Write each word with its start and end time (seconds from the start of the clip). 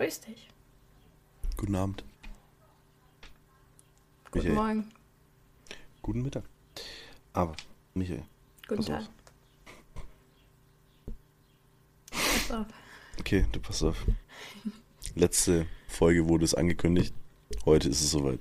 Grüß 0.00 0.20
dich. 0.22 0.48
Guten 1.58 1.74
Abend. 1.74 2.04
Guten 4.30 4.38
Michael. 4.38 4.54
Morgen. 4.54 4.90
Guten 6.00 6.22
Mittag. 6.22 6.44
Aber, 7.34 7.54
Michael. 7.92 8.22
Guten 8.66 8.76
pass 8.76 8.86
Tag. 8.86 9.02
auf. 9.02 9.08
Pass 12.12 12.50
auf. 12.50 12.66
Okay, 13.18 13.44
du 13.52 13.60
pass 13.60 13.82
auf. 13.82 14.06
Letzte 15.16 15.66
Folge 15.86 16.26
wurde 16.26 16.46
es 16.46 16.54
angekündigt. 16.54 17.12
Heute 17.66 17.90
ist 17.90 18.00
es 18.00 18.10
soweit. 18.10 18.40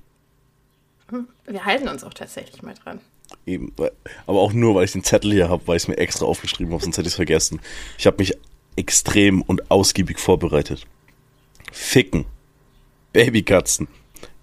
Wir 1.46 1.66
halten 1.66 1.90
uns 1.90 2.06
auch 2.06 2.14
tatsächlich 2.14 2.64
mal 2.64 2.76
dran. 2.76 3.02
Eben, 3.46 3.76
aber 4.28 4.40
auch 4.40 4.54
nur, 4.54 4.76
weil 4.76 4.86
ich 4.86 4.94
den 4.94 5.04
Zettel 5.04 5.34
hier 5.34 5.50
habe, 5.50 5.68
weil 5.68 5.76
ich 5.76 5.84
es 5.84 5.88
mir 5.90 5.98
extra 5.98 6.26
aufgeschrieben 6.26 6.72
habe, 6.72 6.82
sonst 6.82 6.98
hätte 6.98 7.08
ich 7.10 7.14
es 7.14 7.18
vergessen. 7.18 7.60
Ich 7.98 8.08
habe 8.08 8.16
mich 8.20 8.38
extrem 8.78 9.42
und 9.42 9.70
ausgiebig 9.70 10.20
vorbereitet. 10.20 10.88
Ficken. 11.72 12.26
Babykatzen. 13.14 13.88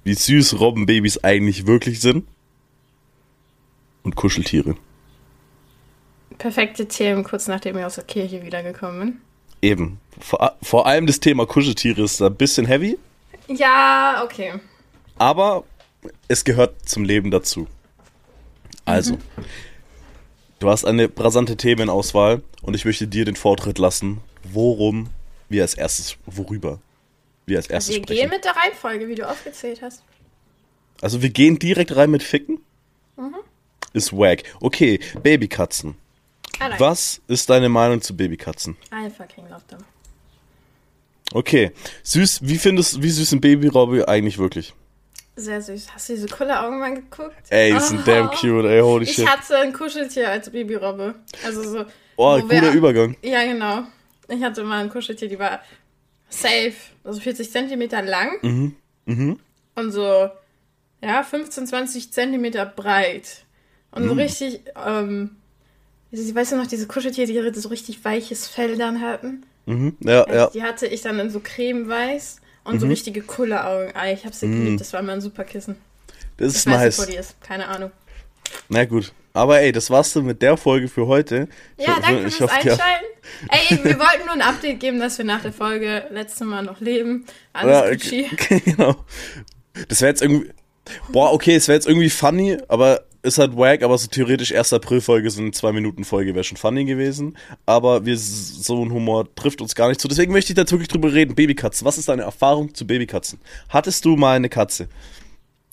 Wie 0.04 0.14
süß 0.14 0.58
Robbenbabys 0.60 1.22
eigentlich 1.24 1.66
wirklich 1.66 2.00
sind. 2.00 2.26
Und 4.02 4.14
Kuscheltiere. 4.14 4.76
Perfekte 6.38 6.86
Themen, 6.86 7.24
kurz 7.24 7.48
nachdem 7.48 7.78
ich 7.78 7.84
aus 7.84 7.96
der 7.96 8.04
Kirche 8.04 8.42
wiedergekommen 8.44 9.00
bin. 9.00 9.20
Eben. 9.62 10.00
Vor, 10.20 10.56
vor 10.62 10.86
allem 10.86 11.06
das 11.06 11.18
Thema 11.20 11.46
Kuscheltiere 11.46 12.02
ist 12.02 12.20
ein 12.22 12.34
bisschen 12.36 12.66
heavy, 12.66 12.98
Ja, 13.48 14.22
okay. 14.24 14.54
aber 15.18 15.64
es 16.28 16.44
gehört 16.44 16.88
zum 16.88 17.04
Leben 17.04 17.30
dazu. 17.30 17.66
Also, 18.84 19.18
du 20.60 20.68
hast 20.68 20.84
eine 20.84 21.10
rasante 21.16 21.56
Themenauswahl 21.56 22.42
und 22.62 22.74
ich 22.76 22.84
möchte 22.84 23.08
dir 23.08 23.24
den 23.24 23.34
Vortritt 23.36 23.78
lassen, 23.78 24.20
worum 24.44 25.08
wir 25.48 25.62
als 25.62 25.74
erstes, 25.74 26.16
worüber 26.26 26.78
wir 27.46 27.58
als 27.58 27.68
erstes 27.68 27.94
Wir 27.94 28.02
sprechen. 28.02 28.20
gehen 28.22 28.30
mit 28.30 28.44
der 28.44 28.56
Reihenfolge, 28.56 29.08
wie 29.08 29.14
du 29.14 29.28
aufgezählt 29.28 29.80
hast. 29.82 30.02
Also 31.00 31.22
wir 31.22 31.30
gehen 31.30 31.58
direkt 31.58 31.94
rein 31.94 32.10
mit 32.10 32.22
Ficken? 32.22 32.58
Ist 33.92 34.12
wack. 34.12 34.42
Okay, 34.60 35.00
Babykatzen. 35.22 35.96
I 36.60 36.64
like 36.68 36.80
Was 36.80 37.20
ist 37.28 37.48
deine 37.48 37.68
Meinung 37.68 38.02
zu 38.02 38.16
Babykatzen? 38.16 38.76
I 38.92 39.08
fucking 39.10 39.48
love 39.48 39.62
them. 39.68 39.78
Okay, 41.32 41.72
süß, 42.02 42.40
wie 42.42 42.56
findest 42.58 43.02
wie 43.02 43.10
süß 43.10 43.30
sind 43.30 43.40
Babyrobbe 43.40 44.06
eigentlich 44.08 44.38
wirklich? 44.38 44.74
Sehr 45.36 45.60
süß. 45.60 45.88
Hast 45.94 46.08
du 46.08 46.14
diese 46.14 46.28
coole 46.28 46.58
Augen 46.60 46.78
mal 46.78 46.94
geguckt? 46.94 47.34
Ey, 47.50 47.72
die 47.72 47.80
sind 47.80 48.00
Oh. 48.00 48.02
damn 48.06 48.30
cute, 48.30 48.64
ey, 48.66 48.80
holy 48.80 49.04
Ich 49.04 49.14
shit. 49.14 49.28
hatte 49.28 49.58
ein 49.58 49.72
Kuscheltier 49.72 50.30
als 50.30 50.50
Babyrobbe. 50.50 51.14
Also 51.44 51.62
so. 51.62 51.84
Oh, 52.16 52.40
guter 52.40 52.62
wir- 52.62 52.72
Übergang. 52.72 53.16
Ja, 53.22 53.44
genau. 53.44 53.82
Ich 54.28 54.42
hatte 54.42 54.62
mal 54.64 54.82
ein 54.84 54.90
Kuscheltier, 54.90 55.28
die 55.28 55.38
war 55.38 55.60
safe, 56.28 56.74
also 57.04 57.20
40 57.20 57.50
Zentimeter 57.50 58.02
lang 58.02 58.74
Mhm. 59.06 59.38
und 59.74 59.92
so, 59.92 60.28
ja, 61.02 61.22
15, 61.22 61.66
20 61.66 62.12
Zentimeter 62.12 62.66
breit. 62.66 63.44
Und 63.92 64.04
Mhm. 64.04 64.08
so 64.08 64.14
richtig, 64.14 64.60
ähm, 64.84 65.36
ich 66.10 66.34
weiß 66.34 66.50
du 66.50 66.56
noch, 66.56 66.66
diese 66.66 66.86
Kuscheltiere, 66.86 67.50
die 67.52 67.60
so 67.60 67.68
richtig 67.68 68.04
weiches 68.04 68.48
Fell 68.48 68.76
dann 68.76 69.00
hatten? 69.00 69.44
Mhm. 69.66 69.96
Ja, 70.00 70.26
ja. 70.32 70.46
Die 70.50 70.62
hatte 70.62 70.86
ich 70.86 71.02
dann 71.02 71.18
in 71.18 71.30
so 71.30 71.40
cremeweiß 71.40 72.40
und 72.64 72.74
Mhm. 72.74 72.80
so 72.80 72.86
richtige 72.86 73.22
Kulleraugen. 73.22 73.92
Ah, 73.94 74.10
ich 74.10 74.24
hab 74.24 74.34
sie 74.34 74.48
geliebt, 74.48 74.80
das 74.80 74.92
war 74.92 75.02
mal 75.02 75.12
ein 75.14 75.20
super 75.20 75.44
Kissen. 75.44 75.76
Das 76.36 76.52
Ich 76.52 76.58
ist 76.58 76.66
nice. 76.66 76.98
nicht, 76.98 77.08
wo 77.08 77.10
die 77.12 77.16
ist, 77.18 77.40
keine 77.40 77.66
Ahnung. 77.68 77.90
Na 78.68 78.84
gut. 78.84 79.12
Aber 79.32 79.60
ey, 79.60 79.70
das 79.72 79.90
war's 79.90 80.12
dann 80.14 80.24
mit 80.24 80.40
der 80.40 80.56
Folge 80.56 80.88
für 80.88 81.06
heute. 81.06 81.48
Ja, 81.78 81.98
danke 82.00 82.26
ich 82.28 82.34
fürs 82.34 82.50
Einschalten. 82.50 83.04
Ey, 83.48 83.78
wir 83.82 83.98
wollten 83.98 84.24
nur 84.26 84.34
ein 84.34 84.42
Update 84.42 84.80
geben, 84.80 84.98
dass 85.00 85.18
wir 85.18 85.24
nach 85.24 85.42
der 85.42 85.52
Folge 85.52 86.06
letztes 86.10 86.46
Mal 86.46 86.62
noch 86.62 86.80
leben. 86.80 87.26
Alles 87.52 87.72
Ja, 87.72 87.84
okay, 87.92 88.30
genau. 88.64 88.96
Das 89.88 90.00
wäre 90.00 90.10
jetzt 90.10 90.22
irgendwie. 90.22 90.50
Boah, 91.10 91.32
okay, 91.32 91.56
es 91.56 91.66
wäre 91.66 91.76
jetzt 91.76 91.88
irgendwie 91.88 92.10
funny, 92.10 92.58
aber 92.68 93.04
ist 93.26 93.38
halt 93.38 93.56
wack, 93.56 93.82
aber 93.82 93.98
so 93.98 94.06
theoretisch 94.06 94.54
1. 94.54 94.72
April-Folge, 94.72 95.28
so 95.30 95.40
eine 95.40 95.50
2-Minuten-Folge 95.50 96.34
wäre 96.34 96.44
schon 96.44 96.56
funny 96.56 96.84
gewesen. 96.84 97.36
Aber 97.66 98.06
wir, 98.06 98.16
so 98.16 98.84
ein 98.84 98.92
Humor 98.92 99.34
trifft 99.34 99.60
uns 99.60 99.74
gar 99.74 99.88
nicht 99.88 100.00
zu. 100.00 100.06
Deswegen 100.06 100.32
möchte 100.32 100.52
ich 100.52 100.54
da 100.54 100.62
jetzt 100.62 100.70
wirklich 100.70 100.88
drüber 100.88 101.12
reden. 101.12 101.34
Babykatzen. 101.34 101.84
Was 101.84 101.98
ist 101.98 102.08
deine 102.08 102.22
Erfahrung 102.22 102.72
zu 102.74 102.86
Babykatzen? 102.86 103.40
Hattest 103.68 104.04
du 104.04 104.16
mal 104.16 104.36
eine 104.36 104.48
Katze? 104.48 104.88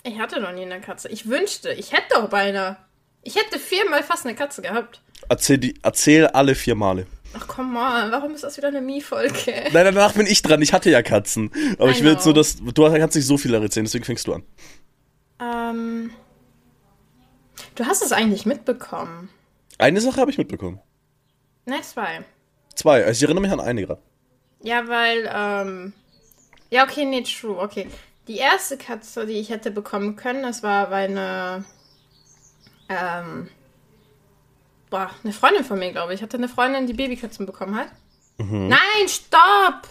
Ich 0.04 0.18
hatte 0.20 0.42
noch 0.42 0.52
nie 0.52 0.64
eine 0.64 0.82
Katze. 0.82 1.10
Ich 1.10 1.30
wünschte, 1.30 1.72
ich 1.72 1.94
hätte 1.94 2.18
auch 2.18 2.30
beinahe. 2.30 2.78
Ich 3.22 3.36
hätte 3.36 3.60
viermal 3.60 4.04
fast 4.04 4.26
eine 4.26 4.36
Katze 4.36 4.62
gehabt. 4.62 5.02
Erzähl, 5.30 5.58
die, 5.58 5.76
erzähl 5.82 6.28
alle 6.28 6.56
vier 6.56 6.76
Male. 6.76 7.08
Ach 7.36 7.48
komm 7.48 7.74
mal, 7.74 8.12
warum 8.12 8.36
ist 8.36 8.44
das 8.44 8.58
wieder 8.58 8.68
eine 8.68 8.82
Mie-Folge? 8.82 9.70
Nein, 9.74 9.86
danach 9.86 10.14
bin 10.14 10.28
ich 10.28 10.42
dran. 10.42 10.62
Ich 10.62 10.74
hatte 10.74 10.90
ja 10.90 11.02
Katzen. 11.02 11.52
Aber 11.80 11.90
I 11.90 11.92
ich 11.92 12.04
will 12.04 12.12
jetzt 12.12 12.26
nur, 12.26 12.34
know. 12.34 12.42
dass. 12.42 12.58
Du 12.58 12.84
kannst 12.84 13.16
nicht 13.16 13.26
so 13.26 13.38
viel 13.38 13.54
erzählen, 13.54 13.86
deswegen 13.86 14.06
fängst 14.06 14.28
du 14.28 14.34
an. 14.34 14.44
Ähm, 15.40 16.12
du 17.76 17.86
hast 17.86 18.04
es 18.04 18.12
eigentlich 18.12 18.46
mitbekommen. 18.46 19.30
Eine 19.80 20.00
Sache 20.02 20.22
habe 20.22 20.32
ich 20.32 20.38
mitbekommen. 20.38 20.80
Ne, 21.66 21.82
zwei. 21.82 22.24
Zwei. 22.76 23.04
Also 23.04 23.18
ich 23.18 23.24
erinnere 23.24 23.42
mich 23.42 23.52
an 23.52 23.60
eine 23.60 23.86
gerade. 23.86 24.02
Ja, 24.62 24.88
weil, 24.88 25.30
ähm, 25.34 25.94
ja, 26.70 26.84
okay, 26.84 27.06
nee, 27.06 27.24
true, 27.24 27.58
okay. 27.58 27.88
Die 28.28 28.38
erste 28.38 28.78
Katze, 28.78 29.26
die 29.26 29.34
ich 29.34 29.50
hätte 29.50 29.72
bekommen 29.72 30.16
können, 30.16 30.44
das 30.44 30.64
war 30.64 30.90
bei 30.90 31.06
einer, 31.06 31.66
ähm, 32.88 33.50
boah, 34.94 35.10
eine 35.24 35.34
Freundin 35.34 35.64
von 35.64 35.80
mir, 35.80 35.92
glaube 35.92 36.14
ich. 36.14 36.20
Ich 36.20 36.24
hatte 36.24 36.38
eine 36.38 36.48
Freundin, 36.48 36.86
die 36.86 36.94
Babykatzen 36.94 37.48
bekommen 37.48 37.76
hat. 37.76 37.88
Nein, 38.38 39.08
stopp! 39.08 39.88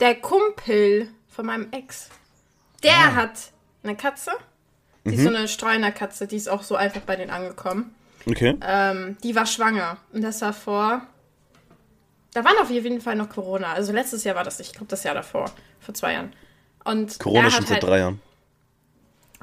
Der 0.00 0.14
Kumpel 0.14 1.08
von 1.28 1.44
meinem 1.44 1.70
Ex, 1.70 2.08
der 2.82 3.14
hat 3.14 3.52
eine 3.82 3.94
Katze. 3.94 4.30
Die 5.04 5.16
ist 5.16 5.22
so 5.22 5.28
eine 5.28 5.48
Streunerkatze, 5.48 6.26
die 6.26 6.36
ist 6.36 6.48
auch 6.48 6.62
so 6.62 6.76
einfach 6.76 7.02
bei 7.02 7.16
denen 7.16 7.30
angekommen. 7.30 7.94
Okay. 8.26 8.56
Ähm, 8.62 9.18
die 9.22 9.36
war 9.36 9.44
schwanger. 9.44 9.98
Und 10.12 10.22
das 10.22 10.40
war 10.40 10.54
vor. 10.54 11.02
Da 12.32 12.44
war 12.44 12.52
auf 12.62 12.70
jeden 12.70 13.02
Fall 13.02 13.16
noch 13.16 13.28
Corona. 13.28 13.74
Also 13.74 13.92
letztes 13.92 14.24
Jahr 14.24 14.34
war 14.34 14.44
das, 14.44 14.60
ich 14.60 14.72
glaube, 14.72 14.86
das 14.86 15.04
Jahr 15.04 15.14
davor. 15.14 15.50
Vor 15.80 15.92
zwei 15.92 16.14
Jahren. 16.14 16.32
Und 16.84 17.18
Corona 17.18 17.50
schon 17.50 17.66
seit 17.66 17.72
halt, 17.72 17.82
drei 17.82 17.98
Jahren. 17.98 18.22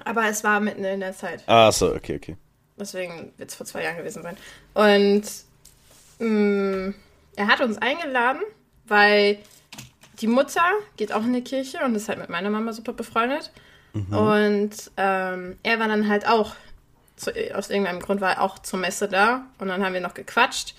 Aber 0.03 0.27
es 0.27 0.43
war 0.43 0.59
mitten 0.61 0.83
in 0.83 0.99
der 0.99 1.13
Zeit. 1.13 1.43
Ah, 1.45 1.71
so, 1.71 1.93
okay, 1.93 2.15
okay. 2.15 2.37
Deswegen 2.79 3.33
wird 3.37 3.49
es 3.49 3.55
vor 3.55 3.65
zwei 3.65 3.83
Jahren 3.83 3.97
gewesen 3.97 4.23
sein. 4.23 4.37
Und 4.73 5.23
mh, 6.19 6.93
er 7.35 7.47
hat 7.47 7.61
uns 7.61 7.77
eingeladen, 7.77 8.41
weil 8.85 9.39
die 10.19 10.27
Mutter 10.27 10.63
geht 10.97 11.13
auch 11.13 11.23
in 11.23 11.33
die 11.33 11.43
Kirche 11.43 11.79
und 11.85 11.95
ist 11.95 12.09
halt 12.09 12.19
mit 12.19 12.29
meiner 12.29 12.49
Mama 12.49 12.73
super 12.73 12.93
befreundet. 12.93 13.51
Und 13.93 14.91
ähm, 14.97 15.57
er 15.63 15.79
war 15.79 15.87
dann 15.87 16.07
halt 16.07 16.27
auch, 16.27 16.55
zu, 17.15 17.31
aus 17.55 17.69
irgendeinem 17.69 17.99
Grund 17.99 18.21
war 18.21 18.33
er 18.33 18.41
auch 18.41 18.59
zur 18.59 18.79
Messe 18.79 19.07
da. 19.07 19.45
Und 19.57 19.69
dann 19.69 19.83
haben 19.83 19.93
wir 19.93 20.01
noch 20.01 20.13
gequatscht. 20.13 20.75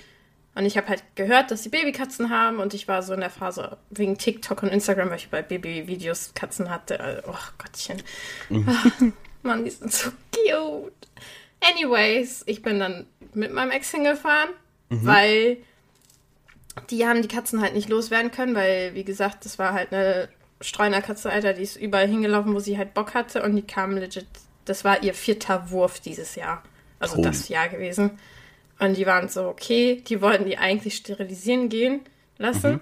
Und 0.54 0.66
ich 0.66 0.76
habe 0.76 0.88
halt 0.88 1.02
gehört, 1.14 1.50
dass 1.50 1.62
die 1.62 1.68
Babykatzen 1.68 2.30
haben. 2.30 2.58
Und 2.58 2.74
ich 2.74 2.88
war 2.88 3.02
so 3.02 3.14
in 3.14 3.20
der 3.20 3.30
Phase 3.30 3.78
wegen 3.90 4.18
TikTok 4.18 4.62
und 4.62 4.68
Instagram, 4.68 5.10
weil 5.10 5.16
ich 5.16 5.30
bei 5.30 5.42
Babyvideos 5.42 6.32
Katzen 6.34 6.70
hatte. 6.70 7.00
Also, 7.00 7.22
oh 7.28 7.38
Gottchen. 7.58 8.02
Mann, 9.42 9.64
die 9.64 9.70
sind 9.70 9.92
so 9.92 10.10
cute. 10.34 10.92
Anyways, 11.60 12.42
ich 12.46 12.62
bin 12.62 12.80
dann 12.80 13.06
mit 13.34 13.52
meinem 13.52 13.70
Ex 13.70 13.90
hingefahren, 13.90 14.50
weil 14.88 15.58
die 16.90 17.06
haben 17.06 17.22
die 17.22 17.28
Katzen 17.28 17.60
halt 17.60 17.74
nicht 17.74 17.88
loswerden 17.88 18.30
können, 18.30 18.54
weil, 18.54 18.94
wie 18.94 19.04
gesagt, 19.04 19.44
das 19.44 19.58
war 19.58 19.72
halt 19.72 19.92
eine 19.92 20.28
Streunerkatze, 20.60 21.30
Alter, 21.30 21.52
die 21.52 21.62
ist 21.62 21.76
überall 21.76 22.08
hingelaufen, 22.08 22.54
wo 22.54 22.58
sie 22.58 22.76
halt 22.76 22.94
Bock 22.94 23.14
hatte 23.14 23.42
und 23.42 23.56
die 23.56 23.62
kam 23.62 23.96
legit, 23.96 24.26
das 24.64 24.84
war 24.84 25.02
ihr 25.02 25.14
vierter 25.14 25.70
Wurf 25.70 26.00
dieses 26.00 26.34
Jahr. 26.34 26.62
Also 26.98 27.16
Holy. 27.16 27.28
das 27.28 27.48
Jahr 27.48 27.68
gewesen. 27.68 28.18
Und 28.78 28.96
die 28.96 29.06
waren 29.06 29.28
so, 29.28 29.46
okay, 29.46 30.02
die 30.06 30.20
wollten 30.20 30.44
die 30.44 30.58
eigentlich 30.58 30.96
sterilisieren 30.96 31.68
gehen 31.68 32.00
lassen. 32.38 32.80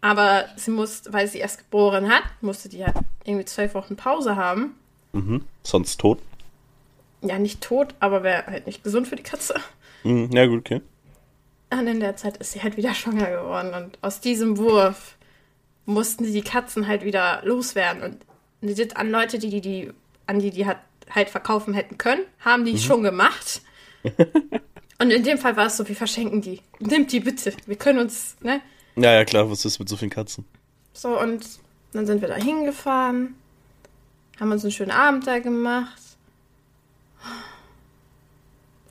Aber 0.00 0.46
sie 0.56 0.70
musste, 0.70 1.12
weil 1.12 1.26
sie 1.26 1.38
erst 1.38 1.58
geboren 1.58 2.08
hat, 2.08 2.22
musste 2.40 2.68
die 2.68 2.84
halt 2.84 2.96
irgendwie 3.24 3.44
zwölf 3.44 3.74
Wochen 3.74 3.96
Pause 3.96 4.36
haben. 4.36 4.74
Mhm. 5.12 5.44
Sonst 5.62 6.00
tot. 6.00 6.20
Ja, 7.20 7.38
nicht 7.38 7.60
tot, 7.60 7.94
aber 8.00 8.22
wäre 8.22 8.46
halt 8.46 8.66
nicht 8.66 8.84
gesund 8.84 9.08
für 9.08 9.16
die 9.16 9.22
Katze. 9.22 9.54
Mhm. 10.04 10.30
Ja, 10.32 10.46
gut, 10.46 10.60
okay. 10.60 10.80
Und 11.70 11.86
in 11.86 12.00
der 12.00 12.16
Zeit 12.16 12.36
ist 12.38 12.52
sie 12.52 12.62
halt 12.62 12.76
wieder 12.76 12.94
schwanger 12.94 13.30
geworden. 13.30 13.74
Und 13.74 13.98
aus 14.02 14.20
diesem 14.20 14.56
Wurf 14.58 15.16
mussten 15.86 16.24
sie 16.24 16.32
die 16.32 16.42
Katzen 16.42 16.86
halt 16.86 17.04
wieder 17.04 17.40
loswerden. 17.44 18.02
Und 18.02 18.18
legit 18.60 18.96
an 18.96 19.10
Leute, 19.10 19.38
die 19.38 19.50
die, 19.50 19.60
die 19.60 19.92
an 20.26 20.38
die 20.38 20.50
die 20.50 20.66
hat, 20.66 20.78
halt 21.10 21.30
verkaufen 21.30 21.74
hätten 21.74 21.96
können, 21.98 22.22
haben 22.40 22.64
die 22.64 22.78
schon 22.78 23.02
gemacht. 23.02 23.62
Und 25.00 25.10
in 25.10 25.22
dem 25.22 25.38
Fall 25.38 25.56
war 25.56 25.66
es 25.66 25.76
so, 25.76 25.88
wir 25.88 25.96
verschenken 25.96 26.42
die. 26.42 26.60
Nimmt 26.80 27.12
die 27.12 27.20
bitte. 27.20 27.52
Wir 27.66 27.76
können 27.76 28.00
uns, 28.00 28.36
ne? 28.42 28.60
Ja, 28.96 29.12
ja, 29.12 29.24
klar, 29.24 29.48
was 29.48 29.64
ist 29.64 29.78
mit 29.78 29.88
so 29.88 29.96
vielen 29.96 30.10
Katzen? 30.10 30.44
So, 30.92 31.18
und 31.18 31.46
dann 31.92 32.04
sind 32.04 32.20
wir 32.20 32.28
da 32.28 32.34
hingefahren, 32.34 33.36
haben 34.40 34.50
uns 34.50 34.64
einen 34.64 34.72
schönen 34.72 34.90
Abend 34.90 35.26
da 35.26 35.38
gemacht. 35.38 36.02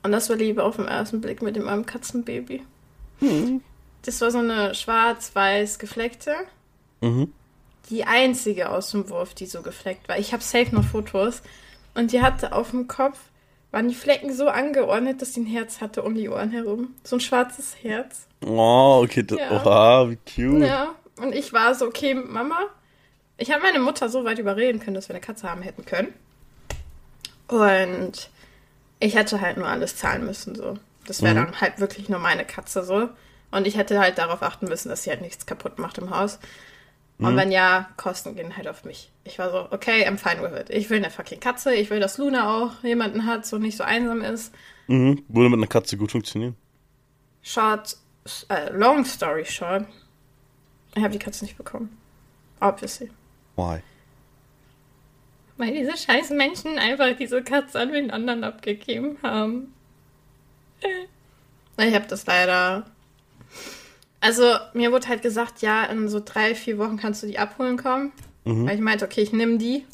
Und 0.02 0.12
das 0.12 0.28
war 0.28 0.36
Liebe 0.36 0.62
auf 0.62 0.76
den 0.76 0.86
ersten 0.86 1.20
Blick 1.20 1.42
mit 1.42 1.56
dem 1.56 1.68
armen 1.68 1.86
Katzenbaby. 1.86 2.62
Das 4.02 4.20
war 4.20 4.30
so 4.30 4.38
eine 4.38 4.74
schwarz-weiß 4.74 5.78
gefleckte. 5.78 6.34
Mhm. 7.00 7.32
Die 7.90 8.04
einzige 8.04 8.70
aus 8.70 8.90
dem 8.90 9.08
Wurf, 9.10 9.34
die 9.34 9.46
so 9.46 9.62
gefleckt 9.62 10.08
war. 10.08 10.18
Ich 10.18 10.32
habe 10.32 10.42
safe 10.42 10.74
noch 10.74 10.84
Fotos. 10.84 11.42
Und 11.94 12.12
die 12.12 12.22
hatte 12.22 12.52
auf 12.52 12.70
dem 12.70 12.86
Kopf, 12.86 13.18
waren 13.70 13.88
die 13.88 13.94
Flecken 13.94 14.32
so 14.32 14.48
angeordnet, 14.48 15.20
dass 15.20 15.34
sie 15.34 15.40
ein 15.40 15.46
Herz 15.46 15.80
hatte 15.80 16.02
um 16.02 16.14
die 16.14 16.28
Ohren 16.28 16.50
herum. 16.50 16.94
So 17.02 17.16
ein 17.16 17.20
schwarzes 17.20 17.76
Herz. 17.82 18.26
Oh, 18.44 19.00
okay. 19.02 19.26
Ja. 19.28 19.50
Oha, 19.50 20.10
wie 20.10 20.16
cute. 20.16 20.66
Ja, 20.66 20.94
und 21.16 21.34
ich 21.34 21.52
war 21.52 21.74
so, 21.74 21.86
okay, 21.86 22.14
Mama. 22.14 22.58
Ich 23.36 23.50
habe 23.50 23.62
meine 23.62 23.80
Mutter 23.80 24.08
so 24.08 24.24
weit 24.24 24.38
überreden 24.38 24.80
können, 24.80 24.94
dass 24.94 25.08
wir 25.08 25.14
eine 25.14 25.24
Katze 25.24 25.50
haben 25.50 25.62
hätten 25.62 25.84
können. 25.84 26.12
Und 27.48 28.30
ich 29.00 29.14
hätte 29.14 29.40
halt 29.40 29.56
nur 29.56 29.68
alles 29.68 29.96
zahlen 29.96 30.24
müssen, 30.24 30.54
so. 30.54 30.78
Das 31.06 31.22
wäre 31.22 31.34
Mhm. 31.34 31.38
dann 31.46 31.60
halt 31.60 31.80
wirklich 31.80 32.08
nur 32.08 32.18
meine 32.18 32.44
Katze, 32.44 32.84
so. 32.84 33.08
Und 33.50 33.66
ich 33.66 33.76
hätte 33.78 33.98
halt 33.98 34.18
darauf 34.18 34.42
achten 34.42 34.66
müssen, 34.68 34.88
dass 34.90 35.04
sie 35.04 35.10
halt 35.10 35.22
nichts 35.22 35.46
kaputt 35.46 35.78
macht 35.78 35.98
im 35.98 36.10
Haus. 36.10 36.38
Und 37.20 37.36
wenn 37.36 37.50
ja, 37.50 37.88
Kosten 37.96 38.36
gehen 38.36 38.56
halt 38.56 38.68
auf 38.68 38.84
mich. 38.84 39.10
Ich 39.24 39.40
war 39.40 39.50
so, 39.50 39.66
okay, 39.72 40.06
I'm 40.06 40.18
fine 40.18 40.40
with 40.40 40.56
it. 40.60 40.70
Ich 40.70 40.88
will 40.88 40.98
eine 40.98 41.10
fucking 41.10 41.40
Katze. 41.40 41.74
Ich 41.74 41.90
will, 41.90 41.98
dass 41.98 42.16
Luna 42.18 42.54
auch 42.56 42.84
jemanden 42.84 43.26
hat, 43.26 43.44
so 43.44 43.58
nicht 43.58 43.76
so 43.76 43.82
einsam 43.82 44.20
ist. 44.20 44.54
Mhm. 44.86 45.24
Würde 45.28 45.48
mit 45.50 45.58
einer 45.58 45.66
Katze 45.66 45.96
gut 45.96 46.12
funktionieren. 46.12 46.54
Short, 47.42 47.96
äh, 48.50 48.70
long 48.70 49.04
story 49.04 49.44
short. 49.44 49.86
Ich 50.94 51.02
habe 51.02 51.12
die 51.12 51.18
Katze 51.18 51.44
nicht 51.44 51.56
bekommen. 51.56 51.96
Obviously. 52.60 53.10
Why? 53.56 53.80
Weil 55.58 55.74
diese 55.74 55.96
scheiß 55.96 56.30
Menschen 56.30 56.78
einfach 56.78 57.16
diese 57.18 57.42
Katze 57.42 57.80
an 57.80 57.92
den 57.92 58.10
anderen 58.10 58.44
abgegeben 58.44 59.18
haben. 59.22 59.74
Äh. 60.80 61.88
Ich 61.88 61.94
habe 61.94 62.06
das 62.08 62.24
leider. 62.26 62.86
Also, 64.20 64.56
mir 64.72 64.90
wurde 64.92 65.08
halt 65.08 65.22
gesagt, 65.22 65.60
ja, 65.62 65.84
in 65.84 66.08
so 66.08 66.20
drei, 66.24 66.54
vier 66.54 66.78
Wochen 66.78 66.96
kannst 66.96 67.22
du 67.22 67.26
die 67.26 67.38
abholen 67.38 67.76
kommen. 67.76 68.12
Weil 68.44 68.76
ich 68.76 68.80
meinte, 68.80 69.04
okay, 69.04 69.20
ich 69.20 69.32
nehme 69.32 69.58
die. 69.58 69.84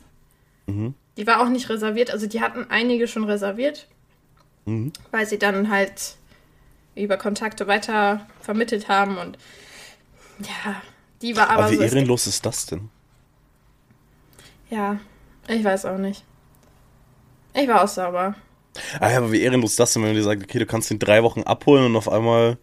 Mhm. 0.66 0.94
Die 1.16 1.26
war 1.26 1.42
auch 1.42 1.48
nicht 1.48 1.68
reserviert. 1.68 2.10
Also, 2.10 2.26
die 2.26 2.40
hatten 2.40 2.66
einige 2.68 3.08
schon 3.08 3.24
reserviert. 3.24 3.88
Mhm. 4.66 4.92
Weil 5.10 5.26
sie 5.26 5.38
dann 5.38 5.70
halt 5.70 6.16
über 6.94 7.16
Kontakte 7.16 7.66
weiter 7.66 8.26
vermittelt 8.40 8.88
haben 8.88 9.16
und. 9.18 9.38
Ja, 10.40 10.82
die 11.22 11.36
war 11.36 11.48
aber, 11.50 11.64
Aber 11.64 11.72
wie 11.72 11.76
so. 11.76 11.82
ehrenlos 11.82 12.26
ist 12.26 12.44
das 12.44 12.66
denn? 12.66 12.90
Ja, 14.70 14.98
ich 15.48 15.64
weiß 15.64 15.86
auch 15.86 15.98
nicht. 15.98 16.24
Ich 17.54 17.68
war 17.68 17.82
auch 17.84 17.88
sauber. 17.88 18.34
Ah 19.00 19.10
ja, 19.10 19.18
aber 19.18 19.30
wie 19.30 19.40
ehrenlos 19.40 19.72
ist 19.72 19.80
das 19.80 19.92
denn, 19.92 20.02
wenn 20.02 20.10
man 20.10 20.16
dir 20.16 20.24
sagt, 20.24 20.42
okay, 20.42 20.58
du 20.58 20.66
kannst 20.66 20.90
ihn 20.90 20.98
drei 20.98 21.22
Wochen 21.22 21.42
abholen 21.42 21.86
und 21.86 21.96
auf 21.96 22.08
einmal. 22.08 22.58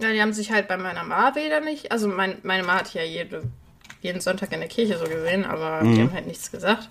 Ja, 0.00 0.12
die 0.12 0.20
haben 0.20 0.32
sich 0.32 0.52
halt 0.52 0.68
bei 0.68 0.76
meiner 0.76 1.04
Ma 1.04 1.34
wieder 1.34 1.60
nicht. 1.60 1.92
Also 1.92 2.08
mein, 2.08 2.38
meine 2.42 2.62
Ma 2.62 2.80
hat 2.80 2.92
ja 2.92 3.02
jede, 3.02 3.44
jeden 4.02 4.20
Sonntag 4.20 4.52
in 4.52 4.60
der 4.60 4.68
Kirche 4.68 4.98
so 4.98 5.04
gesehen, 5.04 5.44
aber 5.44 5.80
die 5.82 6.00
haben 6.00 6.12
halt 6.12 6.26
nichts 6.26 6.50
gesagt. 6.50 6.90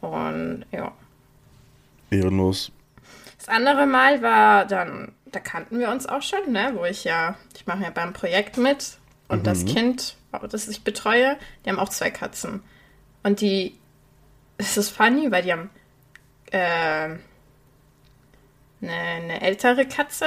Und 0.00 0.64
ja. 0.72 0.92
Ehrenlos. 2.10 2.72
Das 3.38 3.48
andere 3.48 3.86
Mal 3.86 4.22
war 4.22 4.64
dann, 4.66 5.12
da 5.26 5.38
kannten 5.38 5.78
wir 5.78 5.90
uns 5.90 6.06
auch 6.06 6.22
schon, 6.22 6.50
ne? 6.50 6.72
Wo 6.74 6.84
ich 6.84 7.04
ja, 7.04 7.36
ich 7.54 7.66
mache 7.66 7.82
ja 7.82 7.90
beim 7.90 8.12
Projekt 8.12 8.56
mit 8.56 8.98
und 9.28 9.46
das 9.46 9.64
Kind, 9.64 10.16
das 10.50 10.68
ich 10.68 10.82
betreue, 10.82 11.36
die 11.64 11.70
haben 11.70 11.78
auch 11.78 11.88
zwei 11.88 12.10
Katzen. 12.10 12.62
Und 13.22 13.40
die, 13.40 13.74
es 14.58 14.76
ist 14.76 14.90
funny, 14.90 15.30
weil 15.30 15.42
die 15.42 15.52
haben 15.52 15.70
äh, 16.50 17.16
eine, 18.82 18.92
eine 18.92 19.40
ältere 19.40 19.86
Katze. 19.86 20.26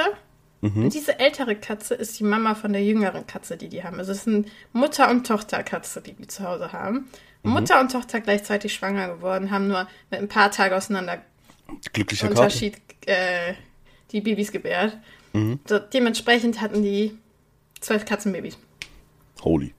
Und 0.60 0.92
diese 0.92 1.20
ältere 1.20 1.54
Katze 1.54 1.94
ist 1.94 2.18
die 2.18 2.24
Mama 2.24 2.56
von 2.56 2.72
der 2.72 2.82
jüngeren 2.82 3.24
Katze, 3.28 3.56
die 3.56 3.68
die 3.68 3.84
haben. 3.84 4.00
Also 4.00 4.10
es 4.10 4.18
ist 4.18 4.26
eine 4.26 4.44
Mutter- 4.72 5.08
und 5.08 5.24
Tochterkatze, 5.24 6.00
die 6.00 6.14
die 6.14 6.26
zu 6.26 6.42
Hause 6.42 6.72
haben. 6.72 7.08
Mutter 7.44 7.78
und 7.80 7.92
Tochter 7.92 8.20
gleichzeitig 8.20 8.74
schwanger 8.74 9.08
geworden, 9.08 9.52
haben 9.52 9.68
nur 9.68 9.86
mit 10.10 10.18
ein 10.20 10.26
paar 10.28 10.50
Tagen 10.50 10.74
auseinander 10.74 11.22
Glücklicher. 11.92 12.28
Unterschied 12.28 12.76
äh, 13.06 13.54
die 14.10 14.20
Babys 14.20 14.50
gebärt. 14.50 14.96
So, 15.68 15.78
dementsprechend 15.78 16.60
hatten 16.60 16.82
die 16.82 17.16
zwölf 17.80 18.04
Katzenbabys. 18.04 18.58
Holy. 19.42 19.74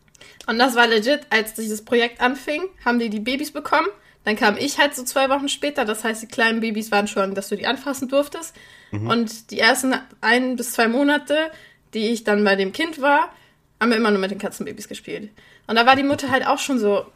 Und 0.48 0.57
das 0.57 0.75
war 0.75 0.88
legit, 0.88 1.28
als 1.30 1.54
dieses 1.54 1.84
Projekt 1.84 2.22
anfing, 2.22 2.62
haben 2.86 3.00
die 3.00 3.10
die 3.10 3.19
Babys 3.19 3.51
bekommen. 3.51 3.88
Dann 4.30 4.36
kam 4.36 4.58
ich 4.58 4.78
halt 4.78 4.94
so 4.94 5.04
zwei 5.04 5.28
Wochen 5.31 5.50
später. 5.50 5.86
Das 5.86 6.04
heißt, 6.04 6.22
die 6.22 6.28
kleinen 6.28 6.60
Babys 6.60 6.92
waren 6.92 7.08
schon, 7.08 7.34
dass 7.34 7.50
du 7.50 7.56
die 7.56 7.66
anfassen 7.66 8.10
durftest. 8.10 8.56
Und 8.92 9.50
die 9.50 9.58
ersten 9.58 9.96
ein 10.22 10.56
bis 10.56 10.74
zwei 10.74 10.88
Monate, 10.88 11.50
die 11.96 12.10
ich 12.10 12.26
dann 12.26 12.44
bei 12.44 12.56
dem 12.56 12.72
Kind 12.72 13.02
war, 13.02 13.34
haben 13.81 13.90
wir 13.90 13.98
immer 13.98 14.12
nur 14.12 14.20
mit 14.20 14.30
den 14.30 14.38
Katzenbabys 14.38 14.88
gespielt. 14.88 15.31
Und 15.66 15.78
da 15.78 15.88
war 15.88 15.96
die 15.96 16.04
Mutter 16.04 16.30
halt 16.30 16.46
auch 16.46 16.60
schon 16.60 16.78
so, 16.78 17.08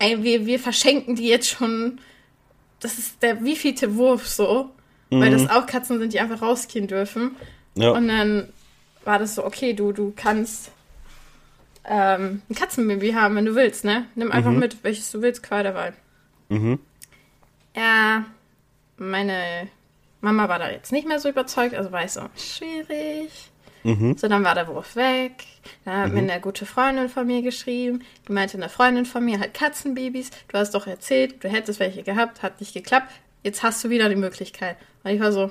ey, 0.00 0.24
wir, 0.24 0.44
wir 0.44 0.58
verschenken 0.58 1.14
die 1.14 1.28
jetzt 1.28 1.48
schon. 1.48 2.00
Das 2.80 2.98
ist 2.98 3.22
der 3.22 3.44
wievielte 3.44 3.94
Wurf 3.94 4.26
so. 4.26 4.70
Weil 5.10 5.30
das 5.30 5.48
auch 5.48 5.66
Katzen 5.66 6.00
sind, 6.00 6.12
die 6.12 6.18
einfach 6.18 6.42
rausgehen 6.42 6.88
dürfen. 6.88 7.36
Ja. 7.76 7.92
Und 7.92 8.08
dann 8.08 8.48
war 9.04 9.20
das 9.20 9.36
so, 9.36 9.44
okay, 9.44 9.72
du, 9.72 9.92
du 9.92 10.12
kannst 10.16 10.72
ähm, 11.84 12.42
ein 12.50 12.54
Katzenbaby 12.56 13.12
haben, 13.12 13.36
wenn 13.36 13.44
du 13.44 13.54
willst, 13.54 13.84
ne? 13.84 14.06
Nimm 14.16 14.32
einfach 14.32 14.50
mit, 14.50 14.82
welches 14.82 15.12
du 15.12 15.22
willst, 15.22 15.48
Wahl. 15.48 15.94
Mhm. 16.50 16.78
Ja, 17.74 18.26
meine 18.98 19.68
Mama 20.20 20.48
war 20.48 20.58
da 20.58 20.70
jetzt 20.70 20.92
nicht 20.92 21.08
mehr 21.08 21.18
so 21.18 21.30
überzeugt, 21.30 21.74
also 21.74 21.90
war 21.92 22.04
ich 22.04 22.12
so, 22.12 22.22
schwierig. 22.36 23.50
Mhm. 23.82 24.16
So, 24.18 24.28
dann 24.28 24.44
war 24.44 24.54
der 24.54 24.68
Wurf 24.68 24.96
weg. 24.96 25.44
Dann 25.84 25.96
hat 25.96 26.12
mir 26.12 26.18
eine 26.18 26.40
gute 26.40 26.66
Freundin 26.66 27.08
von 27.08 27.26
mir 27.26 27.40
geschrieben. 27.40 28.04
Die 28.28 28.32
meinte, 28.32 28.58
eine 28.58 28.68
Freundin 28.68 29.06
von 29.06 29.24
mir 29.24 29.40
hat 29.40 29.54
Katzenbabys. 29.54 30.30
Du 30.48 30.58
hast 30.58 30.74
doch 30.74 30.86
erzählt, 30.86 31.42
du 31.42 31.48
hättest 31.48 31.80
welche 31.80 32.02
gehabt, 32.02 32.42
hat 32.42 32.60
nicht 32.60 32.74
geklappt. 32.74 33.10
Jetzt 33.42 33.62
hast 33.62 33.82
du 33.82 33.88
wieder 33.88 34.10
die 34.10 34.16
Möglichkeit. 34.16 34.76
Und 35.02 35.12
ich 35.12 35.20
war 35.20 35.32
so, 35.32 35.50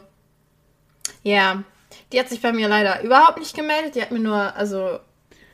ja, 1.24 1.64
die 2.12 2.20
hat 2.20 2.30
sich 2.30 2.42
bei 2.42 2.52
mir 2.52 2.68
leider 2.68 3.02
überhaupt 3.02 3.40
nicht 3.40 3.56
gemeldet. 3.56 3.96
Die 3.96 4.02
hat 4.02 4.12
mir 4.12 4.20
nur, 4.20 4.56
also, 4.56 5.00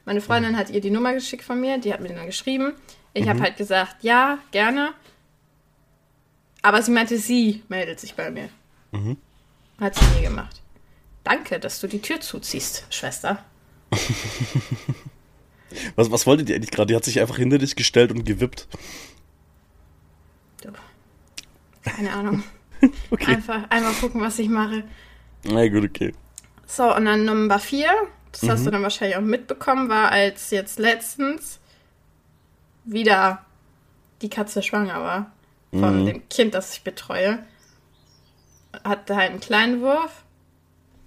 meine 0.04 0.20
Freundin 0.20 0.58
hat 0.58 0.70
ihr 0.70 0.82
die 0.82 0.92
Nummer 0.92 1.14
geschickt 1.14 1.46
von 1.46 1.62
mir. 1.62 1.78
Die 1.78 1.94
hat 1.94 2.02
mir 2.02 2.10
dann 2.10 2.26
geschrieben. 2.26 2.74
Ich 3.14 3.30
habe 3.30 3.40
halt 3.40 3.56
gesagt, 3.56 4.04
ja, 4.04 4.40
gerne. 4.52 4.94
Aber 6.66 6.82
sie 6.82 6.90
meinte, 6.90 7.20
sie 7.20 7.62
meldet 7.68 8.00
sich 8.00 8.16
bei 8.16 8.32
mir. 8.32 8.50
Hat 9.80 9.94
sie 9.94 10.06
nie 10.18 10.24
gemacht. 10.24 10.64
Danke, 11.24 11.60
dass 11.60 11.80
du 11.80 11.86
die 11.86 12.02
Tür 12.02 12.22
zuziehst, 12.22 12.88
Schwester. 12.90 13.46
Was, 15.96 16.10
was 16.10 16.26
wolltet 16.26 16.50
ihr 16.50 16.56
eigentlich 16.56 16.72
gerade? 16.72 16.88
Die 16.88 16.96
hat 16.96 17.04
sich 17.04 17.20
einfach 17.20 17.36
hinter 17.36 17.58
dich 17.58 17.76
gestellt 17.76 18.10
und 18.12 18.24
gewippt. 18.24 18.68
Keine 21.84 22.12
Ahnung. 22.12 22.44
Okay. 23.10 23.34
Einfach, 23.34 23.70
einfach 23.70 24.00
gucken, 24.00 24.22
was 24.22 24.38
ich 24.38 24.50
mache. 24.50 24.84
Na 25.44 25.68
gut, 25.70 25.86
okay. 25.86 26.14
So, 26.68 26.94
und 26.96 27.06
dann 27.06 27.26
Nummer 27.26 27.58
vier, 27.58 27.90
das 28.32 28.48
hast 28.48 28.66
du 28.66 28.70
dann 28.70 28.84
wahrscheinlich 28.84 29.18
auch 29.18 29.22
mitbekommen, 29.22 29.90
war, 29.90 30.12
als 30.12 30.52
jetzt 30.52 30.78
letztens 30.78 31.60
wieder 32.84 33.44
die 34.22 34.30
Katze 34.30 34.62
schwanger 34.62 35.02
war 35.02 35.32
von 35.80 36.06
dem 36.06 36.28
Kind, 36.30 36.54
das 36.54 36.74
ich 36.74 36.84
betreue. 36.84 37.40
Hatte 38.84 39.16
halt 39.16 39.32
einen 39.32 39.40
kleinen 39.40 39.82
Wurf. 39.82 40.24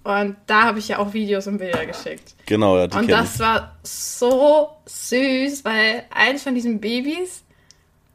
Und 0.03 0.37
da 0.47 0.63
habe 0.63 0.79
ich 0.79 0.87
ja 0.87 0.97
auch 0.99 1.13
Videos 1.13 1.45
und 1.47 1.57
Bilder 1.59 1.85
geschickt. 1.85 2.33
Genau, 2.45 2.77
ja, 2.77 2.87
die 2.87 2.97
Und 2.97 3.11
das 3.11 3.35
ich. 3.35 3.39
war 3.41 3.77
so 3.83 4.69
süß, 4.85 5.65
weil 5.65 6.05
eins 6.09 6.43
von 6.43 6.55
diesen 6.55 6.79
Babys, 6.79 7.43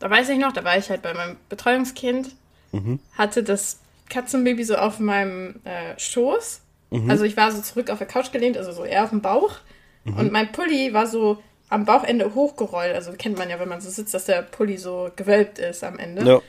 da 0.01 0.11
weiß 0.11 0.31
ich 0.31 0.39
noch, 0.39 0.53
da 0.53 0.65
war 0.65 0.77
ich 0.79 0.89
halt 0.91 1.03
bei 1.03 1.15
meinem 1.15 1.37
Betreuungskind, 1.49 2.31
Mhm. 2.73 2.99
hatte 3.17 3.45
das 3.45 3.79
Katzenbaby 4.09 4.65
so 4.65 4.75
auf 4.75 4.99
meinem 4.99 5.61
äh, 5.65 5.97
Schoß. 5.97 6.61
Mhm. 6.91 7.09
Also 7.09 7.25
ich 7.25 7.37
war 7.37 7.53
so 7.53 7.63
zurück 7.63 7.89
auf 7.91 7.99
der 7.99 8.09
Couch 8.09 8.33
gelehnt, 8.33 8.57
also 8.57 8.73
so 8.73 8.85
eher 8.85 9.05
auf 9.05 9.11
dem 9.11 9.21
Bauch. 9.23 9.59
Mhm. 10.05 10.17
Und 10.17 10.33
mein 10.33 10.51
Pulli 10.51 10.93
war 10.93 11.07
so 11.07 11.41
am 11.69 11.85
Bauchende 11.85 12.35
hochgerollt. 12.35 12.95
Also 12.95 13.13
kennt 13.13 13.39
man 13.39 13.51
ja, 13.51 13.59
wenn 13.59 13.69
man 13.69 13.81
so 13.81 13.91
sitzt, 13.91 14.15
dass 14.15 14.27
der 14.27 14.43
Pulli 14.43 14.77
so 14.77 15.11
gewölbt 15.17 15.59
ist 15.59 15.83
am 15.85 15.99
Ende. 15.99 16.25
Ja. 16.25 16.41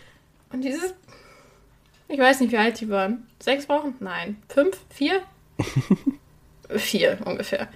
Und 0.52 0.62
dieses, 0.62 0.94
ich 2.08 2.20
weiß 2.20 2.40
nicht, 2.42 2.52
wie 2.52 2.58
alt 2.58 2.80
die 2.80 2.90
waren. 2.90 3.28
Sechs 3.42 3.68
Wochen? 3.70 3.96
Nein. 4.00 4.42
Fünf? 4.50 4.78
Vier? 4.90 5.22
Vier 6.70 7.18
ungefähr. 7.26 7.68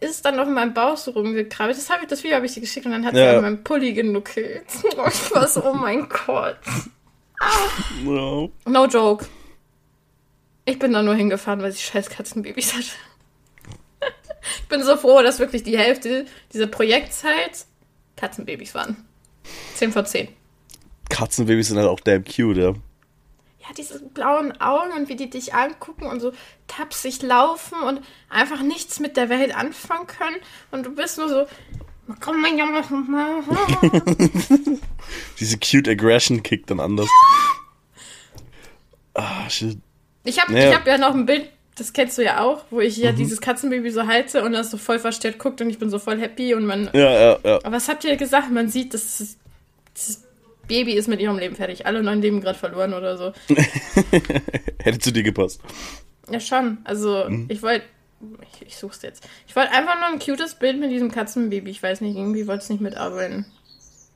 Ist 0.00 0.24
dann 0.24 0.36
noch 0.36 0.46
in 0.46 0.54
meinem 0.54 0.74
Bauch 0.74 0.96
so 0.96 1.12
rumgekrabbelt. 1.12 1.76
Das, 1.78 1.88
hab 1.88 2.02
ich, 2.02 2.08
das 2.08 2.22
Video 2.22 2.36
habe 2.36 2.46
ich 2.46 2.52
dir 2.54 2.60
geschickt 2.60 2.84
und 2.84 2.92
dann 2.92 3.06
hat 3.06 3.14
sie 3.14 3.20
Ja. 3.20 3.36
an 3.36 3.42
meinem 3.42 3.64
Pulli 3.64 3.92
genuckelt. 3.92 4.64
Oh, 4.96 5.06
ich 5.08 5.34
war 5.34 5.46
so, 5.46 5.64
oh 5.64 5.72
mein 5.74 6.08
Gott. 6.08 6.56
ja. 8.04 8.48
No 8.66 8.86
joke. 8.86 9.26
Ich 10.66 10.78
bin 10.78 10.92
da 10.92 11.02
nur 11.02 11.14
hingefahren, 11.14 11.60
weil 11.62 11.72
sie 11.72 11.80
scheiß 11.82 12.08
Katzenbabys 12.10 12.74
hatte. 12.74 12.86
Ich 14.62 14.68
bin 14.68 14.82
so 14.82 14.96
froh, 14.96 15.22
dass 15.22 15.38
wirklich 15.38 15.62
die 15.62 15.78
Hälfte 15.78 16.26
dieser 16.52 16.66
Projektzeit 16.66 17.66
Katzenbabys 18.16 18.74
waren. 18.74 18.96
10 19.74 19.92
von 19.92 20.06
10. 20.06 20.28
Katzenbabys 21.10 21.68
sind 21.68 21.78
halt 21.78 21.88
auch 21.88 22.00
damn 22.00 22.24
cute, 22.24 22.56
ja. 22.56 22.70
ja, 22.70 23.74
diese 23.76 24.00
blauen 24.00 24.58
Augen 24.60 24.92
und 24.96 25.08
wie 25.08 25.16
die 25.16 25.30
dich 25.30 25.54
angucken 25.54 26.06
und 26.06 26.20
so 26.20 26.32
tapsig 26.66 27.22
laufen 27.22 27.78
und 27.82 28.00
einfach 28.30 28.62
nichts 28.62 29.00
mit 29.00 29.16
der 29.16 29.28
Welt 29.28 29.54
anfangen 29.54 30.06
können. 30.06 30.36
Und 30.70 30.84
du 30.86 30.94
bist 30.94 31.18
nur 31.18 31.28
so. 31.28 31.46
Diese 35.40 35.58
cute 35.58 35.88
Aggression 35.88 36.42
kickt 36.42 36.70
dann 36.70 36.80
anders. 36.80 37.08
Ah, 39.14 39.48
shit. 39.48 39.78
Ich 40.24 40.40
habe 40.40 40.52
Naja. 40.52 40.70
ich 40.70 40.76
hab 40.76 40.86
ja 40.86 40.98
noch 40.98 41.14
ein 41.14 41.26
Bild, 41.26 41.50
das 41.76 41.92
kennst 41.92 42.16
du 42.18 42.22
ja 42.24 42.40
auch, 42.40 42.64
wo 42.70 42.80
ich 42.80 42.96
ja 42.96 43.12
Mhm. 43.12 43.16
dieses 43.16 43.40
Katzenbaby 43.40 43.90
so 43.90 44.06
halte 44.06 44.42
und 44.44 44.52
das 44.52 44.70
so 44.70 44.76
voll 44.76 44.98
verstört 44.98 45.38
guckt 45.38 45.60
und 45.60 45.70
ich 45.70 45.78
bin 45.78 45.90
so 45.90 45.98
voll 45.98 46.20
happy 46.20 46.54
und 46.54 46.66
man. 46.66 46.88
Ja, 46.92 47.10
ja, 47.10 47.38
ja. 47.44 47.56
Aber 47.64 47.72
was 47.72 47.88
habt 47.88 48.04
ihr 48.04 48.16
gesagt? 48.16 48.50
Man 48.52 48.68
sieht, 48.68 48.94
dass 48.94 49.18
das, 49.94 50.20
Baby 50.66 50.94
ist 50.94 51.08
mit 51.08 51.20
ihrem 51.20 51.38
Leben 51.38 51.56
fertig. 51.56 51.84
Alle 51.86 52.02
neun 52.02 52.22
Leben 52.22 52.40
gerade 52.40 52.58
verloren 52.58 52.94
oder 52.94 53.18
so. 53.18 53.32
Hätte 54.82 54.98
zu 54.98 55.12
dir 55.12 55.22
gepasst. 55.22 55.60
Ja, 56.30 56.40
schon. 56.40 56.78
Also, 56.84 57.24
Mhm. 57.28 57.46
ich 57.50 57.62
wollte. 57.62 57.84
Ich, 58.60 58.68
ich 58.68 58.76
such's 58.76 59.02
jetzt. 59.02 59.28
Ich 59.46 59.54
wollte 59.54 59.72
einfach 59.72 59.96
nur 59.96 60.06
ein 60.08 60.18
cutes 60.18 60.54
Bild 60.54 60.80
mit 60.80 60.90
diesem 60.90 61.10
Katzenbaby. 61.10 61.70
Ich 61.70 61.82
weiß 61.82 62.00
nicht, 62.00 62.16
irgendwie 62.16 62.46
wollte 62.46 62.62
es 62.62 62.70
nicht 62.70 62.80
mitarbeiten. 62.80 63.44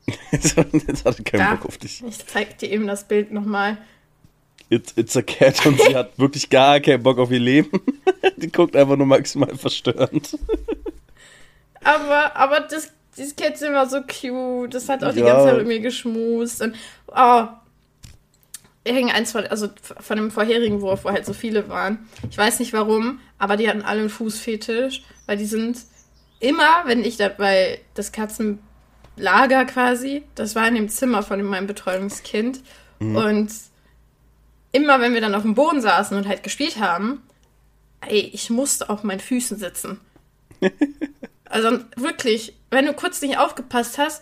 Jetzt 0.31 0.57
hatte 1.05 1.21
keinen 1.23 1.39
Da. 1.41 1.53
Bock 1.55 1.67
auf 1.67 1.77
dich. 1.77 2.03
Ich 2.07 2.25
zeig 2.25 2.57
dir 2.57 2.71
eben 2.71 2.87
das 2.87 3.07
Bild 3.07 3.31
nochmal. 3.31 3.77
It's, 4.69 4.93
it's 4.95 5.17
a 5.17 5.21
cat 5.23 5.65
und 5.65 5.81
sie 5.81 5.95
hat 5.95 6.11
wirklich 6.17 6.49
gar 6.49 6.79
keinen 6.79 7.01
Bock 7.01 7.17
auf 7.17 7.31
ihr 7.31 7.39
Leben. 7.39 7.81
Die 8.37 8.51
guckt 8.51 8.75
einfach 8.75 8.95
nur 8.95 9.07
maximal 9.07 9.55
verstörend. 9.55 10.37
Aber, 11.83 12.35
aber 12.35 12.59
das, 12.61 12.91
dieses 13.17 13.35
Kätzchen 13.35 13.73
war 13.73 13.89
so 13.89 14.01
cute. 14.01 14.73
Das 14.73 14.87
hat 14.89 15.03
auch 15.03 15.13
die 15.13 15.19
Ja. 15.21 15.27
ganze 15.33 15.45
Zeit 15.49 15.57
mit 15.57 15.67
mir 15.67 15.79
geschmust. 15.79 16.61
Und, 16.61 16.75
oh. 17.07 17.43
Irgendeins 18.85 19.33
von, 19.33 19.45
also 19.45 19.67
von 19.99 20.17
dem 20.17 20.31
vorherigen 20.31 20.81
Wurf, 20.81 21.03
wo 21.03 21.09
halt 21.11 21.25
so 21.25 21.33
viele 21.33 21.67
waren. 21.69 22.07
Ich 22.31 22.37
weiß 22.37 22.59
nicht 22.59 22.71
warum, 22.73 23.19
aber 23.37 23.57
die 23.57 23.67
hatten 23.69 23.81
alle 23.81 23.99
einen 23.99 24.09
Fußfetisch, 24.09 25.03
weil 25.25 25.37
die 25.37 25.45
sind 25.45 25.77
immer, 26.39 26.83
wenn 26.85 27.03
ich 27.03 27.17
da 27.17 27.27
bei 27.27 27.81
das 27.93 28.11
Katzenlager 28.13 29.65
quasi, 29.65 30.23
das 30.35 30.55
war 30.55 30.67
in 30.67 30.75
dem 30.75 30.89
Zimmer 30.89 31.23
von 31.23 31.43
meinem 31.43 31.67
Betreuungskind. 31.67 32.61
Und 32.99 33.51
immer, 34.71 35.01
wenn 35.01 35.13
wir 35.13 35.21
dann 35.21 35.35
auf 35.35 35.43
dem 35.43 35.55
Boden 35.55 35.81
saßen 35.81 36.15
und 36.17 36.27
halt 36.27 36.43
gespielt 36.43 36.79
haben, 36.79 37.21
ey, 38.07 38.19
ich 38.33 38.49
musste 38.49 38.89
auf 38.89 39.03
meinen 39.03 39.19
Füßen 39.19 39.57
sitzen. 39.57 39.99
Also 41.51 41.79
wirklich, 41.95 42.53
wenn 42.69 42.85
du 42.85 42.93
kurz 42.93 43.23
nicht 43.23 43.39
aufgepasst 43.39 43.97
hast, 43.97 44.21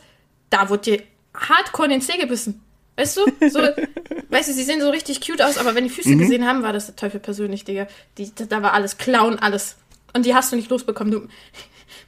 da 0.50 0.70
wurde 0.70 0.84
dir 0.84 1.04
hardcore 1.34 1.88
in 1.88 1.92
den 1.92 2.01
Zeh 2.01 2.18
gebissen. 2.18 2.62
Weißt 2.96 3.18
du? 3.18 3.25
So, 3.50 3.60
weißt 4.30 4.50
du, 4.50 4.54
sie 4.54 4.63
sehen 4.63 4.80
so 4.80 4.89
richtig 4.89 5.20
cute 5.20 5.42
aus, 5.42 5.58
aber 5.58 5.75
wenn 5.75 5.84
die 5.84 5.89
Füße 5.89 6.16
gesehen 6.16 6.48
haben, 6.48 6.63
war 6.63 6.72
das 6.72 6.86
der 6.86 6.96
Teufel 6.96 7.20
persönlich, 7.20 7.66
Digga. 7.66 7.88
Die, 8.18 8.32
da, 8.34 8.63
war 8.63 8.74
alles 8.74 8.98
Clown, 8.98 9.39
alles. 9.39 9.75
Und 10.13 10.25
die 10.25 10.34
hast 10.34 10.51
du 10.51 10.56
nicht 10.56 10.70
losbekommen. 10.70 11.12
Du, 11.12 11.27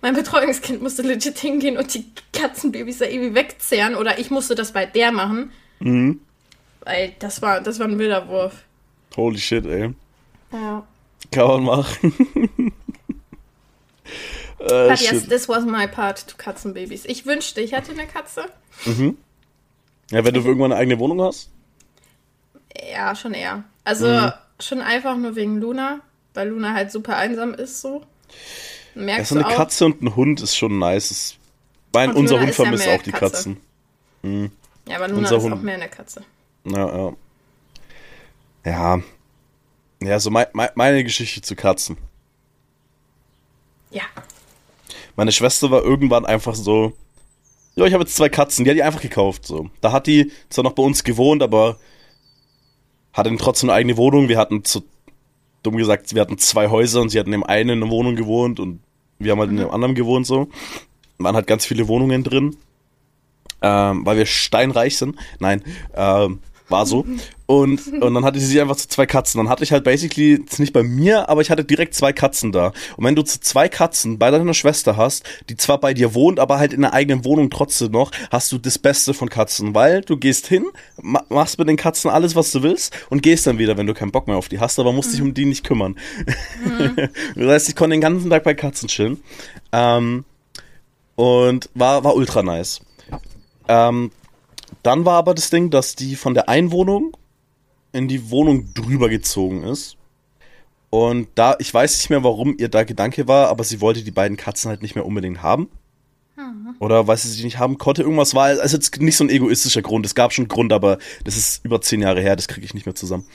mein 0.01 0.15
Betreuungskind 0.15 0.81
musste 0.81 1.01
legit 1.01 1.37
hingehen 1.37 1.77
und 1.77 1.93
die 1.93 2.05
Katzenbabys 2.31 2.99
da 2.99 3.05
irgendwie 3.05 3.35
wegzehren 3.35 3.95
oder 3.95 4.19
ich 4.19 4.31
musste 4.31 4.55
das 4.55 4.71
bei 4.71 4.85
der 4.85 5.11
machen. 5.11 5.51
Weil 6.81 7.13
das 7.19 7.41
war, 7.41 7.61
das 7.61 7.79
war 7.79 7.87
ein 7.87 7.99
wilder 7.99 8.27
Wurf. 8.27 8.63
Holy 9.15 9.37
shit, 9.39 9.65
ey. 9.65 9.93
Ja. 10.51 10.85
Kann 11.31 11.47
man 11.47 11.63
machen. 11.63 12.13
äh, 14.59 14.89
But 14.89 14.99
yes, 14.99 15.07
shit. 15.09 15.29
this 15.29 15.47
was 15.49 15.65
my 15.65 15.87
part 15.87 16.27
to 16.27 16.35
Katzenbabys. 16.37 17.05
Ich 17.05 17.25
wünschte, 17.25 17.61
ich 17.61 17.71
hätte 17.73 17.91
eine 17.91 18.07
Katze. 18.07 18.45
Ja, 18.85 20.23
wenn 20.25 20.33
du 20.33 20.41
irgendwann 20.41 20.71
eine 20.71 20.81
eigene 20.81 20.99
Wohnung 20.99 21.21
hast? 21.21 21.49
Ja, 22.91 23.15
schon 23.15 23.33
eher. 23.33 23.63
Also 23.83 24.07
Mhm. 24.07 24.31
schon 24.59 24.81
einfach 24.81 25.17
nur 25.17 25.35
wegen 25.35 25.59
Luna, 25.59 25.99
weil 26.33 26.49
Luna 26.49 26.73
halt 26.73 26.91
super 26.91 27.17
einsam 27.17 27.53
ist 27.53 27.81
so. 27.81 28.05
Ja, 28.95 29.01
Merkst 29.01 29.29
so 29.29 29.35
du 29.35 29.41
eine 29.45 29.53
auch. 29.53 29.57
Katze 29.57 29.85
und 29.85 30.01
ein 30.01 30.15
Hund 30.15 30.41
ist 30.41 30.55
schon 30.57 30.79
nice. 30.79 31.09
Das- 31.09 31.35
Mein, 31.93 32.11
unser 32.13 32.35
Luna 32.35 32.47
Hund 32.47 32.57
ja 32.57 32.63
vermisst 32.63 32.85
mehr 32.85 32.95
auch 32.95 33.01
die 33.03 33.11
Katze. 33.11 33.55
Katzen. 34.23 34.49
Ja, 34.87 34.95
aber 34.97 35.07
Luna 35.07 35.19
unser 35.19 35.37
ist 35.37 35.43
Hund. 35.43 35.53
auch 35.55 35.61
mehr 35.61 35.75
eine 35.75 35.89
Katze. 35.89 36.23
Ja, 36.65 36.97
ja. 36.97 37.13
Ja. 38.65 39.01
Ja, 40.01 40.19
so 40.19 40.29
mei 40.29 40.47
mei 40.53 40.69
meine 40.75 41.03
Geschichte 41.03 41.41
zu 41.41 41.55
Katzen. 41.55 41.97
Ja. 43.91 44.03
Meine 45.15 45.31
Schwester 45.31 45.71
war 45.71 45.83
irgendwann 45.83 46.25
einfach 46.25 46.55
so, 46.55 46.93
ja, 47.75 47.85
ich 47.85 47.93
habe 47.93 48.03
jetzt 48.03 48.15
zwei 48.15 48.29
Katzen, 48.29 48.63
die 48.63 48.71
hat 48.71 48.77
die 48.77 48.83
einfach 48.83 49.01
gekauft, 49.01 49.45
so. 49.45 49.69
Da 49.81 49.91
hat 49.91 50.07
die 50.07 50.31
zwar 50.49 50.63
noch 50.63 50.73
bei 50.73 50.83
uns 50.83 51.03
gewohnt, 51.03 51.43
aber 51.43 51.77
hatte 53.13 53.35
trotzdem 53.37 53.69
eine 53.69 53.77
eigene 53.77 53.97
Wohnung. 53.97 54.29
Wir 54.29 54.37
hatten 54.37 54.63
zu, 54.63 54.83
dumm 55.63 55.77
gesagt, 55.77 56.13
wir 56.13 56.21
hatten 56.21 56.37
zwei 56.37 56.69
Häuser 56.69 57.01
und 57.01 57.09
sie 57.09 57.19
hatten 57.19 57.33
in 57.33 57.41
dem 57.41 57.43
einen 57.43 57.69
in 57.69 57.83
einer 57.83 57.91
Wohnung 57.91 58.15
gewohnt 58.15 58.59
und 58.59 58.81
wir 59.17 59.31
haben 59.31 59.39
halt 59.39 59.49
in 59.49 59.57
dem 59.57 59.71
anderen 59.71 59.95
gewohnt, 59.95 60.25
so. 60.27 60.47
Waren 61.17 61.35
halt 61.35 61.47
ganz 61.47 61.65
viele 61.65 61.87
Wohnungen 61.89 62.23
drin, 62.23 62.55
ähm, 63.61 64.05
weil 64.05 64.17
wir 64.17 64.25
steinreich 64.25 64.97
sind. 64.97 65.15
Nein, 65.39 65.63
ähm, 65.95 66.39
war 66.69 66.85
so. 66.85 67.05
Und, 67.45 67.87
und 67.93 68.13
dann 68.13 68.23
hatte 68.23 68.39
sie 68.39 68.45
sich 68.45 68.61
einfach 68.61 68.75
zu 68.75 68.87
zwei 68.87 69.07
Katzen. 69.07 69.39
Dann 69.39 69.49
hatte 69.49 69.63
ich 69.63 69.71
halt 69.71 69.83
basically, 69.83 70.37
jetzt 70.37 70.59
nicht 70.59 70.71
bei 70.71 70.83
mir, 70.83 71.29
aber 71.29 71.41
ich 71.41 71.49
hatte 71.49 71.65
direkt 71.65 71.95
zwei 71.95 72.13
Katzen 72.13 72.51
da. 72.51 72.73
Und 72.95 73.05
wenn 73.05 73.15
du 73.15 73.23
zu 73.23 73.39
zwei 73.39 73.67
Katzen 73.67 74.19
bei 74.19 74.29
deiner 74.29 74.53
Schwester 74.53 74.95
hast, 74.95 75.23
die 75.49 75.57
zwar 75.57 75.79
bei 75.79 75.93
dir 75.93 76.13
wohnt, 76.13 76.39
aber 76.39 76.59
halt 76.59 76.73
in 76.73 76.81
der 76.81 76.93
eigenen 76.93 77.25
Wohnung 77.25 77.49
trotzdem 77.49 77.91
noch, 77.91 78.11
hast 78.29 78.51
du 78.51 78.59
das 78.59 78.77
Beste 78.77 79.15
von 79.15 79.29
Katzen, 79.29 79.73
weil 79.73 80.01
du 80.01 80.15
gehst 80.17 80.47
hin, 80.47 80.65
ma 81.01 81.23
machst 81.29 81.57
mit 81.57 81.67
den 81.67 81.77
Katzen 81.77 82.11
alles, 82.11 82.35
was 82.35 82.51
du 82.51 82.61
willst 82.61 82.95
und 83.09 83.23
gehst 83.23 83.47
dann 83.47 83.57
wieder, 83.57 83.77
wenn 83.77 83.87
du 83.87 83.93
keinen 83.93 84.11
Bock 84.11 84.27
mehr 84.27 84.37
auf 84.37 84.47
die 84.47 84.59
hast, 84.59 84.77
aber 84.77 84.93
musst 84.93 85.13
dich 85.13 85.21
um 85.21 85.33
die 85.33 85.45
nicht 85.45 85.63
kümmern. 85.63 85.95
das 87.35 87.47
heißt, 87.47 87.69
ich 87.69 87.75
konnte 87.75 87.95
den 87.95 88.01
ganzen 88.01 88.29
Tag 88.29 88.43
bei 88.43 88.53
Katzen 88.53 88.87
chillen. 88.89 89.23
Ähm, 89.71 90.23
und 91.15 91.69
war, 91.73 92.03
war 92.03 92.15
ultra 92.15 92.43
nice. 92.43 92.81
Ähm, 93.69 94.11
dann 94.83 95.05
war 95.05 95.15
aber 95.15 95.33
das 95.33 95.49
Ding, 95.49 95.69
dass 95.69 95.95
die 95.95 96.15
von 96.15 96.33
der 96.33 96.49
Einwohnung 96.49 97.15
in 97.93 98.07
die 98.07 98.29
Wohnung 98.29 98.73
drüber 98.73 99.07
gezogen 99.07 99.63
ist. 99.63 99.95
Und 100.89 101.27
da, 101.35 101.55
ich 101.59 101.73
weiß 101.73 101.97
nicht 101.97 102.09
mehr, 102.09 102.23
warum 102.23 102.55
ihr 102.57 102.67
da 102.67 102.83
Gedanke 102.83 103.27
war, 103.27 103.47
aber 103.49 103.63
sie 103.63 103.79
wollte 103.79 104.03
die 104.03 104.11
beiden 104.11 104.37
Katzen 104.37 104.69
halt 104.69 104.81
nicht 104.81 104.95
mehr 104.95 105.05
unbedingt 105.05 105.43
haben. 105.43 105.69
Oder 106.79 107.07
weil 107.07 107.17
sie 107.17 107.29
sie 107.29 107.43
nicht 107.43 107.59
haben 107.59 107.77
konnte. 107.77 108.01
Irgendwas 108.01 108.33
war, 108.33 108.45
also 108.45 108.75
jetzt 108.75 108.99
nicht 109.01 109.17
so 109.17 109.23
ein 109.23 109.29
egoistischer 109.29 109.81
Grund. 109.81 110.05
Es 110.05 110.15
gab 110.15 110.33
schon 110.33 110.43
einen 110.43 110.49
Grund, 110.49 110.73
aber 110.73 110.97
das 111.25 111.37
ist 111.37 111.63
über 111.63 111.81
zehn 111.81 112.01
Jahre 112.01 112.21
her, 112.21 112.35
das 112.35 112.47
kriege 112.47 112.65
ich 112.65 112.73
nicht 112.73 112.85
mehr 112.85 112.95
zusammen. 112.95 113.25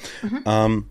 Ähm, 0.46 0.86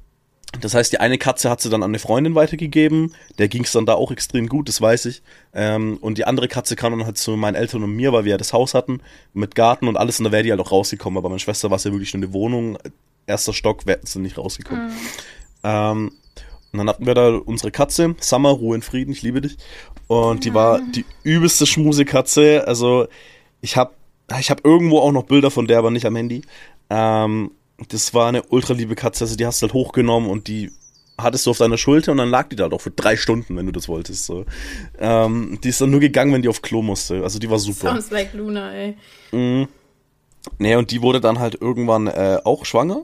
das 0.61 0.73
heißt, 0.73 0.93
die 0.93 0.99
eine 0.99 1.17
Katze 1.17 1.49
hat 1.49 1.61
sie 1.61 1.69
dann 1.69 1.83
an 1.83 1.91
eine 1.91 1.99
Freundin 1.99 2.35
weitergegeben. 2.35 3.13
Der 3.37 3.47
ging 3.47 3.63
es 3.63 3.71
dann 3.71 3.85
da 3.85 3.95
auch 3.95 4.11
extrem 4.11 4.47
gut, 4.47 4.67
das 4.69 4.81
weiß 4.81 5.05
ich. 5.05 5.23
Ähm, 5.53 5.97
und 5.99 6.17
die 6.17 6.25
andere 6.25 6.47
Katze 6.47 6.75
kam 6.75 6.97
dann 6.97 7.05
halt 7.05 7.17
zu 7.17 7.35
meinen 7.35 7.55
Eltern 7.55 7.83
und 7.83 7.95
mir, 7.95 8.13
weil 8.13 8.25
wir 8.25 8.31
ja 8.31 8.37
das 8.37 8.53
Haus 8.53 8.73
hatten, 8.73 9.01
mit 9.33 9.55
Garten 9.55 9.87
und 9.87 9.97
alles. 9.97 10.19
Und 10.19 10.25
da 10.25 10.31
wäre 10.31 10.43
die 10.43 10.51
halt 10.51 10.61
auch 10.61 10.71
rausgekommen. 10.71 11.17
Aber 11.17 11.29
meine 11.29 11.39
Schwester 11.39 11.69
war 11.69 11.77
es 11.77 11.83
ja 11.83 11.91
wirklich 11.91 12.13
nur 12.13 12.23
eine 12.23 12.33
Wohnung. 12.33 12.77
Erster 13.25 13.53
Stock, 13.53 13.85
wäre 13.85 13.99
sie 14.03 14.19
nicht 14.19 14.37
rausgekommen. 14.37 14.91
Ähm, 15.63 16.11
und 16.71 16.77
dann 16.77 16.89
hatten 16.89 17.05
wir 17.05 17.13
da 17.13 17.35
unsere 17.35 17.71
Katze, 17.71 18.15
Summer, 18.19 18.49
Ruhe 18.49 18.75
in 18.75 18.81
Frieden, 18.81 19.11
ich 19.11 19.21
liebe 19.21 19.41
dich. 19.41 19.57
Und 20.07 20.43
die 20.43 20.53
war 20.53 20.81
die 20.81 21.05
übelste 21.23 21.65
Schmusekatze. 21.67 22.67
Also 22.67 23.07
ich 23.61 23.77
habe 23.77 23.93
ich 24.39 24.49
hab 24.49 24.65
irgendwo 24.65 24.99
auch 24.99 25.11
noch 25.11 25.23
Bilder 25.23 25.51
von 25.51 25.67
der, 25.67 25.77
aber 25.79 25.91
nicht 25.91 26.05
am 26.05 26.15
Handy. 26.15 26.41
Ähm, 26.89 27.51
das 27.89 28.13
war 28.13 28.27
eine 28.27 28.43
ultra 28.43 28.73
liebe 28.73 28.95
Katze. 28.95 29.23
Also 29.23 29.35
die 29.35 29.45
hast 29.45 29.61
du 29.61 29.67
halt 29.67 29.73
hochgenommen 29.73 30.29
und 30.29 30.47
die 30.47 30.71
hattest 31.17 31.45
du 31.45 31.51
auf 31.51 31.57
deiner 31.57 31.77
Schulter 31.77 32.11
und 32.11 32.17
dann 32.17 32.29
lag 32.29 32.49
die 32.49 32.55
da 32.55 32.67
auch 32.69 32.81
für 32.81 32.91
drei 32.91 33.15
Stunden, 33.17 33.55
wenn 33.55 33.65
du 33.65 33.71
das 33.71 33.87
wolltest. 33.87 34.25
So. 34.25 34.45
Ähm, 34.99 35.59
die 35.63 35.69
ist 35.69 35.79
dann 35.81 35.91
nur 35.91 35.99
gegangen, 35.99 36.33
wenn 36.33 36.41
die 36.41 36.49
auf 36.49 36.61
Klo 36.61 36.81
musste. 36.81 37.23
Also 37.23 37.39
die 37.39 37.49
war 37.49 37.59
super. 37.59 37.89
Sounds 37.91 38.11
like 38.11 38.33
Luna, 38.33 38.73
ey. 38.73 38.97
Nee, 40.59 40.75
und 40.75 40.91
die 40.91 41.01
wurde 41.01 41.21
dann 41.21 41.39
halt 41.39 41.59
irgendwann 41.59 42.07
äh, 42.07 42.39
auch 42.43 42.65
schwanger. 42.65 43.03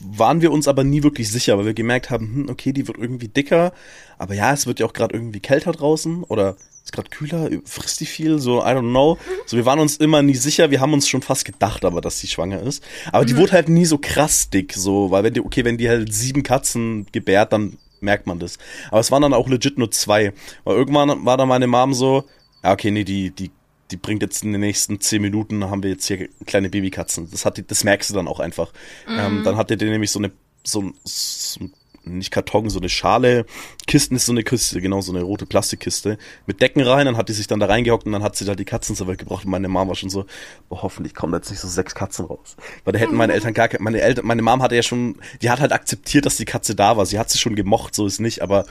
Waren 0.00 0.40
wir 0.42 0.52
uns 0.52 0.68
aber 0.68 0.84
nie 0.84 1.02
wirklich 1.02 1.30
sicher, 1.30 1.58
weil 1.58 1.66
wir 1.66 1.74
gemerkt 1.74 2.10
haben, 2.10 2.34
hm, 2.34 2.48
okay, 2.48 2.72
die 2.72 2.86
wird 2.86 2.98
irgendwie 2.98 3.28
dicker, 3.28 3.72
aber 4.16 4.34
ja, 4.34 4.52
es 4.52 4.66
wird 4.66 4.80
ja 4.80 4.86
auch 4.86 4.92
gerade 4.92 5.14
irgendwie 5.14 5.40
kälter 5.40 5.72
draußen 5.72 6.22
oder 6.24 6.56
ist 6.84 6.92
gerade 6.92 7.10
kühler, 7.10 7.50
frisst 7.64 8.00
die 8.00 8.06
viel, 8.06 8.38
so, 8.38 8.60
I 8.60 8.68
don't 8.68 8.90
know. 8.90 9.18
So, 9.46 9.56
wir 9.56 9.66
waren 9.66 9.78
uns 9.78 9.96
immer 9.96 10.22
nie 10.22 10.34
sicher, 10.34 10.70
wir 10.70 10.80
haben 10.80 10.92
uns 10.92 11.08
schon 11.08 11.22
fast 11.22 11.44
gedacht, 11.44 11.84
aber 11.84 12.00
dass 12.00 12.18
die 12.20 12.28
schwanger 12.28 12.62
ist. 12.62 12.82
Aber 13.12 13.24
die 13.24 13.36
wurde 13.36 13.52
halt 13.52 13.68
nie 13.68 13.84
so 13.84 13.98
krass 13.98 14.48
dick, 14.48 14.72
so, 14.72 15.10
weil 15.10 15.24
wenn 15.24 15.34
die, 15.34 15.40
okay, 15.40 15.64
wenn 15.64 15.76
die 15.76 15.88
halt 15.88 16.14
sieben 16.14 16.42
Katzen 16.42 17.06
gebärt, 17.12 17.52
dann 17.52 17.76
merkt 18.00 18.26
man 18.26 18.38
das. 18.38 18.58
Aber 18.90 19.00
es 19.00 19.10
waren 19.10 19.22
dann 19.22 19.34
auch 19.34 19.48
legit 19.48 19.76
nur 19.76 19.90
zwei. 19.90 20.32
Weil 20.64 20.76
irgendwann 20.76 21.24
war 21.26 21.36
dann 21.36 21.48
meine 21.48 21.66
Mom 21.66 21.92
so, 21.92 22.24
ja, 22.62 22.72
okay, 22.72 22.90
nee, 22.90 23.04
die, 23.04 23.30
die, 23.30 23.50
die 23.90 23.96
bringt 23.96 24.22
jetzt 24.22 24.44
in 24.44 24.52
den 24.52 24.60
nächsten 24.60 25.00
zehn 25.00 25.22
Minuten, 25.22 25.64
haben 25.70 25.82
wir 25.82 25.90
jetzt 25.90 26.06
hier 26.06 26.28
kleine 26.46 26.68
Babykatzen. 26.68 27.30
Das 27.30 27.44
hat 27.44 27.56
die, 27.56 27.66
das 27.66 27.84
merkst 27.84 28.10
du 28.10 28.14
dann 28.14 28.28
auch 28.28 28.40
einfach. 28.40 28.72
Ähm, 29.08 29.42
dann 29.44 29.56
hatte 29.56 29.76
die 29.76 29.84
nämlich 29.86 30.10
so 30.10 30.18
eine, 30.18 30.30
so, 30.64 30.82
ein- 30.82 30.94
so 31.04 31.68
nicht 32.08 32.30
Karton, 32.30 32.70
so 32.70 32.78
eine 32.78 32.88
Schale. 32.88 33.46
Kisten 33.86 34.16
ist 34.16 34.26
so 34.26 34.32
eine 34.32 34.42
Kiste, 34.42 34.80
genau, 34.80 35.00
so 35.00 35.12
eine 35.12 35.22
rote 35.22 35.46
Plastikkiste. 35.46 36.18
Mit 36.46 36.60
Decken 36.60 36.82
rein, 36.82 37.06
dann 37.06 37.16
hat 37.16 37.28
die 37.28 37.32
sich 37.32 37.46
dann 37.46 37.60
da 37.60 37.66
reingehockt 37.66 38.06
und 38.06 38.12
dann 38.12 38.22
hat 38.22 38.36
sie 38.36 38.44
da 38.44 38.54
die 38.54 38.64
Katzen 38.64 38.96
zur 38.96 39.06
Welt 39.06 39.18
gebracht 39.18 39.44
und 39.44 39.50
meine 39.50 39.68
Mom 39.68 39.88
war 39.88 39.94
schon 39.94 40.10
so, 40.10 40.26
oh, 40.68 40.82
hoffentlich 40.82 41.14
kommen 41.14 41.32
da 41.32 41.38
jetzt 41.38 41.50
nicht 41.50 41.60
so 41.60 41.68
sechs 41.68 41.94
Katzen 41.94 42.26
raus. 42.26 42.56
Weil 42.84 42.92
da 42.92 42.98
hätten 42.98 43.14
meine 43.14 43.32
Eltern 43.32 43.54
gar 43.54 43.68
keine, 43.68 43.82
meine 43.82 44.00
Eltern, 44.00 44.26
meine 44.26 44.42
Mom 44.42 44.62
hatte 44.62 44.74
ja 44.74 44.82
schon, 44.82 45.16
die 45.42 45.50
hat 45.50 45.60
halt 45.60 45.72
akzeptiert, 45.72 46.26
dass 46.26 46.36
die 46.36 46.44
Katze 46.44 46.74
da 46.74 46.96
war. 46.96 47.06
Sie 47.06 47.18
hat 47.18 47.30
sie 47.30 47.38
schon 47.38 47.54
gemocht, 47.54 47.94
so 47.94 48.06
ist 48.06 48.20
nicht, 48.20 48.42
aber 48.42 48.64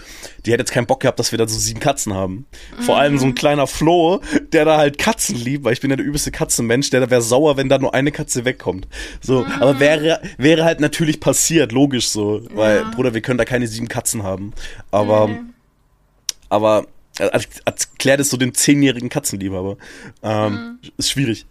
die 0.46 0.52
hätte 0.52 0.62
jetzt 0.62 0.72
keinen 0.72 0.88
Bock 0.88 1.02
gehabt, 1.02 1.20
dass 1.20 1.32
wir 1.32 1.38
da 1.38 1.48
so 1.48 1.58
sieben 1.58 1.80
Katzen 1.80 2.14
haben. 2.14 2.46
Vor 2.80 2.98
allem 2.98 3.18
so 3.18 3.26
ein 3.26 3.36
kleiner 3.36 3.68
Flo, 3.68 4.22
der 4.54 4.66
da 4.66 4.78
halt 4.78 4.98
Katzen 4.98 5.36
liebt, 5.36 5.64
weil 5.64 5.74
ich 5.74 5.82
bin 5.82 5.90
ja 5.90 5.96
der 5.96 6.06
übelste 6.06 6.32
Katzenmensch, 6.32 6.90
der 6.90 7.02
da 7.02 7.10
wäre 7.10 7.22
sauer, 7.22 7.58
wenn 7.58 7.70
da 7.70 7.78
nur 7.78 7.94
eine 7.94 8.12
Katze 8.12 8.46
wegkommt. 8.46 8.88
So, 9.22 9.46
aber 9.60 9.80
wäre, 9.80 10.22
wäre 10.38 10.64
halt 10.64 10.80
natürlich 10.80 11.20
passiert, 11.20 11.72
logisch 11.72 12.10
so, 12.10 12.42
weil, 12.54 12.78
Ja. 12.78 12.92
Bruder, 12.92 13.14
wir 13.14 13.22
können 13.28 13.38
da 13.38 13.46
keine 13.46 13.68
sieben 13.68 13.90
Katzen 13.90 14.24
haben. 14.24 14.54
Aber, 14.90 15.28
Nee. 15.28 15.40
aber 16.50 16.88
äh, 17.20 17.30
erklärt 17.66 18.22
es 18.22 18.30
so 18.30 18.38
den 18.38 18.54
zehnjährigen 18.54 19.10
Katzenliebhaber. 19.10 19.76
Ähm, 20.24 20.80
Ist 20.98 21.12
schwierig. 21.12 21.46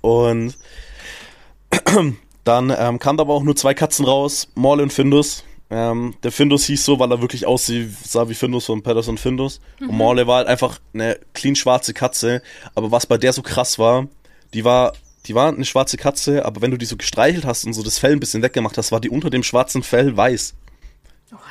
Und 0.00 0.56
dann 2.44 2.74
ähm, 2.76 2.98
kamen 2.98 3.20
aber 3.20 3.32
auch 3.34 3.42
nur 3.44 3.54
zwei 3.56 3.74
Katzen 3.74 4.04
raus, 4.04 4.48
Morley 4.54 4.82
und 4.82 4.92
Findus. 4.92 5.44
Ähm, 5.72 6.14
der 6.24 6.32
Findus 6.32 6.64
hieß 6.64 6.84
so, 6.84 6.98
weil 6.98 7.12
er 7.12 7.20
wirklich 7.20 7.46
aussieht, 7.46 7.90
sah 8.04 8.28
wie 8.28 8.34
Findus 8.34 8.66
von 8.66 8.82
Patterson 8.82 9.18
Findus. 9.18 9.60
Und 9.80 9.92
Morley 9.92 10.26
war 10.26 10.38
halt 10.38 10.48
einfach 10.48 10.80
eine 10.92 11.18
clean 11.32 11.54
schwarze 11.54 11.94
Katze. 11.94 12.42
Aber 12.74 12.90
was 12.90 13.06
bei 13.06 13.18
der 13.18 13.32
so 13.32 13.42
krass 13.42 13.78
war, 13.78 14.08
die 14.52 14.64
war, 14.64 14.94
die 15.26 15.34
war 15.36 15.48
eine 15.52 15.64
schwarze 15.64 15.96
Katze, 15.96 16.44
aber 16.44 16.60
wenn 16.60 16.72
du 16.72 16.76
die 16.76 16.86
so 16.86 16.96
gestreichelt 16.96 17.44
hast 17.44 17.64
und 17.66 17.74
so 17.74 17.84
das 17.84 17.98
Fell 17.98 18.12
ein 18.12 18.20
bisschen 18.20 18.42
weggemacht 18.42 18.76
hast, 18.78 18.90
war 18.90 19.00
die 19.00 19.10
unter 19.10 19.30
dem 19.30 19.44
schwarzen 19.44 19.84
Fell 19.84 20.16
weiß. 20.16 20.54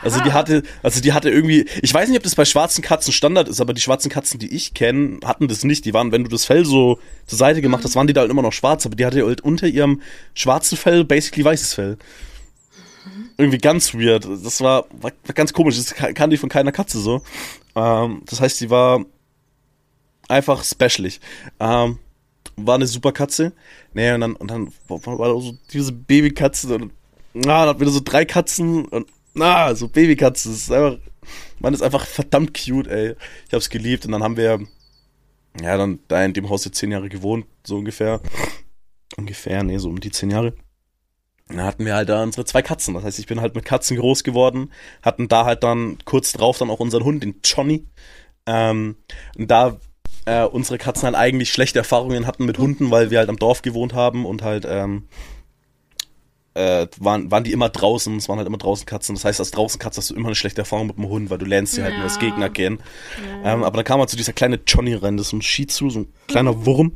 Also 0.01 0.21
die 0.21 0.33
hatte, 0.33 0.63
also 0.83 1.01
die 1.01 1.13
hatte 1.13 1.29
irgendwie, 1.29 1.65
ich 1.81 1.93
weiß 1.93 2.09
nicht, 2.09 2.17
ob 2.17 2.23
das 2.23 2.35
bei 2.35 2.45
schwarzen 2.45 2.81
Katzen 2.81 3.13
Standard 3.13 3.47
ist, 3.47 3.61
aber 3.61 3.73
die 3.73 3.81
schwarzen 3.81 4.09
Katzen, 4.09 4.39
die 4.39 4.53
ich 4.53 4.73
kenne, 4.73 5.19
hatten 5.23 5.47
das 5.47 5.63
nicht. 5.63 5.85
Die 5.85 5.93
waren, 5.93 6.11
wenn 6.11 6.23
du 6.23 6.29
das 6.29 6.45
Fell 6.45 6.65
so 6.65 6.99
zur 7.27 7.37
Seite 7.37 7.61
gemacht 7.61 7.83
hast, 7.83 7.95
waren 7.95 8.07
die 8.07 8.13
da 8.13 8.21
halt 8.21 8.31
immer 8.31 8.41
noch 8.41 8.53
schwarz, 8.53 8.85
aber 8.85 8.95
die 8.95 9.05
hatte 9.05 9.25
halt 9.25 9.41
unter 9.41 9.67
ihrem 9.67 10.01
schwarzen 10.33 10.77
Fell 10.77 11.03
basically 11.03 11.45
weißes 11.45 11.73
Fell. 11.73 11.97
Irgendwie 13.37 13.57
ganz 13.57 13.93
weird. 13.93 14.25
Das 14.25 14.59
war, 14.61 14.85
war, 14.99 15.11
war 15.25 15.33
ganz 15.33 15.53
komisch. 15.53 15.77
Das 15.77 15.93
kann, 15.95 16.13
kann 16.13 16.29
die 16.29 16.37
von 16.37 16.49
keiner 16.49 16.73
Katze 16.73 16.99
so. 16.99 17.21
Ähm, 17.75 18.21
das 18.25 18.41
heißt, 18.41 18.59
die 18.59 18.69
war 18.69 19.05
einfach 20.27 20.63
specialig. 20.63 21.21
Ähm, 21.59 21.99
war 22.57 22.75
eine 22.75 22.87
super 22.87 23.13
Katze. 23.13 23.53
Nee, 23.93 24.11
und 24.11 24.21
dann, 24.21 24.35
und 24.35 24.51
dann 24.51 24.73
war 24.87 25.29
da 25.29 25.39
so 25.39 25.57
diese 25.71 25.93
Babykatze 25.93 26.75
und 26.75 26.91
na, 27.33 27.59
dann 27.59 27.69
hatten 27.69 27.79
wir 27.79 27.89
so 27.89 28.01
drei 28.03 28.25
Katzen 28.25 28.85
und 28.85 29.07
na, 29.33 29.73
so 29.75 29.87
Babykatzen. 29.87 30.51
Das 30.51 30.61
ist 30.61 30.71
einfach, 30.71 30.97
man 31.59 31.73
ist 31.73 31.81
einfach 31.81 32.05
verdammt 32.05 32.53
cute, 32.53 32.87
ey. 32.87 33.15
Ich 33.47 33.53
hab's 33.53 33.69
geliebt 33.69 34.05
und 34.05 34.11
dann 34.11 34.23
haben 34.23 34.37
wir, 34.37 34.59
ja, 35.61 35.77
dann 35.77 35.99
da 36.07 36.23
in 36.23 36.33
dem 36.33 36.49
Haus 36.49 36.65
jetzt 36.65 36.77
zehn 36.77 36.91
Jahre 36.91 37.09
gewohnt, 37.09 37.45
so 37.65 37.77
ungefähr. 37.77 38.21
Ungefähr, 39.17 39.63
nee, 39.63 39.77
so 39.77 39.89
um 39.89 39.99
die 39.99 40.11
zehn 40.11 40.29
Jahre. 40.29 40.53
Da 41.47 41.65
hatten 41.65 41.83
wir 41.83 41.95
halt 41.95 42.09
da 42.09 42.21
unsere 42.21 42.45
zwei 42.45 42.61
Katzen. 42.61 42.93
Das 42.93 43.03
heißt, 43.03 43.17
ich 43.17 43.25
bin 43.25 43.41
halt 43.41 43.55
mit 43.55 43.65
Katzen 43.65 43.97
groß 43.97 44.23
geworden. 44.23 44.71
Hatten 45.01 45.27
da 45.27 45.45
halt 45.45 45.63
dann 45.63 45.97
kurz 46.05 46.31
drauf 46.31 46.59
dann 46.59 46.69
auch 46.69 46.79
unseren 46.79 47.03
Hund, 47.03 47.23
den 47.23 47.39
Johnny. 47.43 47.87
Ähm, 48.45 48.97
und 49.35 49.49
da 49.49 49.79
äh, 50.25 50.43
unsere 50.43 50.77
Katzen 50.77 51.05
halt 51.05 51.15
eigentlich 51.15 51.51
schlechte 51.51 51.79
Erfahrungen 51.79 52.27
hatten 52.27 52.45
mit 52.45 52.59
Hunden, 52.59 52.91
weil 52.91 53.09
wir 53.09 53.17
halt 53.17 53.29
am 53.29 53.37
Dorf 53.37 53.63
gewohnt 53.63 53.93
haben 53.93 54.27
und 54.27 54.43
halt 54.43 54.65
ähm, 54.69 55.07
äh, 56.55 56.87
waren, 56.97 57.31
waren 57.31 57.43
die 57.43 57.51
immer 57.51 57.69
draußen, 57.69 58.17
es 58.17 58.27
waren 58.27 58.37
halt 58.37 58.47
immer 58.47 58.57
draußen 58.57 58.85
Katzen. 58.85 59.15
Das 59.15 59.25
heißt, 59.25 59.39
als 59.39 59.51
draußen 59.51 59.79
Katze 59.79 59.97
hast 59.99 60.09
du 60.09 60.15
immer 60.15 60.27
eine 60.27 60.35
schlechte 60.35 60.61
Erfahrung 60.61 60.87
mit 60.87 60.97
dem 60.97 61.07
Hund, 61.07 61.29
weil 61.29 61.37
du 61.37 61.45
lernst 61.45 61.73
sie 61.73 61.83
halt 61.83 61.93
nur 61.93 62.03
als 62.03 62.15
Ja. 62.15 62.21
Gegner 62.21 62.49
kennen. 62.49 62.79
Ähm, 63.43 63.63
aber 63.63 63.77
dann 63.77 63.85
kam 63.85 63.99
halt 63.99 64.09
so 64.09 64.17
dieser 64.17 64.33
kleine 64.33 64.59
Johnny 64.65 64.93
rein, 64.95 65.17
das 65.17 65.27
ist 65.27 65.33
ein 65.33 65.41
Shih 65.41 65.67
Tzu, 65.67 65.89
so 65.89 65.99
ein 65.99 66.07
kleiner 66.27 66.65
Wurm. 66.65 66.93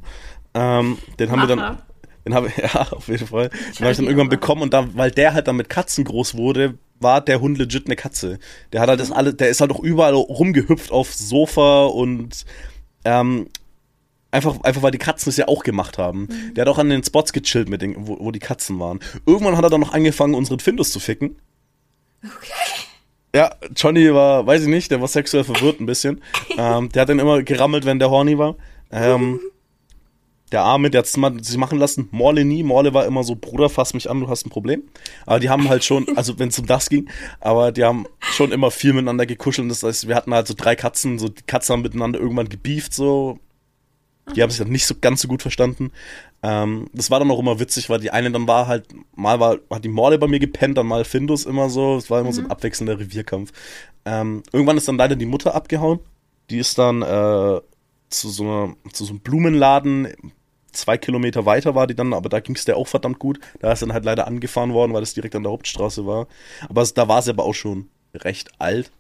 Ähm, 0.54 0.98
den 1.20 1.32
haben 1.32 1.40
wir 1.42 1.48
dann, 1.48 1.78
den 2.26 2.34
habe 2.34 2.48
ich, 2.48 2.58
ja, 2.74 2.88
auf 2.92 3.08
jeden 3.08 3.28
Fall. 3.28 3.50
Den 3.50 3.82
habe 3.82 3.92
ich 3.92 3.98
dann 3.98 4.06
irgendwann 4.06 4.30
bekommen 4.30 4.62
und 4.64 4.74
dann, 4.74 4.96
weil 4.96 5.12
der 5.12 5.34
halt 5.34 5.48
dann 5.48 5.56
mit 5.56 5.70
Katzen 5.70 6.04
groß 6.04 6.36
wurde, 6.36 6.78
war 7.00 7.22
der 7.22 7.42
Hund 7.42 7.58
legit 7.58 7.86
eine 7.86 7.96
Katze. 7.96 8.40
Der 8.72 8.82
hat 8.82 8.90
halt 8.90 9.00
das 9.00 9.12
alle, 9.12 9.34
der 9.34 9.50
ist 9.50 9.62
halt 9.62 9.72
auch 9.72 9.82
überall 9.82 10.14
rumgehüpft 10.14 10.92
auf 10.92 11.14
Sofa 11.14 11.86
und 11.86 12.46
ähm, 13.06 13.48
einfach, 14.34 14.62
einfach 14.64 14.82
weil 14.82 14.92
die 14.92 14.98
Katzen 14.98 15.30
es 15.30 15.38
ja 15.38 15.48
auch 15.48 15.64
gemacht 15.64 15.98
haben. 15.98 16.28
Der 16.56 16.64
hat 16.64 16.68
auch 16.68 16.80
an 16.80 16.90
den 16.90 17.04
Spots 17.04 17.34
gechillt 17.34 17.70
mit 17.70 17.82
den, 17.82 17.96
wo, 18.08 18.18
wo 18.20 18.32
die 18.32 18.40
Katzen 18.40 18.80
waren. 18.80 19.00
Irgendwann 19.26 19.56
hat 19.56 19.64
er 19.64 19.70
dann 19.70 19.82
noch 19.82 19.94
angefangen, 19.94 20.34
unseren 20.34 20.60
Findus 20.60 20.92
zu 20.92 21.00
ficken. 21.00 21.36
Ja, 23.36 23.56
Johnny 23.76 24.14
war, 24.14 24.46
weiß 24.46 24.64
ich 24.64 24.68
nicht, 24.68 24.92
der 24.92 25.02
war 25.02 25.08
sexuell 25.08 25.44
verwirrt 25.44 25.80
ein 25.80 25.86
bisschen. 25.86 26.22
ähm, 26.58 26.90
der 26.90 27.04
hat 27.04 27.10
dann 27.10 27.20
immer 27.20 27.44
gerammelt, 27.44 27.86
wenn 27.86 28.00
der 28.00 28.10
horny 28.10 28.38
war. 28.38 28.56
Ähm, 28.92 29.40
der 30.52 30.62
Arme, 30.62 30.92
der 30.92 31.00
hat 31.00 31.08
sich 31.08 31.58
machen 31.58 31.80
lassen. 31.80 32.10
Morley 32.12 32.46
nie. 32.46 32.62
Morley 32.62 32.94
war 32.94 33.08
immer 33.08 33.24
so, 33.24 33.36
Bruder, 33.36 33.70
fass 33.70 33.96
mich 33.96 34.08
an, 34.10 34.20
du 34.20 34.30
hast 34.30 34.46
ein 34.46 34.52
Problem. 34.52 34.84
Aber 35.26 35.40
die 35.40 35.50
haben 35.50 35.68
halt 35.68 35.84
schon, 35.84 36.06
also 36.16 36.38
wenn 36.38 36.50
es 36.50 36.60
um 36.60 36.68
das 36.68 36.90
ging, 36.90 37.10
aber 37.40 37.72
die 37.72 37.84
haben 37.84 38.06
schon 38.20 38.52
immer 38.52 38.70
viel 38.70 38.94
miteinander 38.94 39.26
gekuschelt. 39.26 39.70
Das 39.72 39.82
heißt, 39.82 40.08
wir 40.08 40.16
hatten 40.16 40.32
halt 40.32 40.46
so 40.46 40.54
drei 40.56 40.76
Katzen, 40.76 41.18
so 41.18 41.28
die 41.30 41.42
Katzen 41.42 41.74
haben 41.74 41.82
miteinander 41.82 42.20
irgendwann 42.20 42.50
gebieft, 42.50 42.94
so. 42.94 43.40
Die 44.36 44.42
haben 44.42 44.50
sich 44.50 44.60
dann 44.60 44.70
nicht 44.70 44.86
so 44.86 44.96
ganz 45.00 45.22
so 45.22 45.28
gut 45.28 45.42
verstanden. 45.42 45.92
Ähm, 46.42 46.90
das 46.94 47.12
war 47.12 47.20
dann 47.20 47.30
auch 47.30 47.40
immer 47.40 47.60
witzig, 47.60 47.90
weil 47.90 48.00
die 48.00 48.12
eine 48.12 48.32
dann 48.32 48.48
war 48.48 48.68
halt, 48.68 48.88
mal 49.16 49.40
war, 49.40 49.58
hat 49.70 49.84
die 49.84 49.90
Morley 49.90 50.18
bei 50.18 50.28
mir 50.28 50.40
gepennt, 50.40 50.78
dann 50.78 50.88
mal 50.88 51.04
Findus 51.04 51.46
immer 51.46 51.70
so. 51.70 51.98
Es 51.98 52.10
war 52.10 52.22
immer 52.22 52.34
so 52.34 52.42
ein 52.42 52.52
abwechselnder 52.52 53.00
Revierkampf. 53.00 53.52
Ähm, 54.06 54.44
irgendwann 54.52 54.78
ist 54.78 54.88
dann 54.88 54.98
leider 54.98 55.16
die 55.16 55.26
Mutter 55.26 55.56
abgehauen. 55.56 56.00
Die 56.50 56.58
ist 56.58 56.78
dann 56.78 57.02
äh, 57.02 57.62
zu 58.10 58.30
so 58.30 58.44
einer, 58.44 58.76
zu 58.92 59.06
so 59.06 59.12
einem 59.12 59.20
Blumenladen 59.20 60.08
zwei 60.74 60.98
Kilometer 60.98 61.46
weiter 61.46 61.76
war 61.76 61.88
die 61.88 61.96
dann, 61.96 62.14
aber 62.14 62.30
da 62.30 62.40
ging 62.40 62.56
es 62.56 62.66
der 62.66 62.78
auch 62.78 62.88
verdammt 62.88 63.20
gut. 63.20 63.40
Da 63.60 63.72
ist 63.72 63.82
dann 63.82 63.94
halt 63.94 64.06
leider 64.06 64.28
angefahren 64.28 64.74
worden, 64.74 64.94
weil 64.94 65.04
es 65.04 65.14
direkt 65.14 65.36
an 65.36 65.44
der 65.44 65.52
Hauptstraße 65.52 66.06
war. 66.06 66.28
Aber 66.68 66.84
da 66.84 67.08
war 67.08 67.22
sie 67.22 67.30
aber 67.30 67.46
auch 67.46 67.54
schon 67.54 67.90
recht 68.16 68.50
alt. 68.60 68.92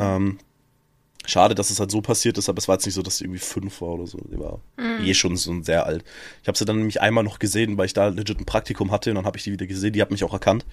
Ähm, 0.00 0.38
schade, 1.26 1.54
dass 1.54 1.70
es 1.70 1.80
halt 1.80 1.90
so 1.90 2.00
passiert 2.00 2.38
ist, 2.38 2.48
aber 2.48 2.58
es 2.58 2.68
war 2.68 2.76
jetzt 2.76 2.86
nicht 2.86 2.94
so, 2.94 3.02
dass 3.02 3.18
sie 3.18 3.24
irgendwie 3.24 3.40
fünf 3.40 3.80
war 3.80 3.90
oder 3.90 4.06
so. 4.06 4.18
Sie 4.30 4.38
war 4.38 4.60
eh 5.00 5.14
schon 5.14 5.36
so 5.36 5.62
sehr 5.62 5.86
alt. 5.86 6.04
Ich 6.42 6.48
habe 6.48 6.58
sie 6.58 6.64
dann 6.64 6.76
nämlich 6.76 7.00
einmal 7.00 7.24
noch 7.24 7.38
gesehen, 7.38 7.76
weil 7.78 7.86
ich 7.86 7.92
da 7.92 8.08
legit 8.08 8.40
ein 8.40 8.46
Praktikum 8.46 8.90
hatte 8.90 9.10
und 9.10 9.16
dann 9.16 9.26
habe 9.26 9.36
ich 9.38 9.44
die 9.44 9.52
wieder 9.52 9.66
gesehen. 9.66 9.92
Die 9.92 10.02
hat 10.02 10.10
mich 10.10 10.24
auch 10.24 10.32
erkannt. 10.32 10.64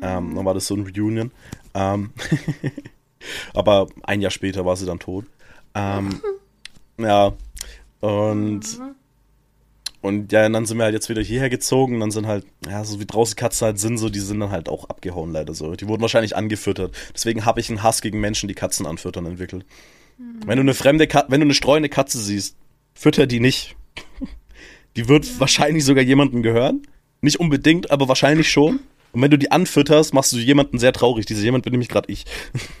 Ähm, 0.00 0.34
dann 0.34 0.44
war 0.44 0.54
das 0.54 0.66
so 0.66 0.74
ein 0.74 0.82
Reunion. 0.82 1.30
Ähm, 1.74 2.10
aber 3.54 3.88
ein 4.02 4.20
Jahr 4.20 4.30
später 4.30 4.64
war 4.64 4.76
sie 4.76 4.86
dann 4.86 4.98
tot. 4.98 5.24
Ähm, 5.74 6.20
ja, 6.98 7.32
und 8.00 8.80
und 10.02 10.32
ja, 10.32 10.48
dann 10.48 10.66
sind 10.66 10.78
wir 10.78 10.84
halt 10.84 10.94
jetzt 10.94 11.08
wieder 11.08 11.22
hierher 11.22 11.50
gezogen 11.50 11.94
und 11.94 12.00
dann 12.00 12.10
sind 12.10 12.26
halt, 12.26 12.44
ja, 12.68 12.84
so 12.84 13.00
wie 13.00 13.06
draußen 13.06 13.36
Katzen 13.36 13.66
halt 13.66 13.78
sind, 13.78 13.98
so, 13.98 14.08
die 14.08 14.20
sind 14.20 14.40
dann 14.40 14.50
halt 14.50 14.68
auch 14.68 14.88
abgehauen 14.88 15.32
leider 15.32 15.54
so. 15.54 15.74
Die 15.74 15.88
wurden 15.88 16.02
wahrscheinlich 16.02 16.36
angefüttert. 16.36 16.94
Deswegen 17.14 17.44
habe 17.44 17.60
ich 17.60 17.68
einen 17.68 17.82
Hass 17.82 18.02
gegen 18.02 18.20
Menschen, 18.20 18.48
die 18.48 18.54
Katzen 18.54 18.86
anfüttern, 18.86 19.26
entwickelt. 19.26 19.64
Wenn 20.18 20.56
du 20.56 20.62
eine 20.62 20.74
fremde 20.74 21.06
Katze, 21.06 21.30
wenn 21.30 21.40
du 21.40 21.46
eine 21.46 21.54
streuende 21.54 21.88
Katze 21.88 22.18
siehst, 22.18 22.56
fütter 22.94 23.26
die 23.26 23.40
nicht. 23.40 23.76
Die 24.96 25.08
wird 25.08 25.38
wahrscheinlich 25.38 25.84
sogar 25.84 26.02
jemandem 26.02 26.42
gehören. 26.42 26.80
Nicht 27.20 27.38
unbedingt, 27.38 27.90
aber 27.90 28.08
wahrscheinlich 28.08 28.50
schon. 28.50 28.80
Und 29.12 29.20
wenn 29.20 29.30
du 29.30 29.36
die 29.36 29.50
anfütterst, 29.50 30.14
machst 30.14 30.32
du 30.32 30.38
jemanden 30.38 30.78
sehr 30.78 30.94
traurig. 30.94 31.26
Dieser 31.26 31.42
jemand 31.42 31.64
bin 31.64 31.72
nämlich 31.72 31.90
gerade 31.90 32.10
ich. 32.10 32.24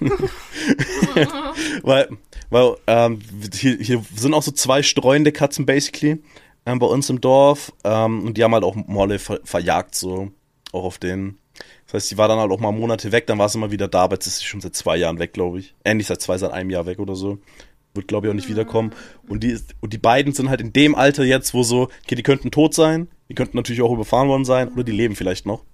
weil, 1.82 2.08
weil 2.48 2.76
ähm, 2.86 3.20
hier, 3.54 3.76
hier 3.78 4.02
sind 4.14 4.32
auch 4.32 4.42
so 4.42 4.50
zwei 4.50 4.82
streuende 4.82 5.30
Katzen 5.30 5.66
basically 5.66 6.22
ähm, 6.66 6.78
bei 6.78 6.86
uns 6.86 7.08
im 7.08 7.20
Dorf. 7.20 7.72
Ähm, 7.84 8.24
und 8.26 8.36
die 8.36 8.44
haben 8.44 8.52
halt 8.54 8.64
auch 8.64 8.74
Molle 8.74 9.18
ver 9.18 9.40
verjagt, 9.44 9.94
so 9.94 10.30
auch 10.72 10.84
auf 10.84 10.98
den. 10.98 11.38
Das 11.86 11.94
heißt, 11.94 12.10
die 12.10 12.18
war 12.18 12.28
dann 12.28 12.38
halt 12.38 12.50
auch 12.50 12.60
mal 12.60 12.72
Monate 12.72 13.12
weg, 13.12 13.26
dann 13.28 13.38
war 13.38 13.48
sie 13.48 13.58
mal 13.58 13.70
wieder 13.70 13.88
da, 13.88 14.02
aber 14.02 14.16
jetzt 14.16 14.26
ist 14.26 14.38
sie 14.40 14.44
schon 14.44 14.60
seit 14.60 14.74
zwei 14.74 14.96
Jahren 14.96 15.18
weg, 15.18 15.32
glaube 15.32 15.60
ich. 15.60 15.74
Äh, 15.84 15.94
nicht 15.94 16.08
seit 16.08 16.20
zwei, 16.20 16.36
seit 16.36 16.50
einem 16.50 16.68
Jahr 16.68 16.84
weg 16.84 16.98
oder 16.98 17.14
so. 17.14 17.38
Wird, 17.94 18.08
glaube 18.08 18.26
ich, 18.26 18.30
auch 18.30 18.34
nicht 18.34 18.48
wiederkommen. 18.50 18.90
Und 19.28 19.42
die, 19.42 19.50
ist, 19.52 19.74
und 19.80 19.92
die 19.94 19.98
beiden 19.98 20.34
sind 20.34 20.50
halt 20.50 20.60
in 20.60 20.72
dem 20.72 20.94
Alter 20.94 21.24
jetzt, 21.24 21.54
wo 21.54 21.62
so, 21.62 21.84
okay, 22.04 22.14
die 22.14 22.22
könnten 22.22 22.50
tot 22.50 22.74
sein, 22.74 23.08
die 23.30 23.34
könnten 23.34 23.56
natürlich 23.56 23.80
auch 23.80 23.92
überfahren 23.92 24.28
worden 24.28 24.44
sein, 24.44 24.68
oder 24.72 24.84
die 24.84 24.92
leben 24.92 25.16
vielleicht 25.16 25.46
noch. 25.46 25.64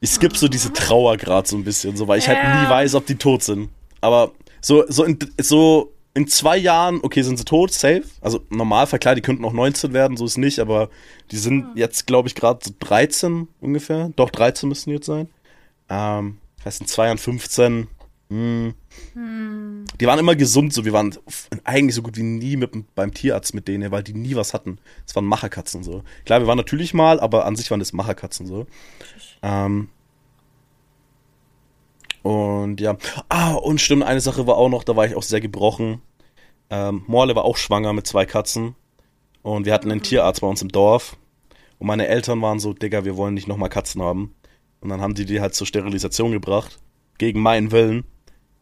Ich 0.00 0.10
skipp 0.10 0.36
so 0.36 0.48
diese 0.48 0.72
Trauer 0.72 1.16
gerade 1.16 1.48
so 1.48 1.56
ein 1.56 1.64
bisschen, 1.64 1.96
so, 1.96 2.06
weil 2.08 2.18
ich 2.18 2.28
halt 2.28 2.38
Ja. 2.38 2.62
nie 2.64 2.68
weiß, 2.70 2.94
ob 2.94 3.06
die 3.06 3.14
tot 3.16 3.42
sind. 3.42 3.70
Aber 4.00 4.32
so, 4.60 4.84
so 4.88 5.04
in, 5.04 5.18
so 5.40 5.92
in 6.18 6.26
zwei 6.26 6.56
Jahren, 6.56 6.98
okay, 7.02 7.22
sind 7.22 7.36
sie 7.36 7.44
tot, 7.44 7.72
safe. 7.72 8.02
Also 8.20 8.40
Normalfall, 8.50 8.98
klar, 8.98 9.14
die 9.14 9.20
könnten 9.20 9.44
auch 9.44 9.52
19 9.52 9.92
werden, 9.92 10.16
so 10.16 10.24
ist 10.24 10.36
nicht, 10.36 10.58
aber 10.58 10.90
die 11.30 11.36
sind 11.36 11.76
jetzt, 11.76 12.08
glaube 12.08 12.26
ich, 12.26 12.34
gerade 12.34 12.58
so 12.60 12.72
13 12.80 13.46
ungefähr. 13.60 14.10
Doch, 14.16 14.30
13 14.30 14.68
müssen 14.68 14.90
die 14.90 14.96
jetzt 14.96 15.06
sein. 15.06 15.28
Ähm, 15.88 16.38
heißt 16.64 16.80
in 16.80 16.88
zwei 16.88 17.06
Jahren 17.06 17.18
15. 17.18 17.86
Hm. 18.30 18.74
Die 20.00 20.06
waren 20.06 20.18
immer 20.18 20.34
gesund, 20.34 20.72
so 20.74 20.84
wir 20.84 20.92
waren 20.92 21.14
eigentlich 21.62 21.94
so 21.94 22.02
gut 22.02 22.16
wie 22.16 22.24
nie 22.24 22.56
mit, 22.56 22.72
beim 22.96 23.14
Tierarzt 23.14 23.54
mit 23.54 23.68
denen, 23.68 23.92
weil 23.92 24.02
die 24.02 24.14
nie 24.14 24.34
was 24.34 24.52
hatten. 24.54 24.78
Es 25.06 25.14
waren 25.14 25.24
Macherkatzen 25.24 25.84
so. 25.84 26.02
Klar, 26.24 26.40
wir 26.40 26.48
waren 26.48 26.58
natürlich 26.58 26.94
mal, 26.94 27.20
aber 27.20 27.46
an 27.46 27.54
sich 27.54 27.70
waren 27.70 27.78
das 27.78 27.92
Macherkatzen 27.92 28.44
so. 28.48 28.66
Ähm, 29.42 29.88
Und 32.22 32.80
ja. 32.80 32.96
Ah, 33.28 33.54
und 33.54 33.80
stimmt, 33.80 34.02
eine 34.02 34.20
Sache 34.20 34.46
war 34.46 34.56
auch 34.56 34.68
noch, 34.68 34.84
da 34.84 34.96
war 34.96 35.06
ich 35.06 35.14
auch 35.14 35.22
sehr 35.22 35.40
gebrochen. 35.40 36.02
Ähm, 36.70 37.04
Morle 37.06 37.34
war 37.34 37.44
auch 37.44 37.56
schwanger 37.56 37.92
mit 37.92 38.06
zwei 38.06 38.26
Katzen. 38.26 38.74
Und 39.42 39.66
wir 39.66 39.72
hatten 39.72 39.90
einen 39.90 40.02
Tierarzt 40.02 40.40
bei 40.40 40.46
uns 40.46 40.62
im 40.62 40.68
Dorf. 40.68 41.16
Und 41.78 41.86
meine 41.86 42.08
Eltern 42.08 42.42
waren 42.42 42.58
so, 42.58 42.72
Digga, 42.72 43.04
wir 43.04 43.16
wollen 43.16 43.34
nicht 43.34 43.48
nochmal 43.48 43.68
Katzen 43.68 44.02
haben. 44.02 44.34
Und 44.80 44.90
dann 44.90 45.00
haben 45.00 45.14
die 45.14 45.24
die 45.24 45.40
halt 45.40 45.54
zur 45.54 45.66
Sterilisation 45.66 46.32
gebracht. 46.32 46.78
Gegen 47.18 47.40
meinen 47.40 47.70
Willen. 47.72 48.04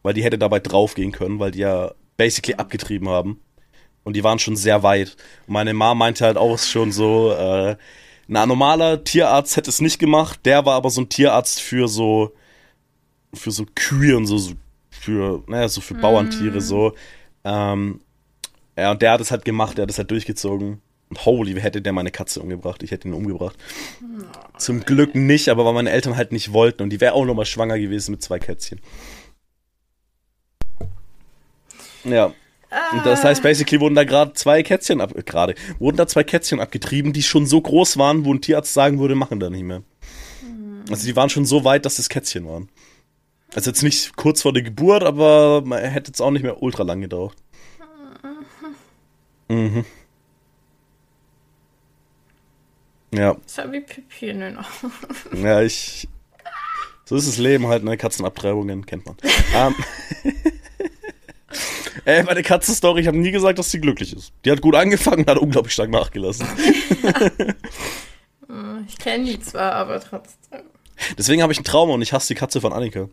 Weil 0.03 0.13
die 0.13 0.23
hätte 0.23 0.37
dabei 0.37 0.59
draufgehen 0.59 1.11
können, 1.11 1.39
weil 1.39 1.51
die 1.51 1.59
ja 1.59 1.91
basically 2.15 2.55
abgetrieben 2.55 3.09
haben. 3.09 3.39
Und 4.03 4.15
die 4.15 4.23
waren 4.23 4.39
schon 4.39 4.55
sehr 4.55 4.83
weit. 4.83 5.17
Und 5.47 5.53
meine 5.53 5.73
Mom 5.73 5.97
meinte 5.97 6.25
halt 6.25 6.37
auch 6.37 6.57
schon 6.59 6.91
so, 6.91 7.33
äh, 7.33 7.75
na, 8.27 8.45
normaler 8.45 9.03
Tierarzt 9.03 9.57
hätte 9.57 9.69
es 9.69 9.81
nicht 9.81 9.99
gemacht. 9.99 10.39
Der 10.45 10.65
war 10.65 10.75
aber 10.75 10.89
so 10.89 11.01
ein 11.01 11.09
Tierarzt 11.09 11.61
für 11.61 11.87
so, 11.87 12.33
für 13.33 13.51
so 13.51 13.65
Kühe 13.75 14.15
und 14.15 14.25
so, 14.25 14.37
so 14.37 14.53
für, 14.89 15.43
naja, 15.47 15.67
so 15.69 15.81
für 15.81 15.93
Bauerntiere 15.93 16.61
so. 16.61 16.93
Ähm, 17.47 18.01
ja, 18.75 18.91
und 18.91 19.01
der 19.01 19.13
hat 19.13 19.21
es 19.21 19.31
halt 19.31 19.45
gemacht, 19.45 19.77
der 19.77 19.83
hat 19.83 19.89
es 19.89 19.97
halt 19.97 20.11
durchgezogen. 20.11 20.81
Und 21.09 21.25
holy, 21.25 21.53
hätte 21.61 21.81
der 21.81 21.93
meine 21.93 22.11
Katze 22.11 22.41
umgebracht? 22.41 22.83
Ich 22.83 22.91
hätte 22.91 23.07
ihn 23.07 23.13
umgebracht. 23.13 23.55
Zum 24.57 24.81
Glück 24.81 25.15
nicht, 25.15 25.47
aber 25.47 25.65
weil 25.65 25.73
meine 25.73 25.89
Eltern 25.89 26.17
halt 26.17 26.33
nicht 26.33 26.51
wollten. 26.51 26.83
Und 26.83 26.89
die 26.89 26.99
wäre 26.99 27.13
auch 27.13 27.25
nochmal 27.25 27.45
schwanger 27.45 27.79
gewesen 27.79 28.11
mit 28.11 28.21
zwei 28.21 28.39
Kätzchen. 28.39 28.81
Ja. 32.03 32.33
Und 32.91 33.05
das 33.05 33.23
heißt, 33.23 33.41
basically 33.41 33.79
wurden 33.79 33.95
da 33.95 34.03
gerade 34.03 34.33
zwei 34.33 34.61
Kätzchen 34.61 34.99
ab, 34.99 35.13
gerade, 35.25 35.55
wurden 35.79 35.95
da 35.95 36.05
zwei 36.05 36.25
Kätzchen 36.25 36.59
abgetrieben, 36.59 37.13
die 37.13 37.23
schon 37.23 37.45
so 37.45 37.61
groß 37.61 37.97
waren, 37.97 38.25
wo 38.25 38.33
ein 38.33 38.41
Tierarzt 38.41 38.73
sagen 38.73 38.99
würde, 38.99 39.15
machen 39.15 39.39
da 39.39 39.49
nicht 39.49 39.63
mehr. 39.63 39.83
Also 40.89 41.05
die 41.05 41.15
waren 41.15 41.29
schon 41.29 41.45
so 41.45 41.63
weit, 41.63 41.85
dass 41.85 41.97
es 41.97 42.09
Kätzchen 42.09 42.45
waren. 42.45 42.67
Also 43.55 43.69
jetzt 43.69 43.81
nicht 43.83 44.15
kurz 44.17 44.41
vor 44.41 44.53
der 44.53 44.61
Geburt, 44.63 45.03
aber 45.03 45.61
man 45.63 45.79
hätte 45.83 46.09
jetzt 46.09 46.21
auch 46.21 46.31
nicht 46.31 46.43
mehr 46.43 46.61
ultra 46.61 46.83
lang 46.83 47.01
gedauert. 47.01 47.35
Mhm. 49.49 49.85
Ja, 53.13 53.37
Ist 53.45 53.57
ja 53.57 53.71
wie 53.71 53.79
Pipi 53.79 54.27
in 54.27 54.41
den 54.41 54.57
Augen. 54.57 54.91
ja, 55.41 55.61
ich. 55.61 56.09
So 57.05 57.15
ist 57.15 57.29
das 57.29 57.37
Leben 57.37 57.67
halt, 57.67 57.85
ne? 57.85 57.95
Katzenabtreibungen 57.95 58.85
kennt 58.85 59.05
man. 59.05 59.15
ähm, 59.55 59.73
Ey, 62.03 62.23
meine 62.23 62.43
Katzenstory, 62.43 62.99
ich 63.01 63.07
habe 63.07 63.17
nie 63.17 63.31
gesagt, 63.31 63.57
dass 63.57 63.71
sie 63.71 63.79
glücklich 63.79 64.13
ist. 64.13 64.33
Die 64.43 64.51
hat 64.51 64.59
gut 64.61 64.75
angefangen, 64.75 65.25
hat 65.25 65.37
unglaublich 65.37 65.73
stark 65.73 65.89
nachgelassen. 65.89 66.45
Ich 68.87 68.97
kenne 68.97 69.23
die 69.25 69.39
zwar, 69.39 69.71
aber 69.73 70.01
trotzdem. 70.01 70.61
Deswegen 71.17 71.41
habe 71.41 71.53
ich 71.53 71.59
ein 71.59 71.63
Trauma 71.63 71.93
und 71.93 72.01
ich 72.01 72.13
hasse 72.13 72.29
die 72.29 72.39
Katze 72.39 72.61
von 72.61 72.73
Annika. 72.73 73.07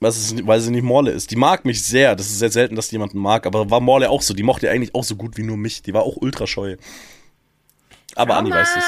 Was 0.00 0.16
ist, 0.16 0.46
weil 0.46 0.60
sie 0.60 0.70
nicht 0.70 0.84
Morle 0.84 1.10
ist. 1.10 1.30
Die 1.30 1.36
mag 1.36 1.64
mich 1.64 1.82
sehr. 1.82 2.14
Das 2.14 2.26
ist 2.26 2.38
sehr 2.38 2.50
selten, 2.50 2.76
dass 2.76 2.88
die 2.88 2.94
jemanden 2.94 3.18
mag. 3.18 3.46
Aber 3.46 3.70
war 3.70 3.80
Morle 3.80 4.10
auch 4.10 4.22
so. 4.22 4.32
Die 4.32 4.44
mochte 4.44 4.70
eigentlich 4.70 4.94
auch 4.94 5.04
so 5.04 5.16
gut 5.16 5.36
wie 5.36 5.42
nur 5.42 5.56
mich. 5.56 5.82
Die 5.82 5.92
war 5.92 6.02
auch 6.02 6.16
ultra 6.16 6.46
scheu. 6.46 6.76
Aber 8.14 8.36
Anni 8.36 8.50
weiß 8.50 8.76
es. 8.76 8.84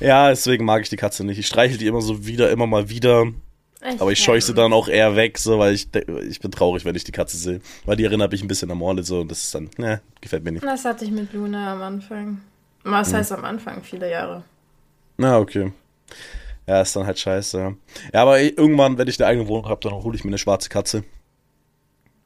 Ja, 0.00 0.28
deswegen 0.28 0.64
mag 0.64 0.82
ich 0.82 0.88
die 0.88 0.96
Katze 0.96 1.24
nicht. 1.24 1.38
Ich 1.38 1.46
streichel 1.46 1.78
die 1.78 1.86
immer 1.86 2.00
so 2.00 2.26
wieder, 2.26 2.50
immer 2.50 2.66
mal 2.66 2.88
wieder. 2.88 3.26
Aber 3.98 4.12
ich 4.12 4.22
scheuche 4.22 4.46
sie 4.46 4.54
dann 4.54 4.72
auch 4.72 4.88
eher 4.88 5.16
weg, 5.16 5.38
so, 5.38 5.58
weil 5.58 5.74
ich, 5.74 5.88
ich 6.28 6.38
bin 6.38 6.52
traurig, 6.52 6.84
wenn 6.84 6.94
ich 6.94 7.02
die 7.02 7.12
Katze 7.12 7.36
sehe. 7.36 7.60
Weil 7.84 7.96
die 7.96 8.04
erinnert 8.04 8.30
mich 8.30 8.42
ein 8.42 8.48
bisschen 8.48 8.70
an 8.70 8.78
Morle, 8.78 9.02
so, 9.02 9.22
und 9.22 9.30
das 9.30 9.42
ist 9.42 9.54
dann, 9.54 9.70
ne, 9.76 10.00
gefällt 10.20 10.44
mir 10.44 10.52
nicht. 10.52 10.64
Das 10.64 10.84
hatte 10.84 11.04
ich 11.04 11.10
mit 11.10 11.32
Luna 11.32 11.72
am 11.72 11.82
Anfang. 11.82 12.40
Was 12.84 13.12
heißt 13.12 13.32
am 13.32 13.44
Anfang? 13.44 13.82
Viele 13.82 14.08
Jahre. 14.08 14.44
Na, 15.16 15.38
okay. 15.38 15.72
Ja, 16.72 16.80
ist 16.80 16.96
dann 16.96 17.04
halt 17.04 17.18
scheiße, 17.18 17.58
ja. 17.58 17.74
Ja, 18.14 18.22
aber 18.22 18.40
irgendwann, 18.40 18.96
wenn 18.96 19.06
ich 19.06 19.20
eine 19.20 19.26
eigene 19.28 19.46
Wohnung 19.46 19.68
habe, 19.68 19.82
dann 19.82 19.92
hole 19.92 20.16
ich 20.16 20.24
mir 20.24 20.30
eine 20.30 20.38
schwarze 20.38 20.70
Katze. 20.70 21.04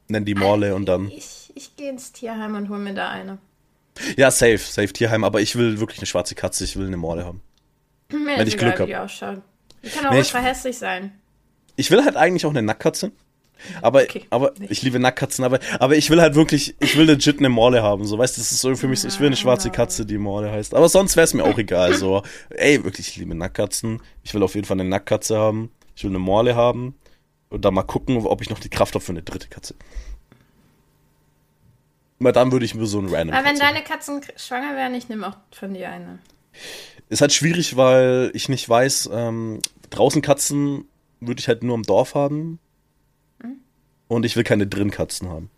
Nenn 0.07 0.25
die 0.25 0.37
Morle 0.37 0.73
und 0.77 0.87
dann. 0.87 1.09
Ich, 1.11 1.51
ich 1.57 1.75
gehe 1.75 1.91
ins 1.91 2.13
Tierheim 2.13 2.55
und 2.55 2.69
hole 2.69 2.79
mir 2.79 2.95
da 2.95 3.09
eine. 3.11 3.39
Ja, 4.17 4.31
safe, 4.31 4.59
safe 4.59 4.93
Tierheim, 4.93 5.25
aber 5.25 5.41
ich 5.41 5.57
will 5.57 5.81
wirklich 5.81 5.99
eine 5.99 6.07
schwarze 6.07 6.37
Katze, 6.37 6.63
ich 6.63 6.77
will 6.77 6.87
eine 6.87 6.97
Morle 6.97 7.25
haben. 7.25 7.43
Mir 8.13 8.39
Wenn 8.39 8.47
ich 8.47 8.55
egal, 8.55 8.75
Glück 8.75 8.89
wie 8.89 8.95
hab. 8.95 9.09
die 9.83 9.89
kann 9.89 10.07
auch 10.07 10.13
Nee, 10.13 10.21
ich- 10.21 10.27
ultra 10.33 10.39
hässlich 10.47 10.79
sein. 10.79 11.11
Ich 11.75 11.91
will 11.91 12.05
halt 12.05 12.15
eigentlich 12.15 12.47
auch 12.47 12.51
eine 12.51 12.63
Nackkatze. 12.63 13.11
Aber, 13.83 14.03
Okay, 14.03 14.25
aber 14.31 14.53
nicht. 14.59 14.71
ich 14.71 14.83
liebe 14.83 14.99
Nackkatzen, 14.99 15.45
aber, 15.45 15.59
aber 15.79 15.97
ich 15.97 16.11
will 16.11 16.21
halt 16.21 16.35
wirklich, 16.35 16.75
ich 16.81 16.97
will 16.97 17.07
legit 17.07 17.39
eine 17.39 17.49
Morle 17.49 17.83
haben, 17.83 18.05
so, 18.05 18.19
weißt 18.19 18.37
du, 18.37 18.41
das 18.41 18.53
ist 18.53 18.61
so 18.61 18.75
für 18.77 18.89
mich 18.89 19.01
so, 19.01 19.09
ich 19.09 19.19
will 19.21 19.27
eine 19.27 19.37
schwarze 19.37 19.71
Katze, 19.71 20.07
die 20.07 20.19
Morle 20.19 20.51
heißt. 20.51 20.75
Aber 20.75 20.89
sonst 20.89 21.17
wäre 21.17 21.25
es 21.25 21.35
mir 21.35 21.45
auch 21.45 21.59
egal, 21.59 21.95
so, 21.95 22.23
ey, 22.51 22.83
wirklich, 22.85 23.09
ich 23.09 23.17
liebe 23.17 23.35
Nackkatzen. 23.35 24.03
Ich 24.23 24.35
will 24.35 24.43
auf 24.43 24.55
jeden 24.55 24.67
Fall 24.67 24.81
eine 24.81 24.89
Nackkatze 24.89 25.37
haben. 25.39 25.71
Ich 25.95 26.05
will 26.05 26.11
eine 26.11 26.19
Morle 26.19 26.57
haben. 26.57 26.95
Und 27.49 27.65
dann 27.65 27.75
mal 27.75 27.85
gucken, 27.85 28.17
ob 28.27 28.43
ich 28.43 28.51
noch 28.51 28.59
die 28.59 28.69
Kraft 28.69 28.95
habe 28.95 29.05
für 29.05 29.13
eine 29.13 29.23
dritte 29.23 29.49
Katze. 29.49 29.75
Weil 32.19 32.33
dann 32.33 32.51
würde 32.51 32.65
ich 32.65 32.75
mir 32.75 32.87
so 32.87 32.99
einen 32.99 33.09
random 33.15 33.37
Aber 33.37 33.47
wenn 33.47 33.57
Katze 33.59 33.73
deine 33.73 33.85
Katzen 33.85 34.21
schwanger 34.37 34.75
wären, 34.75 34.95
ich 34.95 35.09
nehme 35.09 35.29
auch 35.29 35.37
von 35.53 35.75
dir 35.75 35.91
eine. 35.91 36.19
Ist 37.09 37.21
halt 37.21 37.33
schwierig, 37.33 37.77
weil 37.77 38.31
ich 38.35 38.49
nicht 38.49 38.69
weiß, 38.69 39.11
ähm, 39.13 39.61
draußen 39.91 40.23
Katzen 40.23 40.87
würde 41.21 41.41
ich 41.41 41.49
halt 41.49 41.63
nur 41.63 41.75
im 41.75 41.83
Dorf 41.83 42.15
haben. 42.15 42.59
Und 44.09 44.25
ich 44.25 44.37
will 44.37 44.45
keine 44.45 44.67
drin 44.67 44.91
Katzen 44.91 45.29
haben. 45.29 45.51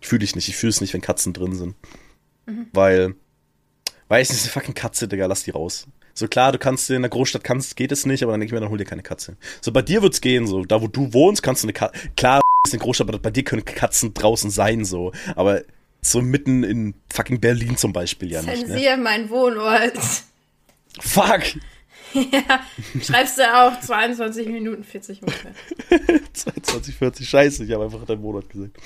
Fühle 0.00 0.24
ich 0.24 0.34
nicht. 0.34 0.48
Ich 0.48 0.56
fühle 0.56 0.70
es 0.70 0.80
nicht, 0.80 0.94
wenn 0.94 1.00
Katzen 1.00 1.32
drin 1.32 1.54
sind. 1.54 1.74
Weil, 2.72 3.14
weiß 4.08 4.30
nicht, 4.30 4.42
eine 4.42 4.50
fucking 4.50 4.74
Katze, 4.74 5.08
Digga, 5.08 5.26
lass 5.26 5.44
die 5.44 5.50
raus. 5.50 5.86
So 6.14 6.28
klar, 6.28 6.52
du 6.52 6.58
kannst 6.58 6.90
in 6.90 7.02
der 7.02 7.10
Großstadt 7.10 7.44
kannst, 7.44 7.76
geht 7.76 7.92
es 7.92 8.06
nicht, 8.06 8.22
aber 8.22 8.32
dann 8.32 8.40
denke 8.40 8.50
ich 8.50 8.52
mir, 8.52 8.60
dann 8.60 8.70
hol 8.70 8.78
dir 8.78 8.84
keine 8.84 9.02
Katze. 9.02 9.36
So 9.60 9.72
bei 9.72 9.82
dir 9.82 10.02
wird's 10.02 10.20
gehen, 10.20 10.46
so 10.46 10.64
da 10.64 10.82
wo 10.82 10.88
du 10.88 11.12
wohnst, 11.12 11.42
kannst 11.42 11.62
du 11.62 11.66
eine 11.66 11.72
Katze. 11.72 12.10
Klar, 12.16 12.40
ist 12.66 12.74
eine 12.74 12.82
Großstadt, 12.82 13.08
aber 13.08 13.18
bei 13.18 13.30
dir 13.30 13.44
können 13.44 13.64
Katzen 13.64 14.12
draußen 14.12 14.50
sein, 14.50 14.84
so. 14.84 15.12
Aber 15.36 15.62
so 16.02 16.20
mitten 16.20 16.64
in 16.64 16.94
fucking 17.12 17.40
Berlin 17.40 17.76
zum 17.76 17.92
Beispiel 17.92 18.30
ja 18.32 18.42
nicht. 18.42 18.62
Ne? 18.62 18.66
Zensier 18.66 18.96
mein 18.96 19.30
Wohnort. 19.30 19.98
Fuck! 20.98 21.42
ja, 22.32 22.60
schreibst 23.00 23.38
du 23.38 23.42
auch 23.42 23.78
22 23.80 24.48
Minuten 24.48 24.84
40 24.84 25.22
ungefähr. 25.22 25.52
22, 26.32 26.94
40, 26.94 27.28
scheiße, 27.28 27.64
ich 27.64 27.72
habe 27.72 27.84
einfach 27.84 28.04
deinen 28.04 28.22
Monat 28.22 28.48
gesagt. 28.48 28.76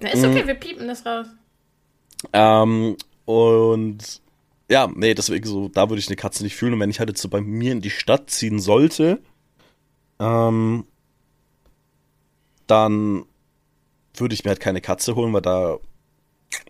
Na, 0.00 0.10
ist 0.10 0.24
okay, 0.24 0.46
wir 0.46 0.54
piepen 0.54 0.88
das 0.88 1.04
raus. 1.06 1.26
Ähm, 2.32 2.96
und 3.24 4.20
ja, 4.70 4.90
nee, 4.94 5.14
deswegen 5.14 5.46
so, 5.46 5.68
da 5.68 5.88
würde 5.90 6.00
ich 6.00 6.08
eine 6.08 6.16
Katze 6.16 6.42
nicht 6.42 6.56
fühlen. 6.56 6.74
Und 6.74 6.80
wenn 6.80 6.90
ich 6.90 6.98
halt 6.98 7.10
jetzt 7.10 7.22
so 7.22 7.28
bei 7.28 7.40
mir 7.40 7.72
in 7.72 7.80
die 7.80 7.90
Stadt 7.90 8.30
ziehen 8.30 8.58
sollte, 8.58 9.20
ähm, 10.18 10.86
dann 12.66 13.24
würde 14.16 14.34
ich 14.34 14.44
mir 14.44 14.50
halt 14.50 14.60
keine 14.60 14.80
Katze 14.80 15.14
holen, 15.14 15.32
weil 15.32 15.42
da, 15.42 15.78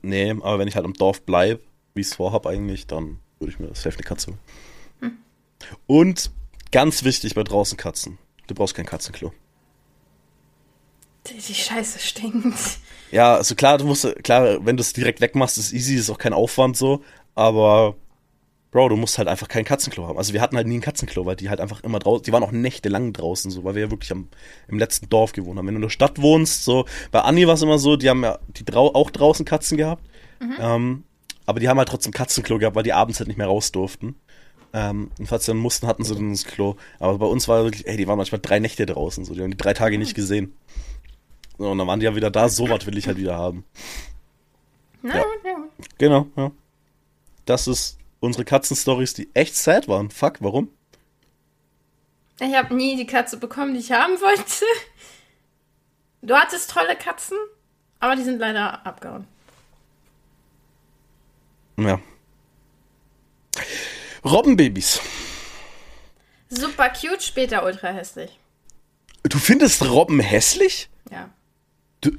nee, 0.03 0.31
aber 0.31 0.59
wenn 0.59 0.69
ich 0.69 0.77
halt 0.77 0.87
im 0.87 0.95
Dorf 0.95 1.23
bleibe, 1.23 1.61
wie 1.95 2.01
ich 2.01 2.09
es 2.09 2.15
vorhab 2.15 2.47
eigentlich, 2.47 2.87
dann 2.87 3.19
würde 3.39 3.53
ich 3.53 3.59
mir 3.59 3.69
safe 3.75 3.97
eine 3.97 4.05
Katze 4.05 4.29
holen. 4.29 4.39
Und 5.87 6.31
ganz 6.71 7.05
wichtig 7.05 7.35
bei 7.35 7.43
draußen 7.43 7.77
Katzen, 7.77 8.19
du 8.47 8.55
brauchst 8.55 8.75
kein 8.75 8.87
Katzenklo. 8.87 9.33
Die, 11.29 11.39
die 11.39 11.55
Scheiße 11.55 11.99
stinkt. 12.01 12.79
Ja, 13.13 13.35
also 13.37 13.55
klar, 13.55 13.79
du 13.79 13.85
musst, 13.85 14.25
klar, 14.25 14.65
wenn 14.65 14.77
du 14.77 14.81
es 14.81 14.93
direkt 14.93 15.21
wegmachst, 15.21 15.59
ist 15.59 15.73
easy, 15.73 15.95
ist 15.95 16.11
auch 16.11 16.19
kein 16.19 16.33
Aufwand 16.33 16.77
so, 16.77 17.03
aber 17.35 17.95
Bro, 18.73 18.89
du 18.89 18.97
musst 18.97 19.19
halt 19.19 19.29
einfach 19.29 19.49
kein 19.49 19.67
Katzenklo 19.67 20.09
haben. 20.09 20.17
Also 20.17 20.33
wir 20.33 20.41
hatten 20.41 20.57
halt 20.57 20.67
nie 20.67 20.79
ein 20.79 20.81
Katzenklo, 20.81 21.27
weil 21.27 21.37
die 21.37 21.51
halt 21.51 21.61
einfach 21.61 21.85
immer 21.85 21.99
draußen, 21.99 22.25
die 22.25 22.33
waren 22.33 22.43
auch 22.43 22.53
nächtelang 22.53 23.13
draußen, 23.13 23.51
so, 23.51 23.65
weil 23.65 23.75
wir 23.75 23.83
ja 23.83 23.91
wirklich 23.91 24.11
am, 24.11 24.29
im 24.67 24.79
letzten 24.79 25.11
Dorf 25.11 25.33
gewohnt 25.33 25.59
haben. 25.59 25.67
Wenn 25.67 25.75
du 25.75 25.79
in 25.79 25.83
der 25.83 25.91
Stadt 25.91 26.23
wohnst, 26.23 26.65
so, 26.65 26.87
bei 27.11 27.21
Anni 27.21 27.47
war 27.47 27.55
es 27.55 27.63
immer 27.63 27.79
so, 27.79 27.97
die 27.97 28.09
haben 28.09 28.25
ja 28.25 28.39
die 28.49 28.65
drau 28.65 28.95
auch 28.95 29.11
draußen 29.11 29.45
Katzen 29.45 29.77
gehabt, 29.77 30.03
ähm, 30.59 31.05
aber 31.45 31.61
die 31.61 31.69
haben 31.69 31.77
halt 31.77 31.89
trotzdem 31.91 32.15
Katzenklo 32.15 32.57
gehabt, 32.59 32.75
weil 32.75 32.83
die 32.83 32.95
abends 32.95 33.19
halt 33.19 33.29
nicht 33.29 33.37
mehr 33.37 33.47
raus 33.47 33.73
durften. 33.73 34.17
Ähm, 34.75 35.11
und 35.19 35.27
falls 35.27 35.45
sie 35.45 35.53
dann 35.53 35.59
mussten, 35.59 35.87
hatten 35.87 36.05
sie 36.05 36.15
dann 36.15 36.31
das 36.31 36.45
Klo. 36.45 36.77
Aber 36.99 37.19
bei 37.19 37.27
uns 37.27 37.47
war 37.49 37.65
wirklich, 37.65 37.87
ey, 37.87 37.97
die 37.97 38.07
waren 38.07 38.17
manchmal 38.17 38.41
drei 38.41 38.59
Nächte 38.59 38.87
draußen, 38.87 39.25
so, 39.25 39.35
die 39.35 39.43
haben 39.43 39.51
die 39.51 39.57
drei 39.57 39.75
Tage 39.75 39.99
nicht 39.99 40.15
gesehen. 40.15 40.57
So, 41.59 41.71
und 41.71 41.79
dann 41.79 41.87
waren 41.87 42.01
die 42.01 42.07
ja 42.07 42.17
wieder 42.17 42.31
da, 42.31 42.49
so 42.49 42.69
was 42.69 42.87
will 42.87 42.97
ich 42.97 43.07
halt 43.07 43.19
wieder 43.19 43.37
haben. 43.37 43.65
Na 45.03 45.17
Ja. 45.17 45.25
Genau, 45.99 46.27
ja. 46.37 46.51
Das 47.45 47.67
ist 47.67 47.99
unsere 48.21 48.45
Katzenstories, 48.45 49.15
die 49.15 49.29
echt 49.35 49.57
sad 49.57 49.89
waren. 49.89 50.11
Fuck, 50.11 50.37
warum? 50.41 50.71
Ich 52.41 52.55
habe 52.55 52.75
nie 52.75 52.97
die 52.97 53.07
Katze 53.07 53.37
bekommen, 53.37 53.75
die 53.75 53.81
ich 53.81 53.93
haben 53.93 54.21
wollte. 54.21 54.65
Du 56.23 56.35
hattest 56.35 56.71
tolle 56.71 56.97
Katzen, 56.97 57.37
aber 57.99 58.17
die 58.17 58.23
sind 58.23 58.39
leider 58.39 58.87
abgehauen. 58.87 59.27
Ja. 61.77 62.01
Robbenbabys. 64.25 65.01
Super 66.49 66.91
cute, 66.91 67.23
später 67.23 67.65
ultra 67.65 67.89
hässlich. 67.89 68.39
Du 69.25 69.39
findest 69.39 69.89
Robben 69.89 70.21
hässlich? 70.21 70.89
Ja, 71.11 71.31
Du, 72.01 72.11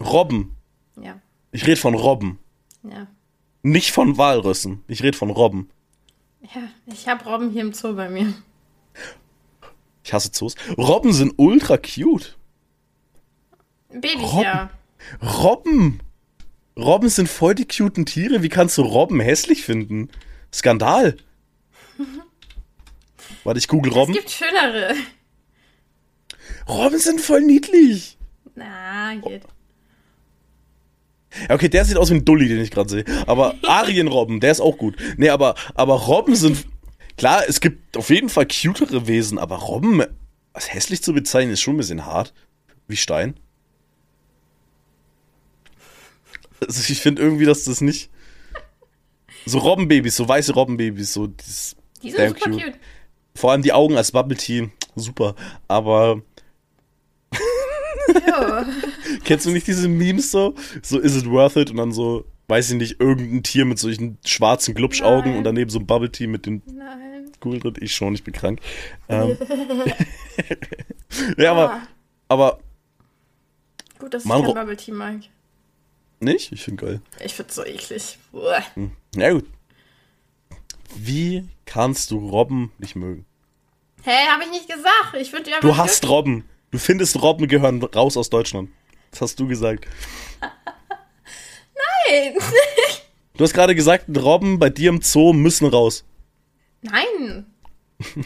Robben. 0.00 0.56
ja, 1.00 1.20
Ich 1.52 1.66
rede 1.66 1.80
von 1.80 1.94
Robben. 1.94 2.38
ja. 2.82 3.06
Nicht 3.62 3.90
von 3.90 4.16
Walrüssen. 4.16 4.84
Ich 4.86 5.02
rede 5.02 5.18
von 5.18 5.28
Robben. 5.30 5.68
Ja, 6.54 6.62
ich 6.86 7.08
habe 7.08 7.24
Robben 7.24 7.50
hier 7.50 7.62
im 7.62 7.72
Zoo 7.72 7.96
bei 7.96 8.08
mir. 8.08 8.32
Ich 10.04 10.12
hasse 10.12 10.30
Zoos. 10.30 10.54
Robben 10.78 11.12
sind 11.12 11.32
ultra 11.36 11.76
cute. 11.76 12.36
Babys, 13.90 14.20
Robben. 14.22 14.42
ja. 14.44 14.70
Robben. 15.20 16.00
Robben 16.78 17.08
sind 17.08 17.28
voll 17.28 17.56
die 17.56 17.66
cuten 17.66 18.06
Tiere. 18.06 18.44
Wie 18.44 18.48
kannst 18.48 18.78
du 18.78 18.82
Robben 18.82 19.18
hässlich 19.18 19.64
finden? 19.64 20.10
Skandal. 20.54 21.16
Warte, 23.44 23.58
ich 23.58 23.68
google 23.68 23.90
Es 23.92 23.96
Robben. 23.96 24.12
gibt 24.12 24.30
schönere. 24.30 24.94
Robben 26.68 26.98
sind 26.98 27.20
voll 27.20 27.42
niedlich. 27.42 28.18
Na, 28.54 29.14
geht. 29.16 29.42
Ja, 31.48 31.54
okay, 31.54 31.68
der 31.68 31.84
sieht 31.84 31.96
aus 31.96 32.10
wie 32.10 32.14
ein 32.14 32.24
Dulli, 32.24 32.48
den 32.48 32.60
ich 32.60 32.70
gerade 32.70 32.88
sehe. 32.88 33.04
Aber 33.26 33.54
Arienrobben, 33.62 34.40
der 34.40 34.52
ist 34.52 34.60
auch 34.60 34.78
gut. 34.78 34.96
Nee, 35.16 35.28
aber, 35.30 35.54
aber 35.74 35.94
Robben 35.94 36.34
sind. 36.34 36.66
Klar, 37.16 37.44
es 37.48 37.60
gibt 37.60 37.96
auf 37.96 38.10
jeden 38.10 38.28
Fall 38.28 38.46
cutere 38.46 39.06
Wesen, 39.06 39.38
aber 39.38 39.56
Robben 39.56 40.02
als 40.52 40.72
hässlich 40.72 41.02
zu 41.02 41.12
bezeichnen, 41.12 41.52
ist 41.52 41.60
schon 41.60 41.74
ein 41.74 41.78
bisschen 41.78 42.06
hart. 42.06 42.32
Wie 42.88 42.96
Stein. 42.96 43.34
Also 46.66 46.90
ich 46.90 47.00
finde 47.00 47.20
irgendwie, 47.22 47.44
dass 47.44 47.64
das 47.64 47.80
nicht. 47.80 48.10
So 49.48 49.58
Robbenbabys, 49.58 50.16
so 50.16 50.26
weiße 50.26 50.54
Robbenbabys, 50.54 51.12
so 51.12 51.28
dieses, 51.28 51.76
Die 52.06 52.12
sind 52.12 52.20
Damn 52.20 52.28
super 52.28 52.50
cute. 52.50 52.64
cute. 52.64 52.78
vor 53.34 53.52
allem 53.52 53.62
die 53.62 53.72
Augen 53.72 53.96
als 53.96 54.12
Bubble 54.12 54.36
Tea, 54.36 54.70
super. 54.94 55.34
Aber. 55.68 56.22
Kennst 59.24 59.46
du 59.46 59.50
nicht 59.50 59.66
diese 59.66 59.88
Memes 59.88 60.30
so? 60.30 60.54
So, 60.82 61.00
is 61.00 61.16
it 61.16 61.28
worth 61.28 61.56
it? 61.56 61.70
Und 61.70 61.78
dann 61.78 61.92
so, 61.92 62.24
weiß 62.48 62.70
ich 62.70 62.76
nicht, 62.76 63.00
irgendein 63.00 63.42
Tier 63.42 63.64
mit 63.64 63.78
solchen 63.78 64.18
schwarzen 64.24 64.74
Glubschaugen 64.74 65.30
Nein. 65.32 65.38
und 65.38 65.44
daneben 65.44 65.70
so 65.70 65.78
ein 65.80 65.86
Bubble 65.86 66.10
Tea 66.12 66.26
mit 66.26 66.46
den 66.46 66.62
Nein. 66.66 67.30
Kugeln 67.40 67.60
drin. 67.60 67.74
Ich 67.80 67.94
schon, 67.94 68.14
ich 68.14 68.22
bin 68.24 68.32
krank. 68.34 68.60
Ähm. 69.08 69.36
ja, 71.36 71.50
aber, 71.50 71.82
aber, 72.28 72.60
Gut, 73.98 74.14
dass 74.14 74.24
Mann, 74.24 74.40
ich 74.40 74.46
kein 74.46 74.54
Bubble 74.54 74.76
Tea 74.76 74.92
mag. 74.92 75.20
nicht? 76.20 76.52
Ich 76.52 76.62
finde 76.62 76.84
geil. 76.84 77.00
Ich 77.24 77.34
find's 77.34 77.54
so 77.54 77.64
eklig. 77.64 78.18
Uah. 78.32 78.62
Ja, 79.16 79.32
gut. 79.32 79.46
Wie 80.94 81.48
kannst 81.66 82.10
du 82.10 82.18
Robben 82.30 82.72
nicht 82.78 82.96
mögen? 82.96 83.26
Hä, 84.02 84.10
hab 84.30 84.40
ich 84.42 84.50
nicht 84.50 84.68
gesagt. 84.68 85.14
Ich 85.20 85.30
find 85.30 85.46
die 85.46 85.52
einfach 85.52 85.68
Du 85.68 85.76
hast 85.76 86.08
Robben. 86.08 86.44
Du 86.70 86.78
findest 86.78 87.20
Robben 87.22 87.48
gehören 87.48 87.82
raus 87.82 88.16
aus 88.16 88.30
Deutschland. 88.30 88.70
Das 89.10 89.20
hast 89.20 89.38
du 89.40 89.46
gesagt. 89.46 89.86
Nein. 92.08 92.34
Du 93.36 93.44
hast 93.44 93.52
gerade 93.52 93.74
gesagt, 93.74 94.06
Robben 94.16 94.58
bei 94.58 94.70
dir 94.70 94.88
im 94.90 95.02
Zoo 95.02 95.32
müssen 95.32 95.66
raus. 95.66 96.04
Nein. 96.82 97.46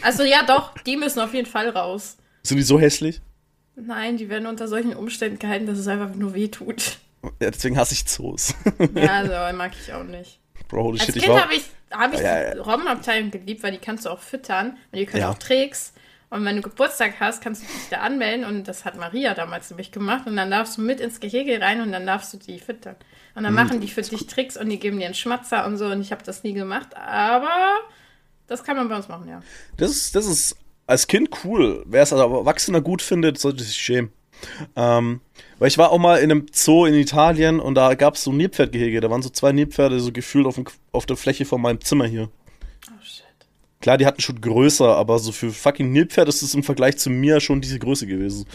Also 0.01 0.23
ja, 0.23 0.43
doch, 0.45 0.77
die 0.79 0.97
müssen 0.97 1.19
auf 1.19 1.33
jeden 1.33 1.47
Fall 1.47 1.69
raus. 1.69 2.17
Sind 2.43 2.57
die 2.57 2.63
so 2.63 2.79
hässlich? 2.79 3.21
Nein, 3.75 4.17
die 4.17 4.29
werden 4.29 4.47
unter 4.47 4.67
solchen 4.67 4.95
Umständen 4.95 5.39
gehalten, 5.39 5.65
dass 5.65 5.77
es 5.77 5.87
einfach 5.87 6.13
nur 6.13 6.33
weh 6.33 6.47
tut. 6.49 6.99
Ja, 7.41 7.51
deswegen 7.51 7.77
hasse 7.77 7.93
ich 7.93 8.05
Zoos. 8.05 8.53
Ja, 8.95 9.13
also 9.19 9.57
mag 9.57 9.71
ich 9.79 9.93
auch 9.93 10.03
nicht. 10.03 10.39
Bro, 10.67 10.83
holy 10.83 10.99
Als 10.99 11.05
shit, 11.07 11.15
ich 11.17 11.23
Kind 11.23 11.35
war. 11.35 11.43
habe 11.43 11.53
ich, 11.55 11.63
hab 11.91 12.13
ich 12.13 12.19
Ja, 12.21 12.41
ja. 12.43 12.53
die 12.53 12.59
Robbenabteilung 12.59 13.31
geliebt, 13.31 13.63
weil 13.63 13.71
die 13.71 13.77
kannst 13.77 14.05
du 14.05 14.09
auch 14.09 14.19
füttern 14.19 14.77
und 14.91 14.99
die 14.99 15.05
können 15.05 15.21
Ja. 15.21 15.29
auch 15.31 15.37
Tricks. 15.37 15.93
Und 16.29 16.45
wenn 16.45 16.55
du 16.55 16.61
Geburtstag 16.61 17.15
hast, 17.19 17.43
kannst 17.43 17.61
du 17.63 17.67
dich 17.67 17.89
da 17.89 17.97
anmelden 17.97 18.45
und 18.45 18.65
das 18.65 18.85
hat 18.85 18.95
Maria 18.97 19.33
damals 19.33 19.69
nämlich 19.69 19.91
gemacht. 19.91 20.27
Und 20.27 20.37
dann 20.37 20.49
darfst 20.49 20.77
du 20.77 20.81
mit 20.81 21.01
ins 21.01 21.19
Gehege 21.19 21.59
rein 21.59 21.81
und 21.81 21.91
dann 21.91 22.05
darfst 22.05 22.33
du 22.33 22.37
die 22.37 22.57
füttern. 22.59 22.95
Und 23.35 23.43
dann 23.43 23.53
machen 23.53 23.81
die 23.81 23.89
für 23.89 24.01
dich 24.01 24.27
Tricks 24.27 24.55
und 24.55 24.69
die 24.69 24.79
geben 24.79 24.97
dir 24.99 25.05
einen 25.05 25.13
Schmatzer 25.13 25.65
und 25.65 25.77
so. 25.77 25.87
Und 25.87 25.99
ich 26.01 26.11
habe 26.13 26.23
das 26.23 26.43
nie 26.43 26.53
gemacht, 26.53 26.95
aber 26.95 27.49
das 28.47 28.63
kann 28.63 28.77
man 28.77 28.87
bei 28.87 28.95
uns 28.95 29.09
machen, 29.09 29.27
ja. 29.27 29.41
Das 29.77 29.91
ist, 29.91 30.15
das 30.15 30.25
ist 30.25 30.55
als 30.87 31.07
Kind 31.07 31.29
cool. 31.43 31.83
Wer 31.85 32.03
es 32.03 32.13
als 32.13 32.21
Erwachsener 32.21 32.79
gut 32.81 33.01
findet, 33.01 33.37
sollte 33.37 33.63
sich 33.63 33.75
schämen. 33.77 34.11
Ähm, 34.77 35.19
weil 35.61 35.67
ich 35.67 35.77
war 35.77 35.91
auch 35.91 35.99
mal 35.99 36.17
in 36.17 36.31
einem 36.31 36.47
Zoo 36.51 36.87
in 36.87 36.95
Italien 36.95 37.59
und 37.59 37.75
da 37.75 37.93
gab 37.93 38.15
es 38.15 38.23
so 38.23 38.33
Nilpferdgehege. 38.33 38.99
Da 38.99 39.11
waren 39.11 39.21
so 39.21 39.29
zwei 39.29 39.51
Nilpferde 39.51 39.99
so 39.99 40.11
gefühlt 40.11 40.47
auf, 40.47 40.55
dem, 40.55 40.65
auf 40.91 41.05
der 41.05 41.17
Fläche 41.17 41.45
von 41.45 41.61
meinem 41.61 41.79
Zimmer 41.81 42.07
hier. 42.07 42.31
Oh 42.87 43.03
shit. 43.03 43.25
Klar, 43.79 43.99
die 43.99 44.07
hatten 44.07 44.21
schon 44.21 44.41
größer, 44.41 44.97
aber 44.97 45.19
so 45.19 45.31
für 45.31 45.51
fucking 45.51 45.91
Nilpferd 45.91 46.27
ist 46.29 46.41
es 46.41 46.55
im 46.55 46.63
Vergleich 46.63 46.97
zu 46.97 47.11
mir 47.11 47.39
schon 47.39 47.61
diese 47.61 47.77
Größe 47.77 48.07
gewesen. 48.07 48.47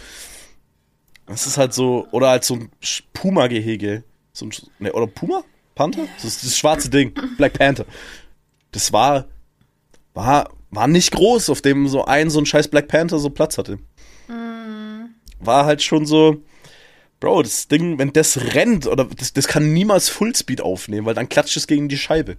Das 1.27 1.47
ist 1.47 1.59
halt 1.59 1.75
so, 1.75 2.09
oder 2.11 2.31
halt 2.31 2.43
so 2.43 2.55
ein 2.55 2.71
Puma-Gehege. 3.13 4.03
So 4.33 4.47
ein, 4.47 4.53
ne, 4.81 4.93
oder 4.93 5.07
Puma? 5.07 5.45
Panther? 5.77 6.09
Das 6.17 6.25
ist 6.25 6.45
das 6.45 6.59
schwarze 6.59 6.91
Ding. 6.91 7.15
Black 7.37 7.53
Panther. 7.53 7.87
Das 8.73 8.93
war, 8.93 9.27
war, 10.13 10.51
war 10.73 10.89
nicht 10.89 11.13
groß, 11.13 11.51
auf 11.51 11.63
dem 11.63 11.87
so 11.87 12.05
ein, 12.05 12.31
so 12.31 12.41
ein 12.41 12.47
scheiß 12.47 12.67
Black 12.67 12.89
Panther 12.89 13.21
so 13.21 13.31
Platz 13.31 13.59
hatte. 13.59 13.79
War 15.39 15.67
halt 15.67 15.83
schon 15.85 16.05
so, 16.05 16.43
Bro, 17.27 17.43
das 17.43 17.67
Ding, 17.67 17.99
wenn 17.99 18.13
das 18.13 18.55
rennt, 18.55 18.87
oder 18.87 19.05
das, 19.05 19.33
das 19.33 19.49
kann 19.49 19.73
niemals 19.73 20.09
Fullspeed 20.09 20.61
aufnehmen, 20.61 21.07
weil 21.07 21.15
dann 21.15 21.29
klatscht 21.29 21.57
es 21.57 21.67
gegen 21.67 21.89
die 21.89 21.99
Scheibe. 21.99 22.37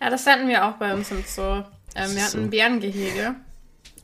Ja, 0.00 0.08
das 0.08 0.26
hatten 0.26 0.48
wir 0.48 0.66
auch 0.66 0.76
bei 0.76 0.94
uns 0.94 1.10
im 1.10 1.22
Zoo. 1.26 1.64
Ähm, 1.94 2.14
wir 2.16 2.24
hatten 2.24 2.44
ein 2.44 2.50
Bärengehege. 2.50 3.34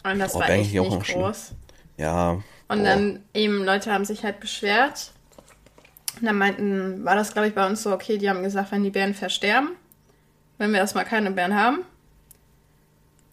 Und 0.03 0.19
das 0.19 0.35
Oh, 0.35 0.41
war 0.41 0.51
echt 0.51 0.75
nicht 0.75 1.07
schlimm. 1.07 1.23
groß. 1.23 1.53
Ja. 1.97 2.33
Und 2.33 2.43
boah. 2.69 2.77
dann 2.85 3.23
eben 3.33 3.65
Leute 3.65 3.91
haben 3.91 4.05
sich 4.05 4.23
halt 4.23 4.39
beschwert. 4.39 5.13
Und 6.21 6.27
dann 6.27 6.37
meinten, 6.37 7.07
war 7.07 7.17
das 7.17 7.33
glaube 7.33 7.49
ich 7.49 7.55
bei 7.55 7.67
uns 7.67 7.83
so, 7.83 7.91
okay, 7.91 8.19
die 8.19 8.29
haben 8.29 8.43
gesagt, 8.43 8.71
wenn 8.71 8.85
die 8.85 8.91
Bären 8.91 9.15
versterben, 9.15 9.71
wenn 10.59 10.73
wir 10.73 10.81
erstmal 10.81 11.07
keine 11.07 11.31
Bären 11.31 11.55
haben. 11.55 11.79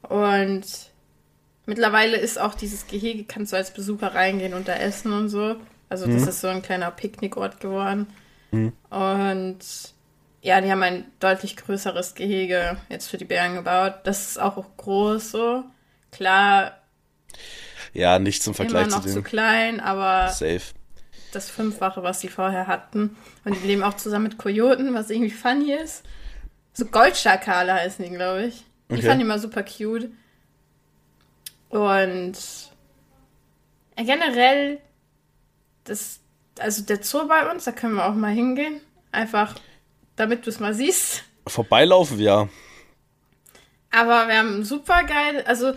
Und 0.04 0.64
mittlerweile 1.72 2.18
ist 2.18 2.38
auch 2.40 2.54
dieses 2.54 2.86
Gehege, 2.88 3.24
kannst 3.24 3.54
du 3.54 3.56
als 3.56 3.72
Besucher 3.72 4.14
reingehen 4.14 4.54
und 4.54 4.68
da 4.68 4.74
essen 4.74 5.14
und 5.14 5.30
so. 5.30 5.56
Also 5.90 6.06
das 6.06 6.28
ist 6.28 6.42
so 6.42 6.48
ein 6.50 6.62
kleiner 6.62 6.92
Picknickort 6.92 7.60
geworden. 7.62 8.08
Und 8.90 9.60
ja, 10.42 10.60
die 10.62 10.70
haben 10.72 10.84
ein 10.84 11.06
deutlich 11.20 11.56
größeres 11.56 12.16
Gehege 12.16 12.78
jetzt 12.90 13.10
für 13.10 13.18
die 13.18 13.26
Bären 13.26 13.56
gebaut. 13.56 13.96
Das 14.04 14.28
ist 14.32 14.40
auch 14.42 14.64
groß 14.78 15.32
so. 15.32 15.64
Klar, 16.12 16.78
Ja, 17.94 18.20
nicht 18.20 18.44
zum 18.44 18.52
immer 18.52 18.58
Vergleich 18.70 18.88
noch 18.90 19.02
zu 19.04 19.08
zu 19.10 19.16
dem. 19.16 19.24
klein, 19.24 19.80
aber 19.80 20.28
Safe. 20.30 20.62
das 21.32 21.50
Fünffache, 21.50 22.04
was 22.04 22.20
sie 22.20 22.28
vorher 22.28 22.68
hatten. 22.68 23.16
Und 23.46 23.56
die 23.62 23.68
leben 23.68 23.84
auch 23.84 23.94
zusammen 23.96 24.24
mit 24.26 24.38
Kojoten, 24.38 24.94
was 24.94 25.10
irgendwie 25.10 25.30
funny 25.32 25.74
ist. 25.74 26.04
So 26.74 26.86
Goldschakale 26.86 27.74
heißen 27.74 28.04
die, 28.04 28.12
glaube 28.12 28.44
ich. 28.46 28.66
Die 28.90 28.96
Okay. 28.96 29.04
fand 29.08 29.22
ich 29.22 29.26
immer 29.26 29.40
super 29.40 29.64
cute. 29.64 30.10
Und 31.72 32.34
generell, 33.96 34.80
das, 35.86 36.20
also 36.60 36.84
der 36.84 37.02
Zoo 37.04 37.28
bei 37.28 37.50
uns, 37.50 37.64
da 37.64 37.72
können 37.72 37.96
wir 37.96 38.06
auch 38.06 38.14
mal 38.14 38.34
hingehen. 38.34 38.82
Einfach, 39.12 39.56
damit 40.16 40.46
du 40.46 40.50
es 40.50 40.60
mal 40.60 40.74
siehst. 40.74 41.24
Vorbeilaufen, 41.48 42.20
ja. 42.20 42.48
Aber 43.90 44.28
wir 44.28 44.38
haben 44.38 44.64
super 44.64 45.04
geil, 45.04 45.44
also 45.46 45.74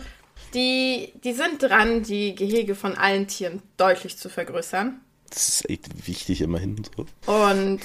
die, 0.53 1.11
die 1.23 1.33
sind 1.33 1.61
dran, 1.61 2.03
die 2.03 2.33
Gehege 2.33 2.75
von 2.75 2.95
allen 2.95 3.27
Tieren 3.27 3.61
deutlich 3.75 4.17
zu 4.17 4.29
vergrößern. 4.29 5.01
Das 5.29 5.49
ist 5.49 5.69
echt 5.69 6.07
wichtig 6.07 6.41
immerhin. 6.41 6.81
So. 6.95 7.31
Und 7.31 7.81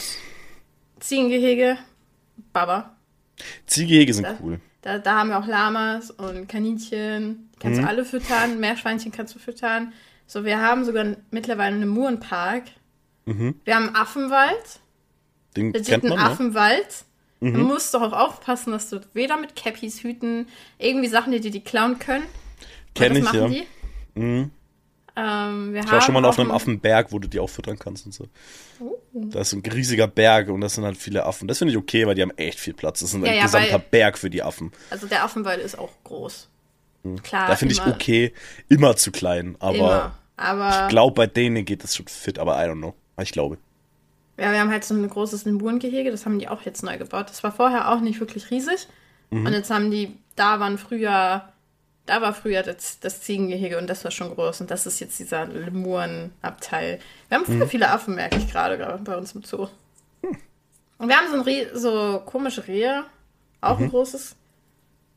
Ziegengehege, 1.01 1.79
Baba. 2.53 2.95
Ziehgehege 3.67 4.15
sind 4.15 4.25
Ja. 4.25 4.39
cool. 4.41 4.61
Da, 4.83 4.99
da 4.99 5.19
haben 5.19 5.29
wir 5.29 5.39
auch 5.39 5.47
Lamas 5.47 6.11
und 6.11 6.49
Kaninchen. 6.49 7.51
Die 7.55 7.59
kannst 7.59 7.79
Mhm. 7.81 7.85
du 7.85 7.89
alle 7.89 8.05
füttern. 8.05 8.61
Meerschweinchen 8.61 9.13
kannst 9.13 9.35
du 9.35 9.39
füttern. 9.39 9.93
So, 10.27 10.45
wir 10.45 10.61
haben 10.61 10.85
sogar 10.85 11.17
mittlerweile 11.31 11.77
einen 11.77 11.89
Murenpark. 11.89 12.65
Mhm. 13.27 13.57
Wir 13.65 13.77
haben 13.77 13.87
einen 13.89 13.97
Affenwald. 13.97 14.81
Den 15.57 15.75
Wir 15.75 15.83
kennt 15.83 16.05
man, 16.05 16.13
einen 16.13 16.23
ne? 16.23 16.31
Affenwald. 16.31 17.05
Mhm. 17.41 17.55
Du 17.55 17.61
musst 17.61 17.93
doch 17.95 18.03
auch 18.03 18.13
aufpassen, 18.13 18.71
dass 18.73 18.91
du 18.91 19.01
weder 19.13 19.37
mit 19.37 19.57
Cappies 19.57 20.03
hüten, 20.03 20.47
irgendwie 20.79 21.09
Sachen, 21.09 21.33
die 21.33 21.41
dir 21.41 21.51
die 21.51 21.65
klauen 21.65 21.99
können. 21.99 22.25
Kenn 22.95 23.11
das 23.11 23.19
ich, 23.19 23.25
machen 23.25 23.41
ja. 23.41 23.49
die. 23.49 24.21
Mhm. 24.21 24.51
Ähm, 25.17 25.75
Ich 25.77 25.91
war 25.91 26.01
schon 26.01 26.15
mal 26.15 26.25
auf 26.25 26.39
einem 26.39 26.51
Affenberg, 26.51 27.13
wo 27.13 27.19
du 27.19 27.29
die 27.29 27.41
auch 27.41 27.51
füttern 27.51 27.79
kannst 27.79 28.07
und 28.07 28.13
so. 28.13 28.27
Oh. 28.81 28.97
Da 29.13 29.41
ist 29.41 29.53
ein 29.53 29.61
riesiger 29.61 30.07
Berg 30.07 30.49
und 30.49 30.61
das 30.61 30.75
sind 30.77 30.85
halt 30.85 30.97
viele 30.97 31.27
Affen. 31.27 31.49
Das 31.49 31.59
finde 31.59 31.73
ich 31.73 31.79
okay, 31.79 32.07
weil 32.07 32.15
die 32.15 32.23
haben 32.23 32.31
echt 32.37 32.61
viel 32.61 32.75
Platz. 32.75 33.01
Das 33.01 33.11
ist 33.11 33.15
ein 33.17 33.25
Ja, 33.25 33.33
ja, 33.33 33.43
gesamter 33.43 33.73
weil- 33.75 33.85
Berg 33.91 34.19
für 34.19 34.31
die 34.31 34.43
Affen. 34.43 34.73
Also 34.91 35.07
der 35.07 35.25
Affenwald 35.25 35.61
ist 35.61 35.79
auch 35.79 35.91
groß. 36.05 36.49
Klar. 37.23 37.45
Mhm. 37.45 37.49
Da 37.49 37.57
finde 37.57 37.75
ich 37.75 37.85
okay, 37.87 38.33
immer 38.69 38.97
zu 38.97 39.11
klein. 39.11 39.57
Aber 39.59 39.75
Immer. 39.77 40.13
Aber 40.37 40.83
ich 40.85 40.89
glaube, 40.89 41.15
bei 41.15 41.27
denen 41.27 41.65
geht 41.65 41.83
das 41.85 41.95
schon 41.97 42.07
fit, 42.09 42.39
aber 42.39 42.57
I 42.65 42.69
don't 42.69 42.79
know. 42.79 42.95
Ich 43.21 43.33
glaube. 43.33 43.59
Ja, 44.39 44.53
wir 44.53 44.61
haben 44.61 44.71
halt 44.71 44.85
so 44.85 44.95
ein 44.95 45.07
großes 45.07 45.45
Limburengehege, 45.45 46.11
das 46.11 46.25
haben 46.25 46.39
die 46.39 46.49
auch 46.49 46.63
jetzt 46.63 46.83
neu 46.83 46.97
gebaut. 46.97 47.29
Das 47.29 47.43
war 47.45 47.53
vorher 47.53 47.91
auch 47.93 48.01
nicht 48.01 48.21
wirklich 48.21 48.51
riesig. 48.51 48.89
Mhm. 49.31 49.45
Und 49.47 49.53
jetzt 49.53 49.71
haben 49.71 49.91
die, 49.91 50.17
da 50.37 50.59
waren 50.61 50.79
früher, 50.79 51.50
da 52.11 52.21
war 52.21 52.35
früher 52.35 52.63
das, 52.65 52.99
das 52.99 53.21
Ziegengehege 53.23 53.79
und 53.79 53.87
das 53.89 54.03
war 54.05 54.11
schon 54.11 54.35
groß. 54.35 54.61
Und 54.63 54.71
das 54.71 54.85
ist 54.87 54.99
jetzt 54.99 55.19
dieser 55.21 55.47
Lemurenabteil. 55.47 56.99
Wir 57.29 57.39
haben 57.39 57.45
Mhm. 57.51 57.59
voll 57.59 57.69
viele 57.69 57.89
Affen, 57.91 58.17
merke 58.17 58.37
ich 58.37 58.51
gerade 58.51 58.77
bei 59.05 59.17
uns 59.17 59.33
im 59.35 59.45
Zoo. 59.45 59.69
Und 60.99 61.09
wir 61.09 61.17
haben 61.17 61.29
so, 61.31 61.35
ein 61.37 61.41
Re 61.43 61.71
so 61.73 62.21
komische 62.27 62.67
Rehe, 62.67 63.05
auch 63.61 63.79
Mhm. 63.79 63.85
ein 63.85 63.91
großes. 63.91 64.35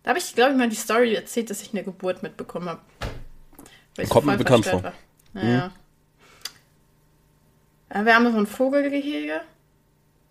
Da 0.03 0.10
habe 0.10 0.19
ich, 0.19 0.36
glaube 0.36 0.51
ich, 0.51 0.58
mal 0.58 0.69
die 0.69 0.75
Story 0.75 1.13
erzählt, 1.15 1.49
dass 1.49 1.62
ich 1.62 1.73
eine 1.73 1.84
Geburt 1.84 2.21
mitbekommen 2.23 2.69
habe. 2.69 2.82
Kommt 4.10 4.25
mir 4.27 4.38
bekannt 4.38 4.65
vor. 4.65 4.84
War. 4.84 4.93
Naja. 5.34 5.71
Ja, 7.93 8.06
Wir 8.06 8.15
haben 8.15 8.32
so 8.32 8.38
ein 8.38 8.47
Vogelgehege, 8.47 9.41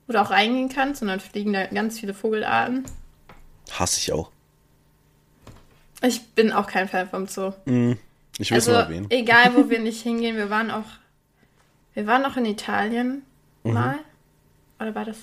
wo 0.07 0.13
du 0.13 0.21
auch 0.23 0.31
reingehen 0.31 0.69
kannst 0.69 1.03
und 1.03 1.09
dann 1.09 1.21
fliegen 1.21 1.53
da 1.53 1.67
ganz 1.67 1.99
viele 2.01 2.15
Vogelarten. 2.15 2.85
Hasse 3.71 3.99
ich 3.99 4.13
auch. 4.13 4.31
Ich 6.03 6.27
bin 6.35 6.53
auch 6.53 6.67
kein 6.67 6.89
Fan 6.89 7.09
vom 7.09 7.27
Zoo. 7.27 7.53
Mhm. 7.65 7.99
Ich 8.39 8.51
will 8.51 8.59
es 8.59 8.69
Also, 8.69 8.73
mal 8.73 8.85
erwähnen. 8.85 9.07
egal 9.11 9.55
wo 9.55 9.69
wir 9.71 9.79
nicht 9.81 10.03
hingehen, 10.03 10.37
wir 10.37 10.51
waren 10.51 10.71
auch. 10.71 10.85
Wir 11.95 12.07
waren 12.07 12.23
noch 12.23 12.37
in 12.37 12.47
Italien 12.47 13.23
Mhm. 13.65 13.73
mal. 13.75 13.99
Oder 14.81 14.95
war 14.95 15.05
das. 15.05 15.19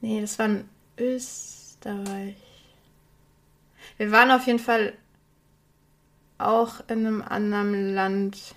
Nee, 0.00 0.20
das 0.20 0.38
war 0.38 0.46
in 0.46 0.68
Österreich. 0.98 2.36
Wir 3.96 4.10
waren 4.12 4.30
auf 4.30 4.46
jeden 4.46 4.58
Fall 4.58 4.92
auch 6.38 6.80
in 6.88 7.06
einem 7.06 7.22
anderen 7.22 7.94
Land. 7.94 8.54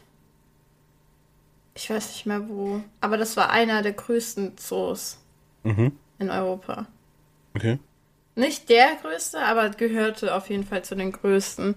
Ich 1.75 1.89
weiß 1.89 2.09
nicht 2.09 2.25
mehr 2.25 2.47
wo. 2.49 2.83
Aber 3.01 3.17
das 3.17 3.37
war 3.37 3.49
einer 3.49 3.81
der 3.81 3.93
größten 3.93 4.57
Zoos 4.57 5.17
Mhm. 5.63 5.93
in 6.19 6.29
Europa. 6.29 6.85
Okay. 7.55 7.79
Nicht 8.39 8.69
der 8.69 8.95
größte, 9.01 9.39
aber 9.39 9.69
gehörte 9.69 10.33
auf 10.33 10.49
jeden 10.49 10.65
Fall 10.65 10.83
zu 10.83 10.95
den 10.95 11.11
größten. 11.11 11.75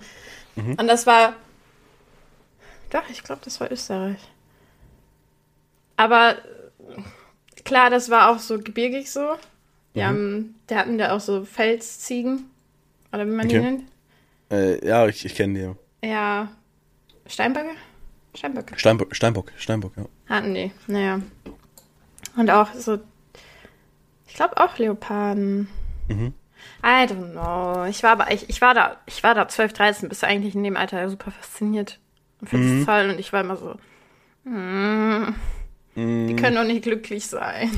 Und 0.56 0.86
das 0.86 1.06
war. 1.06 1.34
Doch, 2.90 3.08
ich 3.10 3.22
glaube, 3.24 3.40
das 3.44 3.58
war 3.60 3.70
Österreich. 3.72 4.18
Aber 5.96 6.36
klar, 7.64 7.90
das 7.90 8.10
war 8.10 8.30
auch 8.30 8.38
so 8.38 8.58
gebirgig 8.58 9.10
so. 9.10 9.34
Die 9.94 10.04
haben, 10.04 10.54
die 10.70 10.74
hatten 10.74 10.98
da 10.98 11.14
auch 11.14 11.20
so 11.20 11.44
Felsziegen. 11.44 12.50
Oder 13.12 13.26
wie 13.26 13.30
man 13.30 13.48
die 13.48 13.58
Okay. 13.58 13.64
nennt. 13.70 13.84
Äh, 14.50 14.86
ja, 14.86 15.06
ich, 15.06 15.24
ich 15.24 15.34
kenne 15.34 15.76
die. 16.00 16.06
Ja. 16.08 16.48
Steinböcke? 17.26 17.70
Steinböcke. 18.34 18.78
Steinbock, 18.78 19.14
Steinbock, 19.14 19.52
Steinbock, 19.56 19.92
ja. 19.96 20.04
Hatten 20.28 20.54
die, 20.54 20.70
naja. 20.86 21.20
Und 22.36 22.50
auch 22.50 22.72
so. 22.74 22.98
Ich 24.26 24.34
glaube 24.34 24.56
auch 24.58 24.78
Leoparden. 24.78 25.68
Mhm. 26.08 26.32
I 26.84 27.06
don't 27.06 27.32
know. 27.32 27.84
Ich 27.88 28.02
war 28.02 28.10
aber, 28.12 28.30
ich, 28.32 28.48
ich 28.48 28.60
war 28.60 28.74
da, 28.74 28.96
ich 29.06 29.22
war 29.22 29.34
da 29.34 29.46
12, 29.48 29.72
13, 29.72 30.08
bist 30.08 30.22
du 30.22 30.26
eigentlich 30.26 30.54
in 30.54 30.64
dem 30.64 30.76
Alter 30.76 31.08
super 31.08 31.30
fasziniert. 31.30 31.98
Und 32.40 32.48
findest 32.50 32.74
Mhm. 32.74 32.86
toll. 32.86 33.10
Und 33.10 33.20
ich 33.20 33.32
war 33.32 33.40
immer 33.42 33.56
so, 33.56 33.74
mm, 34.44 35.34
die 35.94 36.36
können 36.36 36.56
doch 36.56 36.64
nicht 36.64 36.82
glücklich 36.82 37.26
sein. 37.26 37.70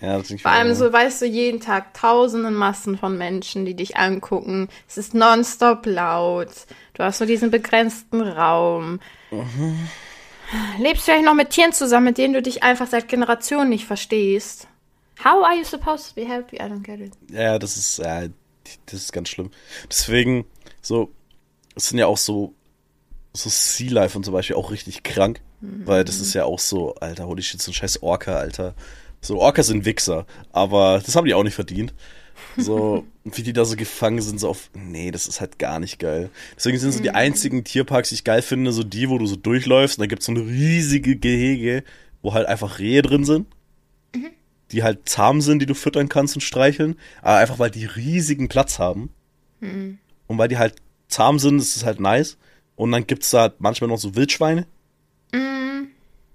Ja, 0.00 0.18
das 0.18 0.32
Vor 0.40 0.50
allem 0.50 0.74
so, 0.74 0.92
weißt 0.92 1.22
du, 1.22 1.26
jeden 1.26 1.60
Tag 1.60 1.94
tausende 1.94 2.50
Massen 2.50 2.98
von 2.98 3.16
Menschen, 3.16 3.64
die 3.64 3.74
dich 3.74 3.96
angucken. 3.96 4.68
Es 4.88 4.98
ist 4.98 5.14
nonstop 5.14 5.86
laut. 5.86 6.48
Du 6.94 7.04
hast 7.04 7.20
nur 7.20 7.28
diesen 7.28 7.52
begrenzten 7.52 8.20
Raum. 8.20 8.98
Lebst 10.78 11.04
vielleicht 11.04 11.24
noch 11.24 11.34
mit 11.34 11.50
Tieren 11.50 11.72
zusammen, 11.72 12.06
mit 12.06 12.18
denen 12.18 12.34
du 12.34 12.42
dich 12.42 12.62
einfach 12.64 12.88
seit 12.88 13.06
Generationen 13.08 13.68
nicht 13.70 13.86
verstehst. 13.86 14.66
How 15.24 15.44
are 15.44 15.54
you 15.54 15.64
supposed 15.64 16.08
to 16.08 16.14
be 16.14 16.26
happy? 16.26 16.56
I 16.56 16.68
don't 16.68 16.82
get 16.82 17.00
it. 17.00 17.12
Ja, 17.30 17.58
das 17.58 17.76
ist, 17.76 17.98
ja, 17.98 18.22
das 18.86 18.94
ist 18.94 19.12
ganz 19.12 19.28
schlimm. 19.28 19.50
Deswegen, 19.88 20.44
so, 20.80 21.12
es 21.76 21.88
sind 21.88 21.98
ja 21.98 22.06
auch 22.06 22.18
so, 22.18 22.54
so 23.32 23.48
Sea 23.48 23.90
Life 23.90 24.16
und 24.16 24.24
zum 24.24 24.34
Beispiel 24.34 24.56
auch 24.56 24.70
richtig 24.70 25.04
krank, 25.04 25.40
weil 25.60 26.04
das 26.04 26.20
ist 26.20 26.34
ja 26.34 26.44
auch 26.44 26.58
so, 26.58 26.96
Alter, 26.96 27.26
holy 27.26 27.42
shit, 27.42 27.62
so 27.62 27.70
ein 27.70 27.74
scheiß 27.74 28.02
Orca, 28.02 28.36
Alter. 28.36 28.74
So, 29.20 29.38
Orcas 29.38 29.68
sind 29.68 29.84
Wichser, 29.84 30.26
aber 30.52 31.00
das 31.04 31.14
haben 31.14 31.26
die 31.26 31.34
auch 31.34 31.44
nicht 31.44 31.54
verdient. 31.54 31.94
So, 32.56 33.06
wie 33.24 33.44
die 33.44 33.52
da 33.52 33.64
so 33.64 33.76
gefangen 33.76 34.20
sind, 34.20 34.40
so 34.40 34.48
auf, 34.48 34.70
nee, 34.74 35.12
das 35.12 35.28
ist 35.28 35.40
halt 35.40 35.60
gar 35.60 35.78
nicht 35.78 36.00
geil. 36.00 36.30
Deswegen 36.56 36.78
sind 36.78 36.90
so 36.90 37.00
die 37.00 37.10
einzigen 37.10 37.62
Tierparks, 37.62 38.08
die 38.08 38.16
ich 38.16 38.24
geil 38.24 38.42
finde, 38.42 38.72
so 38.72 38.82
die, 38.82 39.08
wo 39.08 39.18
du 39.18 39.26
so 39.26 39.36
durchläufst 39.36 39.98
und 39.98 40.02
da 40.02 40.06
gibt's 40.06 40.26
so 40.26 40.32
eine 40.32 40.44
riesige 40.44 41.14
Gehege, 41.14 41.84
wo 42.22 42.34
halt 42.34 42.48
einfach 42.48 42.80
Rehe 42.80 43.02
drin 43.02 43.24
sind 43.24 43.46
die 44.72 44.82
halt 44.82 45.08
zahm 45.08 45.40
sind, 45.40 45.60
die 45.60 45.66
du 45.66 45.74
füttern 45.74 46.08
kannst 46.08 46.34
und 46.34 46.40
streicheln, 46.40 46.96
aber 47.20 47.36
einfach 47.38 47.58
weil 47.58 47.70
die 47.70 47.84
riesigen 47.86 48.48
Platz 48.48 48.78
haben. 48.78 49.10
Und 49.60 49.98
weil 50.38 50.48
die 50.48 50.58
halt 50.58 50.76
zahm 51.08 51.38
sind, 51.38 51.58
ist 51.58 51.76
es 51.76 51.84
halt 51.84 52.00
nice. 52.00 52.36
Und 52.74 52.90
dann 52.90 53.06
gibt's 53.06 53.30
da 53.30 53.42
halt 53.42 53.60
manchmal 53.60 53.88
noch 53.88 53.98
so 53.98 54.16
Wildschweine. 54.16 54.66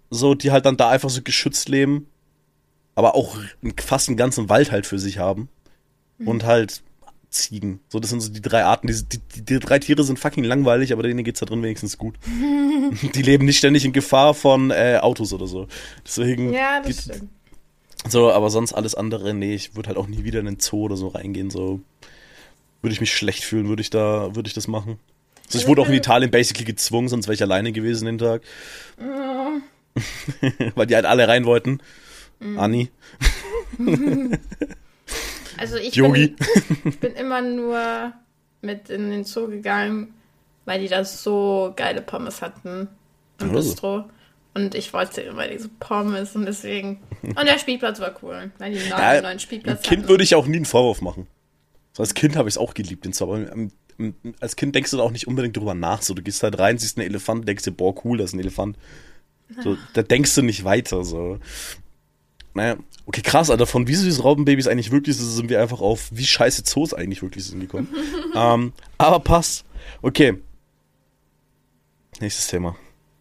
So, 0.10 0.36
die 0.36 0.52
halt 0.52 0.66
dann 0.66 0.78
da 0.78 0.90
einfach 0.90 1.10
so 1.10 1.22
geschützt 1.22 1.68
leben, 1.68 2.08
aber 2.96 3.16
auch 3.16 3.38
fast 3.84 4.08
einen 4.08 4.16
ganzen 4.18 4.48
Wald 4.50 4.72
halt 4.72 4.86
für 4.86 5.00
sich 5.00 5.18
haben. 5.18 5.50
Und 6.20 6.46
halt 6.46 6.82
Ziegen. 7.30 7.82
So, 7.90 8.00
das 8.00 8.10
sind 8.10 8.22
so 8.22 8.32
die 8.32 8.42
drei 8.42 8.64
Arten. 8.64 8.88
Die, 8.88 8.94
die, 9.04 9.20
die, 9.36 9.42
die 9.46 9.60
drei 9.60 9.78
Tiere 9.80 10.04
sind 10.04 10.18
fucking 10.18 10.44
langweilig, 10.46 10.94
aber 10.94 11.04
denen 11.04 11.24
geht's 11.26 11.42
da 11.42 11.46
drin 11.46 11.62
wenigstens 11.62 11.98
gut. 11.98 12.16
die 13.14 13.22
leben 13.22 13.46
nicht 13.46 13.58
ständig 13.58 13.84
in 13.86 13.92
Gefahr 13.94 14.34
von 14.34 14.72
äh, 14.72 14.98
Autos 15.02 15.34
oder 15.34 15.46
so. 15.46 15.68
Deswegen 16.06 16.54
Ja, 16.54 16.80
das 16.80 16.88
geht- 17.06 17.16
stimmt. 17.16 17.32
So, 18.12 18.32
aber 18.32 18.50
sonst 18.50 18.74
alles 18.74 18.96
andere, 18.96 19.34
nee, 19.34 19.56
ich 19.56 19.76
würde 19.76 19.90
halt 19.90 19.98
auch 19.98 20.08
nie 20.08 20.24
wieder 20.24 20.40
in 20.40 20.46
den 20.46 20.60
Zoo 20.60 20.84
oder 20.84 20.98
so 20.98 21.08
reingehen, 21.10 21.50
so. 21.50 21.80
Würde 22.82 22.94
ich 22.94 23.02
mich 23.02 23.14
schlecht 23.14 23.44
fühlen, 23.44 23.68
würde 23.70 23.82
ich 23.82 23.90
da, 23.90 24.36
würde 24.36 24.48
ich 24.48 24.54
das 24.54 24.68
machen. 24.68 25.00
Also 25.48 25.58
ich 25.60 25.68
wurde 25.68 25.82
auch 25.82 25.88
in 25.88 25.94
Italien 25.94 26.30
basically 26.30 26.66
gezwungen, 26.66 27.08
sonst 27.08 27.26
wäre 27.28 27.34
ich 27.36 27.42
alleine 27.42 27.72
gewesen 27.72 28.06
den 28.06 28.18
Tag. 28.18 28.42
Weil 30.76 30.86
die 30.88 30.96
halt 30.96 31.06
alle 31.06 31.28
rein 31.28 31.46
wollten. 31.46 31.80
Anni, 32.56 32.90
Also 35.58 35.78
ich 35.78 35.96
Yogi. 35.96 36.36
bin, 36.84 36.94
bin 37.00 37.14
immer 37.14 37.42
nur 37.42 38.14
mit 38.62 38.90
in 38.90 39.10
den 39.10 39.24
Zoo 39.24 39.48
gegangen, 39.48 40.14
weil 40.66 40.82
die 40.82 40.88
da 40.88 41.04
so 41.04 41.74
geile 41.76 42.02
Pommes 42.02 42.42
hatten 42.42 42.88
im 43.40 43.50
Also. 43.50 43.70
Bistro. 43.70 44.06
Und 44.58 44.74
ich 44.74 44.92
wollte 44.92 45.22
immer 45.22 45.48
diese 45.48 45.70
Pommes 45.70 46.36
und 46.36 46.48
deswegen. 46.48 47.00
Und 47.22 47.46
der 47.46 47.60
Spielplatz 47.60 48.00
war 48.00 48.16
cool, 48.24 48.52
weil 48.58 48.74
die 48.74 48.80
neuen, 48.80 48.90
Ja, 48.90 49.22
neuen 49.22 49.40
Spielplatz 49.40 49.84
Kind 49.84 50.02
hatten. 50.02 50.10
würde 50.10 50.24
ich 50.24 50.34
auch 50.34 50.48
nie 50.48 50.56
einen 50.56 50.66
Vorwurf 50.66 51.02
machen. 51.02 51.28
So 51.94 52.02
als 52.02 52.16
Kind 52.16 52.36
habe 52.36 52.50
ich 52.50 52.56
es 52.56 52.58
auch 52.58 52.74
geliebt, 52.74 53.06
den 53.06 53.14
Zoo, 53.14 53.26
aber 53.26 53.52
ähm, 53.52 53.72
ähm, 54.00 54.16
als 54.40 54.56
Kind 54.56 54.74
denkst 54.74 54.90
du 54.90 54.98
da 54.98 55.04
auch 55.04 55.12
nicht 55.12 55.28
unbedingt 55.28 55.56
drüber 55.56 55.76
nach. 55.76 56.02
So, 56.02 56.16
du 56.16 56.24
gehst 56.24 56.42
halt 56.42 56.58
rein, 56.58 56.80
siehst 56.80 56.98
einen 56.98 57.08
Elefant, 57.08 57.48
denkst 57.48 57.66
dir, 57.66 57.72
boah, 57.72 57.94
cool, 58.04 58.18
das 58.18 58.32
ist 58.32 58.34
ein 58.34 58.40
Elefant. 58.40 58.78
So, 59.64 59.78
da 59.94 60.02
denkst 60.02 60.34
du 60.34 60.42
nicht 60.42 60.64
weiter, 60.64 61.06
so. 61.06 61.38
Naja, 62.56 62.78
okay, 63.06 63.22
krass, 63.22 63.52
Alter, 63.52 63.68
von 63.68 63.88
wie 63.88 63.94
süß 63.94 64.24
Raupenbabys 64.24 64.68
eigentlich 64.68 64.90
wirklich 64.90 65.18
sind, 65.18 65.30
sind 65.30 65.50
wir 65.50 65.62
einfach 65.62 65.82
auf, 65.82 66.10
wie 66.12 66.26
scheiße 66.26 66.64
Zoos 66.64 66.96
eigentlich 66.96 67.22
wirklich 67.22 67.46
sind 67.46 67.60
gekommen. 67.60 67.88
ähm, 68.36 68.74
aber 68.98 69.20
passt. 69.20 69.66
Okay. 70.02 70.40
Nächstes 72.20 72.48
Thema. 72.48 72.76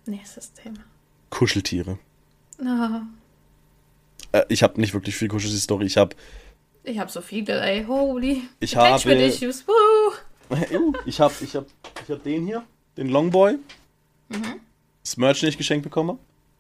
Nächstes 0.07 0.55
Thema. 0.55 0.79
Kuscheltiere. 1.31 1.99
Ah, 2.65 3.03
Äh, 4.33 4.45
ich 4.49 4.63
habe 4.63 4.81
nicht 4.81 4.95
wirklich 4.95 5.15
viel 5.17 5.29
Kuscheltier-Story. 5.29 5.87
Ich 5.87 5.97
habe 5.97 6.15
ich 6.85 6.99
habe 6.99 7.11
so 7.11 7.21
viele, 7.21 7.61
ey. 7.61 7.85
Holy. 7.85 8.43
Ich 8.61 8.77
habe- 8.77 9.13
Issues. 9.15 9.67
Woo. 9.67 10.13
Ich 11.07 11.21
hab, 11.21 11.33
ich 11.43 11.57
hab, 11.57 11.67
ich 12.05 12.11
hab 12.11 12.23
den 12.23 12.47
hier, 12.47 12.63
den 12.97 13.09
Longboy. 13.09 13.59
Das 15.03 15.17
Merch, 15.17 15.41
den 15.41 15.49
ich 15.49 15.59
geschenkt 15.59 15.83
bekomme. 15.83 16.19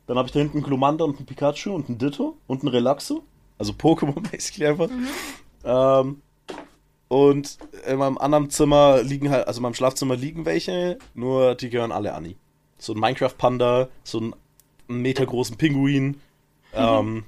Dann 0.08 0.18
habe 0.18 0.26
ich 0.26 0.32
da 0.32 0.40
hinten 0.40 0.58
einen 0.58 0.66
Glumanda 0.66 1.04
und 1.04 1.16
einen 1.16 1.26
Pikachu 1.26 1.72
und 1.72 1.88
einen 1.88 1.98
Ditto 1.98 2.36
und 2.48 2.62
einen 2.62 2.68
Relaxo. 2.68 3.22
Also 3.58 3.72
Pokémon 3.72 4.20
basically 4.30 4.66
einfach. 4.66 4.88
Ähm, 5.64 6.20
und 7.08 7.58
in 7.86 7.98
meinem 7.98 8.18
anderen 8.18 8.50
Zimmer 8.50 9.02
liegen 9.02 9.30
halt, 9.30 9.46
also 9.46 9.58
in 9.58 9.62
meinem 9.62 9.74
Schlafzimmer 9.74 10.16
liegen 10.16 10.44
welche, 10.44 10.98
nur 11.14 11.54
die 11.54 11.70
gehören 11.70 11.92
alle 11.92 12.14
Anni. 12.14 12.36
So 12.78 12.92
ein 12.94 12.98
Minecraft-Panda, 13.00 13.88
so 14.02 14.20
ein, 14.20 14.34
einen 14.88 15.02
Meter 15.02 15.26
großen 15.26 15.56
Pinguin, 15.56 16.20
ähm, 16.74 17.24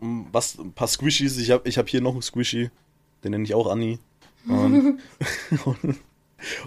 was, 0.00 0.58
ein 0.58 0.72
paar 0.72 0.88
Squishies. 0.88 1.36
Ich 1.38 1.50
habe 1.50 1.68
ich 1.68 1.78
hab 1.78 1.88
hier 1.88 2.00
noch 2.00 2.12
einen 2.12 2.22
Squishy, 2.22 2.70
den 3.24 3.32
nenne 3.32 3.44
ich 3.44 3.54
auch 3.54 3.70
Anni. 3.70 3.98
Und, 4.48 5.00
und, 5.64 5.96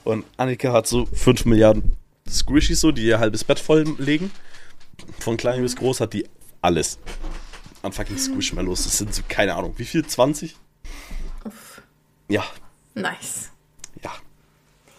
und 0.04 0.26
Annika 0.38 0.72
hat 0.74 0.88
so 0.88 1.06
5 1.08 1.46
Milliarden 1.46 1.96
Squishies, 2.30 2.80
so, 2.80 2.92
die 2.92 3.06
ihr 3.06 3.20
halbes 3.20 3.44
Bett 3.44 3.60
voll 3.60 3.84
legen. 3.98 4.32
Von 5.20 5.38
klein 5.38 5.62
bis 5.62 5.76
groß 5.76 6.00
hat 6.02 6.14
die 6.14 6.26
alles 6.62 7.00
an 7.82 7.92
fucking 7.92 8.18
Squishmallows. 8.18 8.84
Das 8.86 8.98
sind 8.98 9.14
so, 9.14 9.22
keine 9.28 9.56
Ahnung, 9.56 9.74
wie 9.78 9.86
viel? 9.86 10.06
20? 10.06 10.56
Uff. 11.46 11.82
Ja, 12.30 12.44
Nice. 12.96 13.50
ja. 14.04 14.12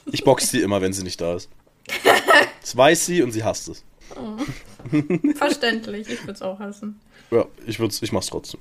Ich 0.06 0.24
box 0.24 0.50
sie 0.50 0.60
immer, 0.60 0.82
wenn 0.82 0.92
sie 0.92 1.02
nicht 1.04 1.20
da 1.20 1.34
ist. 1.34 1.48
Das 2.60 2.74
weiß 2.74 3.04
sie 3.06 3.22
und 3.22 3.30
sie 3.30 3.44
hasst 3.44 3.68
es. 3.68 3.84
Verständlich. 5.36 6.08
Ich 6.08 6.22
würde 6.22 6.32
es 6.32 6.42
auch 6.42 6.58
hassen. 6.58 7.00
Ja, 7.30 7.46
ich, 7.66 7.78
würd's, 7.78 8.02
ich 8.02 8.12
mach's 8.12 8.26
trotzdem. 8.26 8.60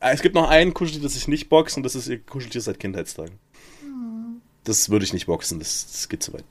Äh, 0.00 0.12
Es 0.14 0.22
gibt 0.22 0.34
noch 0.34 0.48
ein 0.48 0.74
Kuscheltier, 0.74 1.02
das 1.02 1.16
ich 1.16 1.28
nicht 1.28 1.48
boxe 1.48 1.76
und 1.78 1.82
das 1.82 1.94
ist 1.94 2.08
ihr 2.08 2.18
Kuscheltier 2.20 2.60
seit 2.60 2.78
Kindheitstagen. 2.80 3.38
Das 4.64 4.90
würde 4.90 5.04
ich 5.04 5.12
nicht 5.12 5.26
boxen, 5.26 5.58
das, 5.58 5.86
das 5.90 6.08
geht 6.08 6.22
zu 6.22 6.32
weit. 6.32 6.44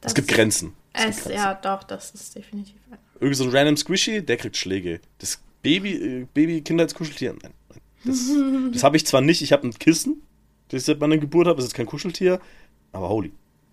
Das 0.00 0.12
es 0.12 0.14
gibt 0.14 0.28
Grenzen. 0.28 0.72
Es 0.92 1.02
gibt 1.04 1.16
Es, 1.16 1.22
Grenzen. 1.24 1.36
ja, 1.36 1.54
doch, 1.54 1.82
das 1.82 2.12
ist 2.12 2.34
definitiv 2.36 2.76
ein. 2.90 2.98
Irgendwie 3.16 3.34
so 3.34 3.44
ein 3.44 3.50
random 3.50 3.76
Squishy, 3.76 4.22
der 4.24 4.36
kriegt 4.36 4.56
Schläge. 4.56 5.00
Das 5.18 5.40
Baby, 5.62 5.92
äh, 5.94 6.26
Baby 6.32 6.60
Kindheitskuscheltier, 6.62 7.34
nein. 7.42 7.52
nein. 7.68 7.80
Das, 8.04 8.30
das 8.72 8.82
habe 8.84 8.96
ich 8.96 9.04
zwar 9.04 9.20
nicht, 9.20 9.42
ich 9.42 9.52
habe 9.52 9.66
ein 9.66 9.74
Kissen, 9.78 10.22
das 10.68 10.82
ich 10.82 10.86
seit 10.86 11.00
meiner 11.00 11.18
Geburt 11.18 11.48
habe. 11.48 11.56
Das 11.56 11.66
ist 11.66 11.74
kein 11.74 11.86
Kuscheltier, 11.86 12.40
aber 12.92 13.08
holy. 13.08 13.32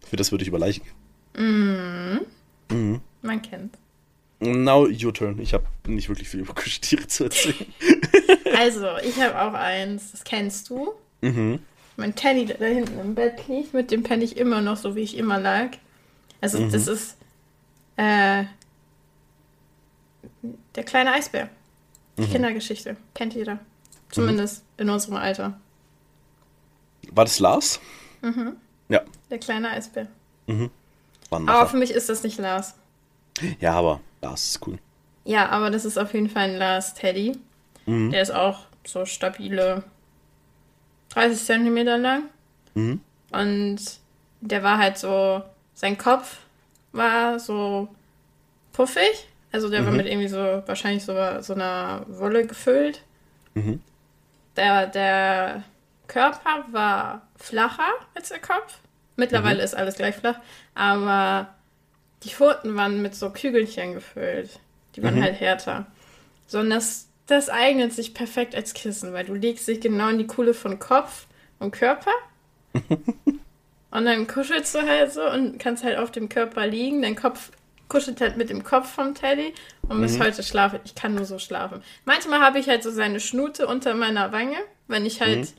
Für 0.09 0.15
das 0.15 0.31
würde 0.31 0.41
ich 0.41 0.47
über 0.47 0.59
Leichen 0.59 0.83
gehen. 0.83 2.25
Mhm. 2.69 3.01
Man 3.21 3.41
kennt. 3.41 3.77
Now 4.39 4.87
your 4.87 5.13
turn. 5.13 5.39
Ich 5.39 5.53
habe 5.53 5.65
nicht 5.87 6.09
wirklich 6.09 6.29
viel 6.29 6.41
über 6.41 6.53
Kuscheltiere 6.53 7.07
zu 7.07 7.25
erzählen. 7.25 7.65
Also, 8.57 8.87
ich 9.03 9.21
habe 9.21 9.39
auch 9.39 9.53
eins, 9.53 10.11
das 10.11 10.23
kennst 10.23 10.69
du. 10.71 10.91
mhm. 11.21 11.59
Mein 11.95 12.15
Teddy, 12.15 12.45
der 12.45 12.57
da 12.57 12.65
hinten 12.65 12.99
im 12.99 13.13
Bett 13.15 13.47
liegt, 13.47 13.73
mit 13.73 13.91
dem 13.91 14.01
penne 14.03 14.23
ich 14.23 14.35
immer 14.37 14.61
noch 14.61 14.77
so, 14.77 14.95
wie 14.95 15.01
ich 15.01 15.15
immer 15.17 15.39
lag. 15.39 15.71
Also, 16.41 16.59
Mhm. 16.59 16.71
das 16.71 16.87
ist 16.87 17.17
äh, 17.97 18.45
der 20.75 20.83
kleine 20.83 21.13
Eisbär. 21.13 21.49
Die 22.17 22.23
Mhm. 22.23 22.31
Kindergeschichte. 22.31 22.97
Kennt 23.13 23.33
jeder. 23.35 23.59
Zumindest 24.09 24.63
in 24.77 24.89
unserem 24.89 25.17
Alter. 25.17 25.59
War 27.11 27.25
das 27.25 27.39
Lars? 27.39 27.79
Ja. 28.89 29.01
Der 29.29 29.37
kleine 29.39 29.69
Eisbär. 29.69 30.07
Ein 30.47 30.69
Aber 31.31 31.67
für 31.67 31.77
mich 31.77 31.91
ist 31.91 32.09
das 32.09 32.23
nicht 32.23 32.37
Lars. 32.39 32.73
Ja, 33.59 33.73
aber 33.73 34.01
Lars 34.21 34.45
ist 34.51 34.67
cool. 34.67 34.77
Ja, 35.25 35.49
aber 35.49 35.69
das 35.69 35.85
ist 35.85 35.97
auf 35.97 36.13
jeden 36.13 36.29
Fall 36.29 36.43
ein 36.49 36.57
Lars 36.57 36.93
Teddy. 36.93 37.37
Mhm. 37.85 38.11
Der 38.11 38.21
ist 38.21 38.31
auch 38.31 38.59
so 38.85 39.05
stabile 39.05 39.83
30 41.09 41.43
Zentimeter 41.45 41.97
lang. 41.97 42.23
Mhm. 42.73 43.01
Und 43.31 43.77
der 44.41 44.63
war 44.63 44.77
halt 44.77 44.97
so, 44.97 45.41
sein 45.73 45.97
Kopf 45.97 46.37
war 46.91 47.39
so 47.39 47.87
puffig. 48.73 49.27
Also 49.51 49.69
der 49.69 49.83
war 49.85 49.91
Mhm. 49.91 49.97
mit 49.97 50.07
irgendwie 50.07 50.27
so, 50.27 50.37
wahrscheinlich 50.65 51.03
so, 51.03 51.13
so 51.41 51.53
einer 51.53 52.05
Wolle 52.07 52.45
gefüllt. 52.45 53.01
Mhm. 53.53 53.81
Der, 54.55 54.87
der 54.87 55.63
Körper 56.07 56.65
war 56.71 57.21
flacher 57.35 57.89
als 58.15 58.29
der 58.29 58.39
Kopf. 58.39 58.79
Mittlerweile 59.15 59.57
Mhm. 59.59 59.63
ist 59.63 59.75
alles 59.75 59.95
gleich 59.95 60.15
flach. 60.15 60.39
Aber 60.75 61.47
die 62.23 62.29
Pfoten 62.29 62.75
waren 62.75 63.01
mit 63.01 63.15
so 63.15 63.29
Kügelchen 63.29 63.93
gefüllt. 63.93 64.59
Die 64.95 65.03
waren 65.03 65.15
Mhm. 65.15 65.23
halt 65.23 65.39
härter. 65.39 65.85
So, 66.47 66.59
und 66.59 66.69
das, 66.69 67.07
das 67.27 67.49
eignet 67.49 67.93
sich 67.93 68.13
perfekt 68.13 68.55
als 68.55 68.73
Kissen, 68.73 69.13
weil 69.13 69.25
du 69.25 69.33
legst 69.33 69.67
dich 69.67 69.81
genau 69.81 70.09
in 70.09 70.17
die 70.17 70.27
Kuhle 70.27 70.53
von 70.53 70.79
Kopf 70.79 71.27
und 71.59 71.71
Körper. 71.71 72.11
und 73.91 74.05
dann 74.05 74.27
kuschelst 74.27 74.75
du 74.75 74.81
halt 74.81 75.11
so 75.11 75.29
und 75.29 75.59
kannst 75.59 75.83
halt 75.83 75.97
auf 75.97 76.11
dem 76.11 76.29
Körper 76.29 76.67
liegen. 76.67 77.01
Dein 77.01 77.15
Kopf 77.15 77.51
kuschelt 77.89 78.19
halt 78.21 78.37
mit 78.37 78.49
dem 78.49 78.63
Kopf 78.63 78.91
vom 78.91 79.13
Teddy. 79.15 79.53
Und 79.87 80.01
bis 80.01 80.19
heute 80.19 80.43
schlafe 80.43 80.79
ich. 80.83 80.95
kann 80.95 81.15
nur 81.15 81.25
so 81.25 81.39
schlafen. 81.39 81.81
Manchmal 82.05 82.39
habe 82.41 82.59
ich 82.59 82.67
halt 82.67 82.83
so 82.83 82.91
seine 82.91 83.19
Schnute 83.19 83.67
unter 83.67 83.93
meiner 83.93 84.31
Wange, 84.31 84.57
wenn 84.87 85.05
ich 85.05 85.21
halt 85.21 85.53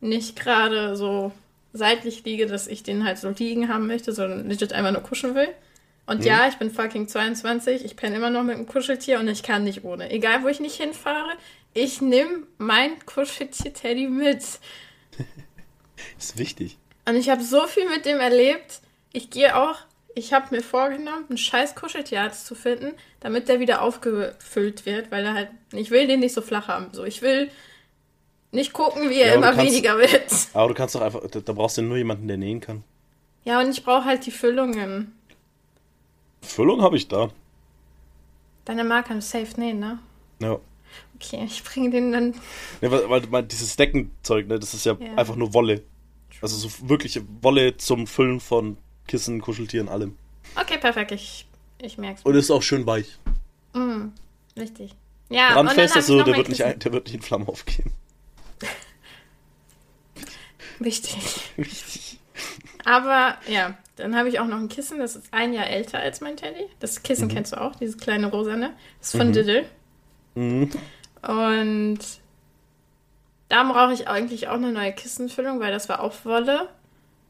nicht 0.00 0.38
gerade 0.38 0.96
so 0.96 1.32
seitlich 1.72 2.24
liege, 2.24 2.46
dass 2.46 2.68
ich 2.68 2.82
den 2.84 3.04
halt 3.04 3.18
so 3.18 3.30
liegen 3.30 3.68
haben 3.68 3.86
möchte, 3.88 4.12
sondern 4.12 4.48
legit 4.48 4.72
einfach 4.72 4.92
nur 4.92 5.02
kuscheln 5.02 5.34
will. 5.34 5.48
Und 6.08 6.24
ja, 6.24 6.48
ich 6.48 6.56
bin 6.56 6.70
fucking 6.70 7.06
22, 7.06 7.84
ich 7.84 7.94
penne 7.96 8.16
immer 8.16 8.30
noch 8.30 8.42
mit 8.42 8.56
einem 8.56 8.66
Kuscheltier 8.66 9.20
und 9.20 9.28
ich 9.28 9.42
kann 9.42 9.64
nicht 9.64 9.84
ohne. 9.84 10.10
Egal, 10.10 10.42
wo 10.42 10.48
ich 10.48 10.58
nicht 10.58 10.76
hinfahre, 10.80 11.30
ich 11.74 12.00
nehme 12.00 12.44
mein 12.56 13.04
Kuscheltier 13.04 13.72
Teddy 13.74 14.08
mit. 14.08 14.42
Ist 16.18 16.38
wichtig. 16.38 16.78
Und 17.06 17.16
ich 17.16 17.28
habe 17.30 17.42
so 17.42 17.66
viel 17.66 17.88
mit 17.88 18.04
dem 18.06 18.18
erlebt. 18.20 18.80
Ich 19.12 19.30
gehe 19.30 19.56
auch, 19.56 19.76
ich 20.14 20.32
habe 20.32 20.54
mir 20.54 20.62
vorgenommen, 20.62 21.26
einen 21.28 21.38
scheiß 21.38 21.74
Kuscheltierarzt 21.74 22.46
zu 22.46 22.54
finden, 22.54 22.92
damit 23.20 23.48
der 23.48 23.60
wieder 23.60 23.82
aufgefüllt 23.82 24.86
wird, 24.86 25.10
weil 25.10 25.24
er 25.24 25.34
halt, 25.34 25.50
ich 25.72 25.90
will 25.90 26.06
den 26.06 26.20
nicht 26.20 26.34
so 26.34 26.40
flach 26.42 26.68
haben. 26.68 26.88
So, 26.92 27.04
ich 27.04 27.22
will 27.22 27.50
nicht 28.50 28.72
gucken, 28.72 29.10
wie 29.10 29.20
er 29.20 29.28
Ja, 29.28 29.34
immer 29.34 29.52
kannst- 29.52 29.66
weniger 29.72 29.98
wird. 29.98 30.24
Aber 30.54 30.68
du 30.68 30.74
kannst 30.74 30.94
doch 30.94 31.02
einfach, 31.02 31.20
da, 31.30 31.40
da 31.40 31.52
brauchst 31.52 31.76
du 31.78 31.82
nur 31.82 31.96
jemanden, 31.98 32.28
der 32.28 32.36
nähen 32.38 32.60
kann. 32.60 32.82
Ja, 33.44 33.60
und 33.60 33.70
ich 33.70 33.84
brauche 33.84 34.04
halt 34.04 34.26
die 34.26 34.30
Füllungen. 34.30 35.14
Füllung 36.48 36.82
habe 36.82 36.96
ich 36.96 37.08
da. 37.08 37.30
Deine 38.64 38.84
Marke 38.84 39.08
kann 39.08 39.20
safe 39.20 39.58
nähen, 39.58 39.78
ne? 39.78 39.98
Ja. 40.40 40.58
Okay, 41.16 41.44
ich 41.44 41.62
bringe 41.64 41.90
den 41.90 42.12
dann. 42.12 42.30
Ne, 42.80 42.90
weil, 42.90 43.08
weil, 43.10 43.32
weil 43.32 43.42
dieses 43.44 43.76
Deckenzeug, 43.76 44.46
ne, 44.48 44.58
das 44.58 44.74
ist 44.74 44.84
ja, 44.86 44.96
Ja. 44.98 45.14
einfach 45.16 45.36
nur 45.36 45.52
Wolle. 45.54 45.82
Also 46.40 46.56
so 46.56 46.88
wirkliche 46.88 47.22
Wolle 47.42 47.76
zum 47.76 48.06
Füllen 48.06 48.40
von 48.40 48.76
Kissen, 49.06 49.40
Kuscheltieren, 49.40 49.88
allem. 49.88 50.16
Okay, 50.54 50.78
perfekt, 50.78 51.12
ich, 51.12 51.46
ich 51.80 51.98
merk's. 51.98 52.22
Und 52.22 52.34
ist 52.34 52.50
auch 52.50 52.62
schön 52.62 52.86
weich. 52.86 53.18
Mm, 53.74 54.08
richtig. 54.56 54.94
Ja, 55.28 55.52
Brandfest, 55.54 55.96
also 55.96 56.22
der 56.22 56.36
wird, 56.36 56.48
nicht, 56.48 56.60
der 56.60 56.92
wird 56.92 57.06
nicht 57.06 57.14
in 57.14 57.22
Flammen 57.22 57.48
aufgehen. 57.48 57.92
Wichtig. 60.78 61.50
Wichtig. 61.56 62.18
Aber 62.84 63.36
ja, 63.48 63.76
dann 63.98 64.16
habe 64.16 64.28
ich 64.28 64.40
auch 64.40 64.46
noch 64.46 64.58
ein 64.58 64.68
Kissen, 64.68 64.98
das 64.98 65.16
ist 65.16 65.32
ein 65.32 65.52
Jahr 65.52 65.66
älter 65.66 65.98
als 65.98 66.20
mein 66.20 66.36
Teddy. 66.36 66.66
Das 66.80 67.02
Kissen 67.02 67.28
kennst 67.28 67.52
du 67.52 67.60
auch, 67.60 67.76
dieses 67.76 67.98
kleine 67.98 68.28
rosane. 68.28 68.72
Das 68.98 69.14
ist 69.14 69.20
von 69.20 69.32
Diddle. 69.32 69.64
Mhm. 70.34 70.70
Und 71.22 71.98
da 73.48 73.64
brauche 73.64 73.92
ich 73.92 74.08
eigentlich 74.08 74.48
auch 74.48 74.54
eine 74.54 74.72
neue 74.72 74.92
Kissenfüllung, 74.92 75.60
weil 75.60 75.72
das 75.72 75.88
war 75.88 76.00
auch 76.02 76.24
Wolle. 76.24 76.68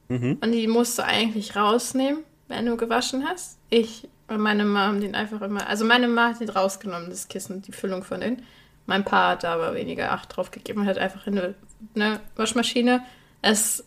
Mhm. 0.09 0.39
Und 0.41 0.53
die 0.53 0.67
musst 0.67 0.99
du 0.99 1.05
eigentlich 1.05 1.57
rausnehmen, 1.57 2.25
wenn 2.49 2.67
du 2.67 2.77
gewaschen 2.77 3.27
hast. 3.29 3.59
Ich 3.71 4.09
und 4.29 4.41
meine 4.41 4.65
Mama 4.65 4.87
haben 4.87 5.01
den 5.01 5.15
einfach 5.15 5.41
immer. 5.41 5.67
Also 5.67 5.85
meine 5.85 6.07
Mama 6.07 6.35
hat 6.35 6.41
den 6.41 6.51
rausgenommen, 6.51 7.09
das 7.09 7.29
Kissen, 7.29 7.63
die 7.63 7.73
Füllung 7.73 8.05
von 8.05 8.21
denen. 8.21 8.43
Mein 8.87 9.05
Pa 9.05 9.31
hat 9.31 9.45
da 9.45 9.55
aber 9.55 9.75
weniger 9.75 10.13
Acht 10.13 10.37
drauf 10.37 10.51
gegeben 10.51 10.83
und 10.83 10.87
hat 10.87 10.99
einfach 10.99 11.27
in 11.27 11.39
eine, 11.39 11.55
eine 11.95 12.21
Waschmaschine. 12.37 13.03
Es, 13.41 13.85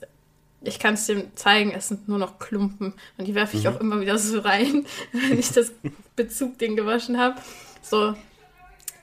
ich 0.64 0.80
kann 0.80 0.94
es 0.94 1.08
dir 1.08 1.36
zeigen, 1.36 1.72
es 1.72 1.88
sind 1.88 2.08
nur 2.08 2.20
noch 2.20 2.40
Klumpen. 2.40 2.94
Und 3.18 3.28
die 3.28 3.36
werfe 3.36 3.58
ich 3.58 3.68
auch 3.68 3.80
immer 3.80 4.00
wieder 4.00 4.18
so 4.18 4.40
rein, 4.40 4.86
wenn 5.12 5.40
ich 5.40 5.52
das 5.52 5.72
Bezugding 6.16 6.76
gewaschen 6.76 7.18
habe. 7.18 7.42
So. 7.82 8.16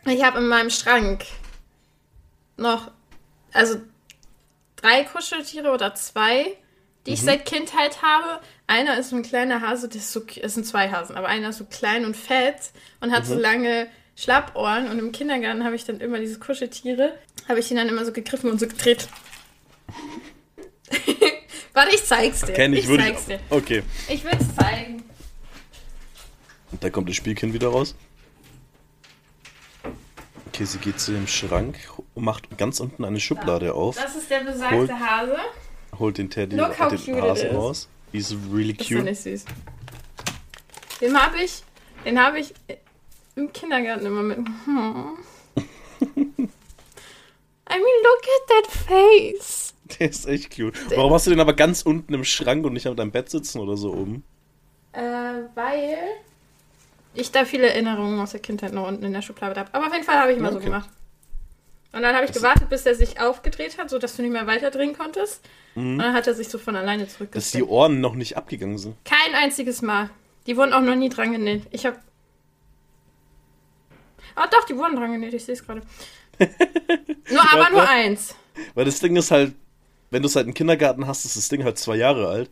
Ich 0.06 0.24
habe 0.24 0.38
in 0.38 0.48
meinem 0.48 0.70
Schrank 0.70 1.24
noch, 2.56 2.90
also 3.52 3.80
drei 4.76 5.04
Kuscheltiere 5.04 5.72
oder 5.72 5.94
zwei, 5.94 6.56
die 7.06 7.12
ich 7.14 7.22
seit 7.22 7.44
Kindheit 7.44 8.02
habe. 8.02 8.40
Einer 8.66 8.98
ist 8.98 9.10
so 9.10 9.16
ein 9.16 9.22
kleiner 9.22 9.60
Hase, 9.60 9.88
das 9.88 9.96
ist 9.96 10.12
so, 10.12 10.22
es 10.40 10.54
sind 10.54 10.66
zwei 10.66 10.90
Hasen, 10.90 11.16
aber 11.16 11.28
einer 11.28 11.48
ist 11.48 11.58
so 11.58 11.64
klein 11.64 12.04
und 12.04 12.16
fett 12.16 12.70
und 13.00 13.12
hat 13.12 13.26
so 13.26 13.34
lange 13.34 13.88
Schlappohren. 14.14 14.88
Und 14.88 14.98
im 14.98 15.10
Kindergarten 15.10 15.64
habe 15.64 15.74
ich 15.74 15.84
dann 15.84 16.00
immer 16.00 16.18
diese 16.20 16.38
Kuscheltiere, 16.38 17.18
habe 17.48 17.58
ich 17.58 17.70
ihn 17.70 17.76
dann 17.76 17.88
immer 17.88 18.04
so 18.04 18.12
gegriffen 18.12 18.50
und 18.50 18.60
so 18.60 18.68
gedreht. 18.68 19.08
Warte, 21.78 21.94
ich 21.94 22.04
zeig's 22.04 22.40
dir. 22.40 22.54
Kenn 22.54 22.72
ich, 22.72 22.80
ich 22.80 22.88
würde 22.88 23.04
zeig's 23.04 23.20
ich. 23.22 23.26
dir. 23.28 23.40
Okay. 23.50 23.82
Ich 24.08 24.24
will's 24.24 24.54
zeigen. 24.56 25.04
Und 26.72 26.82
da 26.82 26.90
kommt 26.90 27.08
das 27.08 27.14
Spielkind 27.14 27.54
wieder 27.54 27.68
raus. 27.68 27.94
Okay, 30.48 30.64
sie 30.64 30.78
geht 30.78 30.98
zu 30.98 31.12
dem 31.12 31.28
Schrank 31.28 31.76
und 32.14 32.24
macht 32.24 32.58
ganz 32.58 32.80
unten 32.80 33.04
eine 33.04 33.20
Schublade 33.20 33.74
auf, 33.74 33.94
Das 33.96 34.16
ist 34.16 34.28
der 34.28 34.40
besagte 34.40 34.76
Holt- 34.76 34.90
Hase. 34.90 35.36
holt 36.00 36.18
den 36.18 36.30
Teddy 36.30 36.56
Look 36.56 36.76
how 36.80 36.88
den 36.88 36.98
cute 36.98 37.10
it 37.18 37.22
Hasen 37.22 37.50
raus. 37.56 37.88
He's 38.10 38.34
really 38.52 38.72
Das 38.74 38.86
ist 38.90 38.92
cute. 38.96 39.04
nicht 39.04 39.20
süß. 39.22 39.44
Den 41.00 41.16
habe 41.22 41.36
ich, 41.40 41.62
den 42.04 42.18
habe 42.20 42.40
ich 42.40 42.52
im 43.36 43.52
Kindergarten 43.52 44.04
immer 44.06 44.22
mit. 44.24 44.38
Hm. 44.38 45.16
I 47.70 47.74
mean, 47.74 47.98
look 48.02 48.24
at 48.34 48.48
that 48.48 48.66
face. 48.88 49.74
Der 49.98 50.10
ist 50.10 50.26
echt 50.26 50.54
cute. 50.54 50.74
Warum 50.96 51.12
hast 51.12 51.26
du 51.26 51.30
den 51.30 51.40
aber 51.40 51.54
ganz 51.54 51.82
unten 51.82 52.12
im 52.14 52.24
Schrank 52.24 52.64
und 52.64 52.72
nicht 52.74 52.88
auf 52.88 52.96
deinem 52.96 53.10
Bett 53.10 53.30
sitzen 53.30 53.58
oder 53.60 53.76
so 53.76 53.92
oben? 53.92 54.24
Äh, 54.92 55.00
weil 55.54 55.98
ich 57.14 57.30
da 57.30 57.44
viele 57.44 57.68
Erinnerungen 57.68 58.20
aus 58.20 58.32
der 58.32 58.40
Kindheit 58.40 58.72
noch 58.72 58.86
unten 58.86 59.04
in 59.04 59.12
der 59.12 59.22
Schublade 59.22 59.58
habe. 59.58 59.72
Aber 59.72 59.86
auf 59.86 59.92
jeden 59.92 60.04
Fall 60.04 60.16
habe 60.18 60.32
ich 60.32 60.38
immer 60.38 60.50
so 60.50 60.56
Okay. 60.58 60.66
gemacht. 60.66 60.90
Und 61.92 62.02
dann 62.02 62.14
habe 62.14 62.26
ich 62.26 62.32
gewartet, 62.32 62.68
bis 62.68 62.84
er 62.84 62.94
sich 62.94 63.18
aufgedreht 63.18 63.78
hat, 63.78 63.88
sodass 63.88 64.14
du 64.16 64.22
nicht 64.22 64.32
mehr 64.32 64.46
weiterdrehen 64.46 64.96
konntest. 64.96 65.40
Und 65.74 65.98
dann 65.98 66.12
hat 66.12 66.26
er 66.26 66.34
sich 66.34 66.48
so 66.48 66.58
von 66.58 66.76
alleine 66.76 67.04
Dass 67.04 67.12
die 67.12 67.16
zurückgezogen. 67.16 67.64
Ohren 67.68 68.00
noch 68.02 68.14
nicht 68.14 68.36
abgegangen 68.36 68.76
sind. 68.76 68.96
Kein 69.04 69.34
einziges 69.34 69.80
Mal. 69.80 70.10
Die 70.46 70.56
wurden 70.56 70.72
auch 70.74 70.82
noch 70.82 70.96
nie 70.96 71.08
dran 71.08 71.32
genäht. 71.32 71.62
Ich 71.70 71.86
habe. 71.86 71.98
Ah, 74.34 74.46
doch, 74.48 74.64
die 74.64 74.76
wurden 74.76 74.96
dran 74.96 75.12
genäht. 75.12 75.32
Ich 75.34 75.44
sehe 75.44 75.54
es 75.54 75.64
gerade. 75.64 75.82
nur, 77.30 77.52
aber 77.52 77.70
nur 77.70 77.88
eins. 77.88 78.34
Weil 78.74 78.84
das 78.84 79.00
Ding 79.00 79.16
ist 79.16 79.30
halt, 79.30 79.54
wenn 80.10 80.22
du 80.22 80.26
es 80.28 80.36
halt 80.36 80.46
im 80.46 80.54
Kindergarten 80.54 81.06
hast, 81.06 81.24
ist 81.24 81.36
das 81.36 81.48
Ding 81.48 81.64
halt 81.64 81.78
zwei 81.78 81.96
Jahre 81.96 82.28
alt. 82.28 82.50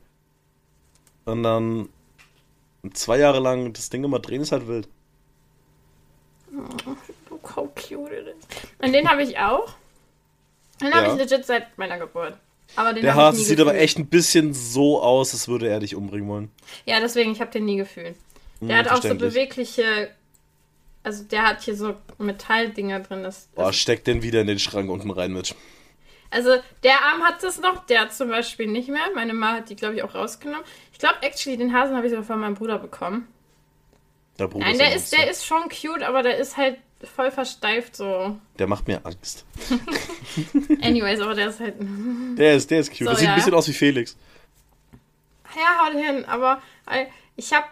Und 1.25 1.43
dann 1.43 1.89
zwei 2.93 3.19
Jahre 3.19 3.41
lang 3.41 3.73
das 3.73 3.91
Ding 3.91 4.05
immer 4.05 4.19
drehen 4.21 4.43
ist 4.43 4.53
halt 4.53 4.69
wild. 4.69 4.89
Look 7.31 7.57
how 7.57 7.69
cute 7.75 8.13
it 8.13 8.27
is. 8.29 8.47
Und 8.79 8.93
den 8.93 9.09
habe 9.09 9.23
ich 9.23 9.39
auch. 9.39 9.75
Den 10.81 10.93
habe 10.95 11.07
Ja. 11.07 11.13
ich 11.15 11.19
legit 11.19 11.45
seit 11.45 11.77
meiner 11.79 11.99
Geburt. 11.99 12.37
Aber 12.75 12.93
den 12.93 13.03
Der 13.03 13.13
habe 13.15 13.23
ich 13.23 13.27
Hase 13.27 13.39
sieht 13.39 13.57
gefühlt. 13.57 13.69
aber 13.69 13.79
echt 13.79 13.99
ein 13.99 14.07
bisschen 14.07 14.53
so 14.53 15.03
aus, 15.03 15.33
als 15.33 15.49
würde 15.49 15.69
er 15.69 15.81
dich 15.81 15.95
umbringen 15.95 16.29
wollen. 16.29 16.51
Ja, 16.85 17.01
deswegen, 17.01 17.33
ich 17.33 17.41
habe 17.41 17.51
den 17.51 17.65
nie 17.65 17.77
gefühlt. 17.77 18.17
Der 18.61 18.79
Hm, 18.81 18.85
hat 18.87 18.93
auch 18.99 19.03
so 19.03 19.15
bewegliche. 19.15 20.11
Also 21.03 21.23
der 21.25 21.43
hat 21.45 21.63
hier 21.63 21.77
so 21.77 21.95
Metalldinger 22.19 23.01
drin. 23.01 23.23
Das, 23.23 23.49
Boah, 23.55 23.67
das, 23.67 23.77
steck 23.77 24.05
den 24.05 24.23
wieder 24.23 24.41
in 24.41 24.49
den 24.49 24.59
Schrank 24.59 24.91
unten 24.91 25.11
rein 25.11 25.33
mit. 25.33 25.55
Also 26.37 26.51
der 26.83 27.03
Arm 27.03 27.23
hat 27.23 27.43
es 27.43 27.59
noch, 27.63 27.87
der 27.87 28.11
zum 28.11 28.29
Beispiel 28.29 28.67
nicht 28.67 28.91
mehr. 28.91 29.01
Meine 29.15 29.33
Mama 29.33 29.55
hat 29.55 29.71
die, 29.71 29.77
glaube 29.77 29.95
ich, 29.95 30.03
auch 30.03 30.15
rausgenommen. 30.15 30.65
Ich 30.93 30.99
glaube, 30.99 31.15
actually, 31.23 31.57
den 31.57 31.73
Hasen 31.73 31.97
habe 31.97 32.07
ich 32.07 32.11
sogar 32.11 32.27
von 32.27 32.39
meinem 32.39 32.57
Bruder 32.57 32.79
bekommen. 32.79 33.27
Der 34.39 34.47
Bruder 34.47 34.67
Nein, 34.67 34.77
der 34.77 34.95
ist, 34.95 35.11
der 35.13 35.31
ist 35.31 35.47
schon 35.47 35.63
cute, 35.71 36.03
aber 36.03 36.23
der 36.23 36.37
ist 36.37 36.59
halt 36.59 36.77
voll 37.03 37.31
versteift 37.31 37.97
so. 37.97 38.37
Der 38.59 38.67
macht 38.67 38.87
mir 38.87 39.01
Angst. 39.07 39.47
Anyways, 40.83 41.21
aber 41.21 41.35
der 41.35 41.49
ist 41.49 41.61
halt. 41.61 41.77
Der 42.37 42.55
ist, 42.55 42.71
der 42.71 42.81
ist 42.81 42.91
cute. 42.91 42.99
So, 42.99 43.05
der 43.07 43.17
sieht 43.17 43.25
ja. 43.25 43.33
ein 43.33 43.37
bisschen 43.37 43.55
aus 43.55 43.69
wie 43.69 43.73
Felix. 43.73 44.15
Ja, 45.57 45.87
haut 45.87 45.95
hin. 45.95 46.27
Aber 46.27 46.61
äh, 46.91 47.07
ich 47.37 47.55
habe, 47.55 47.65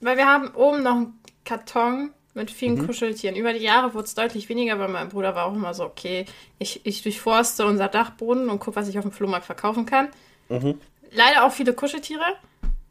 weil 0.00 0.16
wir 0.16 0.26
haben 0.26 0.48
oben 0.56 0.82
noch 0.82 0.96
einen 0.96 1.20
Karton 1.44 2.12
mit 2.34 2.50
vielen 2.50 2.76
Mhm. 2.76 2.86
Kuscheltieren. 2.86 3.36
Über 3.36 3.52
die 3.52 3.60
Jahre 3.64 3.92
wurde 3.94 4.04
es 4.04 4.14
deutlich 4.14 4.48
weniger, 4.48 4.78
weil 4.78 4.88
mein 4.88 5.08
Bruder 5.08 5.34
war 5.34 5.46
auch 5.46 5.54
immer 5.54 5.74
so, 5.74 5.84
okay, 5.84 6.26
ich, 6.58 6.84
ich 6.84 7.02
durchforste 7.02 7.66
unser 7.66 7.88
Dachboden 7.88 8.48
und 8.48 8.60
gucke, 8.60 8.76
was 8.76 8.88
ich 8.88 8.98
auf 8.98 9.04
dem 9.04 9.12
Flohmarkt 9.12 9.46
verkaufen 9.46 9.86
kann. 9.86 10.08
Mhm. 10.48 10.80
Leider 11.12 11.44
auch 11.44 11.52
viele 11.52 11.72
Kuscheltiere. 11.72 12.24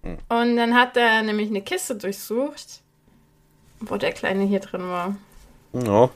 Und 0.01 0.55
dann 0.55 0.75
hat 0.75 0.95
er 0.95 1.23
nämlich 1.23 1.49
eine 1.49 1.61
Kiste 1.61 1.95
durchsucht, 1.95 2.81
wo 3.81 3.97
der 3.97 4.13
Kleine 4.13 4.43
hier 4.43 4.59
drin 4.61 4.83
war. 4.83 5.15
Ja. 5.73 6.09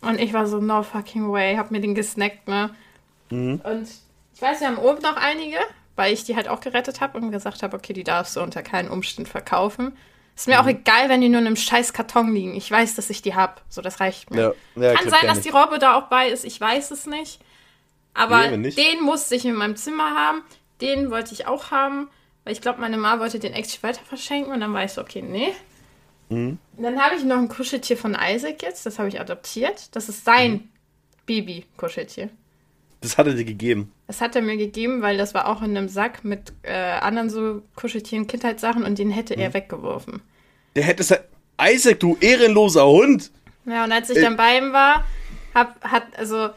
Und 0.00 0.20
ich 0.20 0.32
war 0.32 0.46
so, 0.46 0.60
no 0.60 0.82
fucking 0.82 1.30
way, 1.32 1.56
hab 1.56 1.70
mir 1.70 1.80
den 1.80 1.94
gesnackt, 1.94 2.48
ne? 2.48 2.70
Mhm. 3.30 3.60
Und 3.64 3.88
ich 4.34 4.42
weiß, 4.42 4.60
wir 4.60 4.68
haben 4.68 4.78
oben 4.78 5.02
noch 5.02 5.16
einige, 5.16 5.58
weil 5.94 6.12
ich 6.12 6.24
die 6.24 6.36
halt 6.36 6.48
auch 6.48 6.60
gerettet 6.60 7.00
habe 7.00 7.18
und 7.18 7.30
gesagt 7.30 7.62
habe, 7.62 7.76
okay, 7.76 7.92
die 7.92 8.04
darfst 8.04 8.36
du 8.36 8.40
unter 8.42 8.62
keinen 8.62 8.90
Umständen 8.90 9.30
verkaufen. 9.30 9.96
Ist 10.36 10.46
mir 10.48 10.60
auch 10.60 10.66
egal, 10.66 11.08
wenn 11.08 11.22
die 11.22 11.30
nur 11.30 11.40
in 11.40 11.46
einem 11.46 11.56
scheiß 11.56 11.94
Karton 11.94 12.34
liegen. 12.34 12.54
Ich 12.54 12.70
weiß, 12.70 12.94
dass 12.94 13.08
ich 13.08 13.22
die 13.22 13.34
hab. 13.34 13.62
So, 13.70 13.80
das 13.80 14.00
reicht 14.00 14.30
mir. 14.30 14.54
Ja, 14.76 14.82
ja 14.82 14.94
Kann 14.94 15.08
sein, 15.08 15.26
dass 15.26 15.40
die 15.40 15.48
Robbe 15.48 15.78
da 15.78 15.96
auch 15.96 16.04
bei 16.08 16.28
ist. 16.28 16.44
Ich 16.44 16.60
weiß 16.60 16.90
es 16.90 17.06
nicht. 17.06 17.40
Aber 18.12 18.46
Nee, 18.50 18.56
nicht. 18.58 18.78
den 18.78 19.02
musste 19.02 19.34
ich 19.34 19.46
in 19.46 19.54
meinem 19.54 19.76
Zimmer 19.76 20.10
haben. 20.14 20.42
Den 20.82 21.10
wollte 21.10 21.32
ich 21.32 21.46
auch 21.46 21.70
haben. 21.70 22.10
Weil 22.44 22.52
ich 22.52 22.60
glaube, 22.60 22.80
meine 22.80 22.98
Mama 22.98 23.20
wollte 23.20 23.38
den 23.38 23.54
echt 23.54 23.82
weiter 23.82 24.02
verschenken. 24.04 24.52
Und 24.52 24.60
dann 24.60 24.72
war 24.74 24.84
ich 24.84 24.92
so, 24.92 25.00
okay, 25.00 25.22
nee. 25.22 25.54
Mhm. 26.28 26.58
Dann 26.76 27.00
habe 27.02 27.14
ich 27.16 27.24
noch 27.24 27.38
ein 27.38 27.48
Kuscheltier 27.48 27.96
von 27.96 28.14
Isaac 28.20 28.62
jetzt. 28.62 28.84
Das 28.84 28.98
habe 28.98 29.08
ich 29.08 29.18
adoptiert. 29.20 29.94
Das 29.96 30.08
ist 30.10 30.24
sein 30.26 30.52
Mhm. 30.52 30.68
Baby-Kuscheltier. 31.24 32.28
Das 33.00 33.18
hat 33.18 33.26
er 33.26 33.34
dir 33.34 33.44
gegeben. 33.44 33.92
Das 34.06 34.20
hat 34.20 34.34
er 34.36 34.42
mir 34.42 34.56
gegeben, 34.56 35.02
weil 35.02 35.16
das 35.16 35.34
war 35.34 35.48
auch 35.48 35.62
in 35.62 35.76
einem 35.76 35.88
Sack 35.88 36.24
mit 36.24 36.52
äh, 36.62 36.72
anderen 36.72 37.28
so 37.30 37.62
Kuscheltieren, 37.76 38.26
Kindheitssachen 38.26 38.84
und 38.84 38.98
den 38.98 39.10
hätte 39.10 39.34
Mhm. 39.36 39.40
er 39.42 39.54
weggeworfen. 39.54 40.22
Der 40.74 40.84
hätte 40.84 41.02
es. 41.02 41.14
Isaac, 41.60 42.00
du 42.00 42.16
ehrenloser 42.20 42.86
Hund! 42.86 43.30
Ja, 43.64 43.84
und 43.84 43.92
als 43.92 44.10
ich 44.10 44.18
Äh. 44.18 44.22
dann 44.22 44.36
bei 44.36 44.58
ihm 44.58 44.72
war, 44.72 45.04
hab, 45.54 45.82
hat, 45.82 46.04
also, 46.18 46.50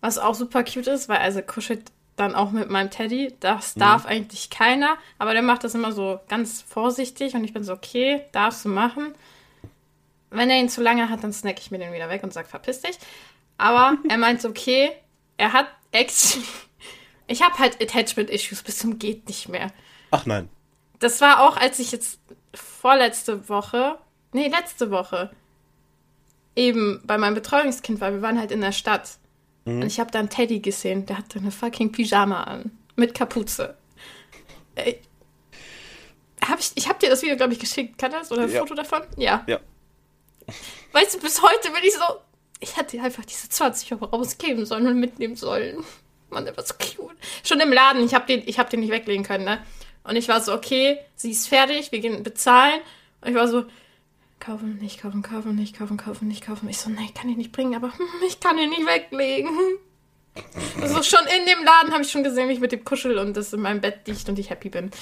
was 0.00 0.18
auch 0.18 0.34
super 0.34 0.64
cute 0.64 0.88
ist, 0.88 1.08
weil 1.08 1.18
also 1.18 1.40
kuschelt 1.42 1.90
dann 2.16 2.34
auch 2.34 2.50
mit 2.50 2.68
meinem 2.70 2.90
Teddy. 2.90 3.34
Das 3.40 3.76
Mhm. 3.76 3.80
darf 3.80 4.06
eigentlich 4.06 4.50
keiner, 4.50 4.96
aber 5.18 5.32
der 5.32 5.42
macht 5.42 5.64
das 5.64 5.74
immer 5.74 5.92
so 5.92 6.20
ganz 6.28 6.62
vorsichtig 6.62 7.34
und 7.34 7.44
ich 7.44 7.52
bin 7.52 7.62
so, 7.64 7.72
okay, 7.72 8.22
darfst 8.32 8.64
du 8.64 8.68
machen. 8.68 9.14
Wenn 10.30 10.50
er 10.50 10.58
ihn 10.58 10.68
zu 10.68 10.82
lange 10.82 11.08
hat, 11.10 11.24
dann 11.24 11.32
snack 11.32 11.58
ich 11.58 11.70
mir 11.70 11.78
den 11.78 11.92
wieder 11.92 12.08
weg 12.08 12.22
und 12.22 12.32
sag, 12.32 12.46
verpiss 12.46 12.80
dich. 12.82 12.98
Aber 13.58 13.96
er 14.08 14.18
meint, 14.18 14.44
okay, 14.44 14.90
er 15.36 15.52
hat 15.52 15.66
actually, 15.92 16.44
ich 17.26 17.42
habe 17.42 17.58
halt 17.58 17.80
Attachment-Issues 17.82 18.62
bis 18.62 18.78
zum 18.78 18.98
geht 18.98 19.28
nicht 19.28 19.48
mehr. 19.48 19.72
Ach 20.10 20.26
nein. 20.26 20.48
Das 20.98 21.20
war 21.20 21.40
auch, 21.40 21.56
als 21.56 21.78
ich 21.78 21.92
jetzt 21.92 22.20
vorletzte 22.54 23.48
Woche, 23.48 23.98
nee, 24.32 24.48
letzte 24.48 24.90
Woche, 24.90 25.30
eben 26.56 27.00
bei 27.04 27.16
meinem 27.16 27.34
Betreuungskind 27.34 28.00
war. 28.00 28.12
Wir 28.12 28.22
waren 28.22 28.38
halt 28.38 28.50
in 28.50 28.60
der 28.60 28.72
Stadt. 28.72 29.18
Und 29.64 29.82
ich 29.82 30.00
habe 30.00 30.10
da 30.10 30.18
einen 30.18 30.30
Teddy 30.30 30.60
gesehen, 30.60 31.06
der 31.06 31.18
hatte 31.18 31.38
eine 31.38 31.50
fucking 31.50 31.92
Pyjama 31.92 32.42
an. 32.44 32.72
Mit 32.96 33.14
Kapuze. 33.14 33.76
Ey. 34.74 35.00
Hab 36.46 36.58
ich 36.58 36.72
ich 36.74 36.88
habe 36.88 36.98
dir 36.98 37.08
das 37.10 37.22
Video, 37.22 37.36
glaube 37.36 37.52
ich, 37.52 37.58
geschickt. 37.58 37.96
Kann 37.98 38.10
das? 38.10 38.32
Oder 38.32 38.42
ein 38.42 38.50
Ja. 38.50 38.60
Foto 38.60 38.74
davon? 38.74 39.02
Ja. 39.16 39.44
Ja. 39.46 39.60
Weißt 40.92 41.14
du, 41.14 41.20
bis 41.20 41.40
heute 41.42 41.70
bin 41.70 41.82
ich 41.84 41.94
so. 41.94 42.00
Ich 42.60 42.76
hätte 42.76 43.00
einfach 43.00 43.24
diese 43.24 43.48
20 43.48 43.92
Euro 43.92 44.04
rausgeben 44.06 44.66
sollen 44.66 44.86
und 44.86 45.00
mitnehmen 45.00 45.36
sollen. 45.36 45.84
Mann, 46.28 46.44
der 46.44 46.56
war 46.56 46.64
so 46.64 46.74
cute. 46.74 47.16
Schon 47.42 47.60
im 47.60 47.72
Laden, 47.72 48.04
ich 48.04 48.14
habe 48.14 48.26
den, 48.26 48.42
ich 48.46 48.58
hab 48.58 48.70
den 48.70 48.80
nicht 48.80 48.92
weglegen 48.92 49.24
können, 49.24 49.44
ne? 49.44 49.62
Und 50.04 50.16
ich 50.16 50.28
war 50.28 50.40
so, 50.40 50.54
okay, 50.54 50.98
sie 51.16 51.30
ist 51.30 51.48
fertig, 51.48 51.92
wir 51.92 52.00
gehen 52.00 52.22
bezahlen. 52.22 52.80
Und 53.20 53.30
ich 53.30 53.34
war 53.34 53.48
so, 53.48 53.64
kaufen, 54.38 54.78
nicht 54.78 55.00
kaufen, 55.00 55.22
kaufen, 55.22 55.54
nicht 55.54 55.76
kaufen, 55.76 55.96
kaufen, 55.96 56.26
nicht 56.28 56.44
kaufen. 56.44 56.68
Ich 56.68 56.78
so, 56.78 56.90
nee, 56.90 57.10
kann 57.14 57.28
ich 57.28 57.36
nicht 57.36 57.52
bringen, 57.52 57.74
aber 57.74 57.92
hm, 57.96 58.06
ich 58.26 58.40
kann 58.40 58.58
ihn 58.58 58.70
nicht 58.70 58.86
weglegen. 58.86 59.50
Also 60.80 61.02
schon 61.02 61.26
in 61.26 61.44
dem 61.44 61.64
Laden 61.64 61.92
habe 61.92 62.04
ich 62.04 62.10
schon 62.10 62.22
gesehen, 62.22 62.48
wie 62.48 62.52
ich 62.52 62.60
mit 62.60 62.70
dem 62.70 62.84
kuschel 62.84 63.18
und 63.18 63.36
das 63.36 63.52
in 63.52 63.60
meinem 63.60 63.80
Bett 63.80 64.06
liegt 64.06 64.28
und 64.28 64.38
ich 64.38 64.48
happy 64.48 64.68
bin. 64.68 64.92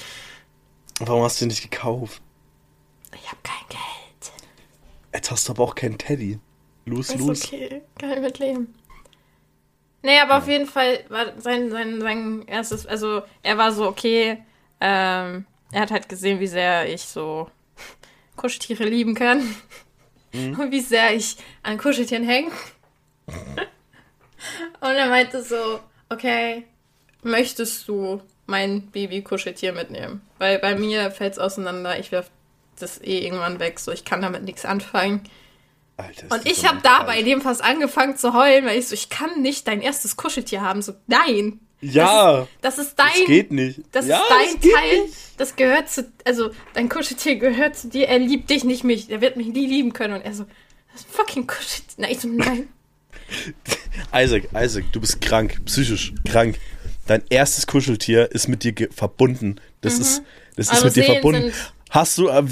Warum 1.00 1.22
hast 1.22 1.38
du 1.38 1.44
den 1.44 1.48
nicht 1.50 1.70
gekauft? 1.70 2.22
Ich 3.14 3.28
habe 3.28 3.38
kein 3.42 3.68
Geld. 3.68 4.32
Jetzt 5.12 5.30
hast 5.30 5.46
du 5.46 5.52
aber 5.52 5.64
auch 5.64 5.74
keinen 5.74 5.98
Teddy. 5.98 6.40
Los, 6.88 7.10
Ist 7.10 7.18
los. 7.18 7.44
okay, 7.44 7.82
kann 7.98 8.12
ich 8.12 8.20
mit 8.20 8.38
leben. 8.38 8.74
Nee, 10.02 10.18
aber 10.20 10.38
auf 10.38 10.48
jeden 10.48 10.66
Fall 10.66 11.04
war 11.08 11.40
sein, 11.40 11.70
sein, 11.70 12.00
sein 12.00 12.44
erstes, 12.46 12.86
also 12.86 13.22
er 13.42 13.58
war 13.58 13.72
so, 13.72 13.86
okay, 13.86 14.38
ähm, 14.80 15.44
er 15.72 15.80
hat 15.80 15.90
halt 15.90 16.08
gesehen, 16.08 16.40
wie 16.40 16.46
sehr 16.46 16.92
ich 16.92 17.02
so 17.02 17.50
Kuscheltiere 18.36 18.84
lieben 18.84 19.14
kann. 19.14 19.42
Und 20.32 20.70
wie 20.70 20.80
sehr 20.80 21.14
ich 21.14 21.36
an 21.62 21.78
Kuscheltieren 21.78 22.24
hänge. 22.24 22.50
Und 23.26 24.90
er 24.94 25.08
meinte 25.08 25.42
so, 25.42 25.80
okay, 26.08 26.64
möchtest 27.22 27.88
du 27.88 28.20
mein 28.46 28.90
Baby-Kuscheltier 28.90 29.72
mitnehmen? 29.72 30.20
Weil 30.38 30.58
bei 30.58 30.74
mir 30.74 31.10
fällt 31.10 31.32
es 31.32 31.38
auseinander, 31.38 31.98
ich 31.98 32.12
werf 32.12 32.30
das 32.78 33.02
eh 33.02 33.24
irgendwann 33.24 33.58
weg, 33.58 33.80
so 33.80 33.90
ich 33.90 34.04
kann 34.04 34.22
damit 34.22 34.44
nichts 34.44 34.64
anfangen. 34.64 35.22
Alter, 35.98 36.24
ist 36.26 36.32
Und 36.32 36.46
das 36.46 36.52
ich 36.52 36.66
habe 36.66 36.78
dabei 36.82 37.14
Fall. 37.16 37.24
dem 37.24 37.40
fast 37.42 37.62
angefangen 37.62 38.16
zu 38.16 38.32
heulen, 38.32 38.64
weil 38.64 38.78
ich 38.78 38.88
so, 38.88 38.94
ich 38.94 39.10
kann 39.10 39.42
nicht 39.42 39.66
dein 39.68 39.80
erstes 39.82 40.16
Kuscheltier 40.16 40.62
haben. 40.62 40.80
So, 40.80 40.94
nein. 41.06 41.60
Ja, 41.80 42.48
Das 42.60 42.78
ist 42.78 42.98
dein. 42.98 43.08
das 43.14 43.26
geht 43.26 43.52
nicht. 43.52 43.80
Das 43.92 44.06
ja, 44.06 44.18
ist 44.18 44.30
dein 44.30 44.60
das 44.60 44.80
Teil. 44.80 45.00
Nicht. 45.02 45.14
Das 45.36 45.56
gehört 45.56 45.88
zu. 45.90 46.10
Also, 46.24 46.50
dein 46.74 46.88
Kuscheltier 46.88 47.36
gehört 47.36 47.76
zu 47.76 47.88
dir. 47.88 48.08
Er 48.08 48.18
liebt 48.18 48.48
dich, 48.50 48.64
nicht 48.64 48.82
mich. 48.84 49.10
Er 49.10 49.20
wird 49.20 49.36
mich 49.36 49.48
nie 49.48 49.66
lieben 49.66 49.92
können. 49.92 50.14
Und 50.14 50.22
er 50.22 50.34
so, 50.34 50.44
das 50.92 51.02
ist 51.02 51.08
ein 51.08 51.12
fucking 51.12 51.46
Kuscheltier. 51.46 51.94
Nein, 51.98 52.10
ich 52.12 52.20
so, 52.20 52.28
nein. 52.28 52.68
Isaac, 54.14 54.48
Isaac, 54.54 54.84
du 54.92 55.00
bist 55.00 55.20
krank, 55.20 55.64
psychisch 55.66 56.14
krank. 56.28 56.58
Dein 57.06 57.22
erstes 57.30 57.66
Kuscheltier 57.66 58.30
ist 58.32 58.48
mit 58.48 58.64
dir 58.64 58.74
verbunden. 58.94 59.60
Das 59.80 59.98
ist, 59.98 60.22
das 60.56 60.66
ist 60.66 60.72
Also 60.72 60.86
mit 60.86 60.96
dir 60.96 61.04
verbunden. 61.04 61.52
Hast 61.90 62.18
du, 62.18 62.28
äh, 62.28 62.42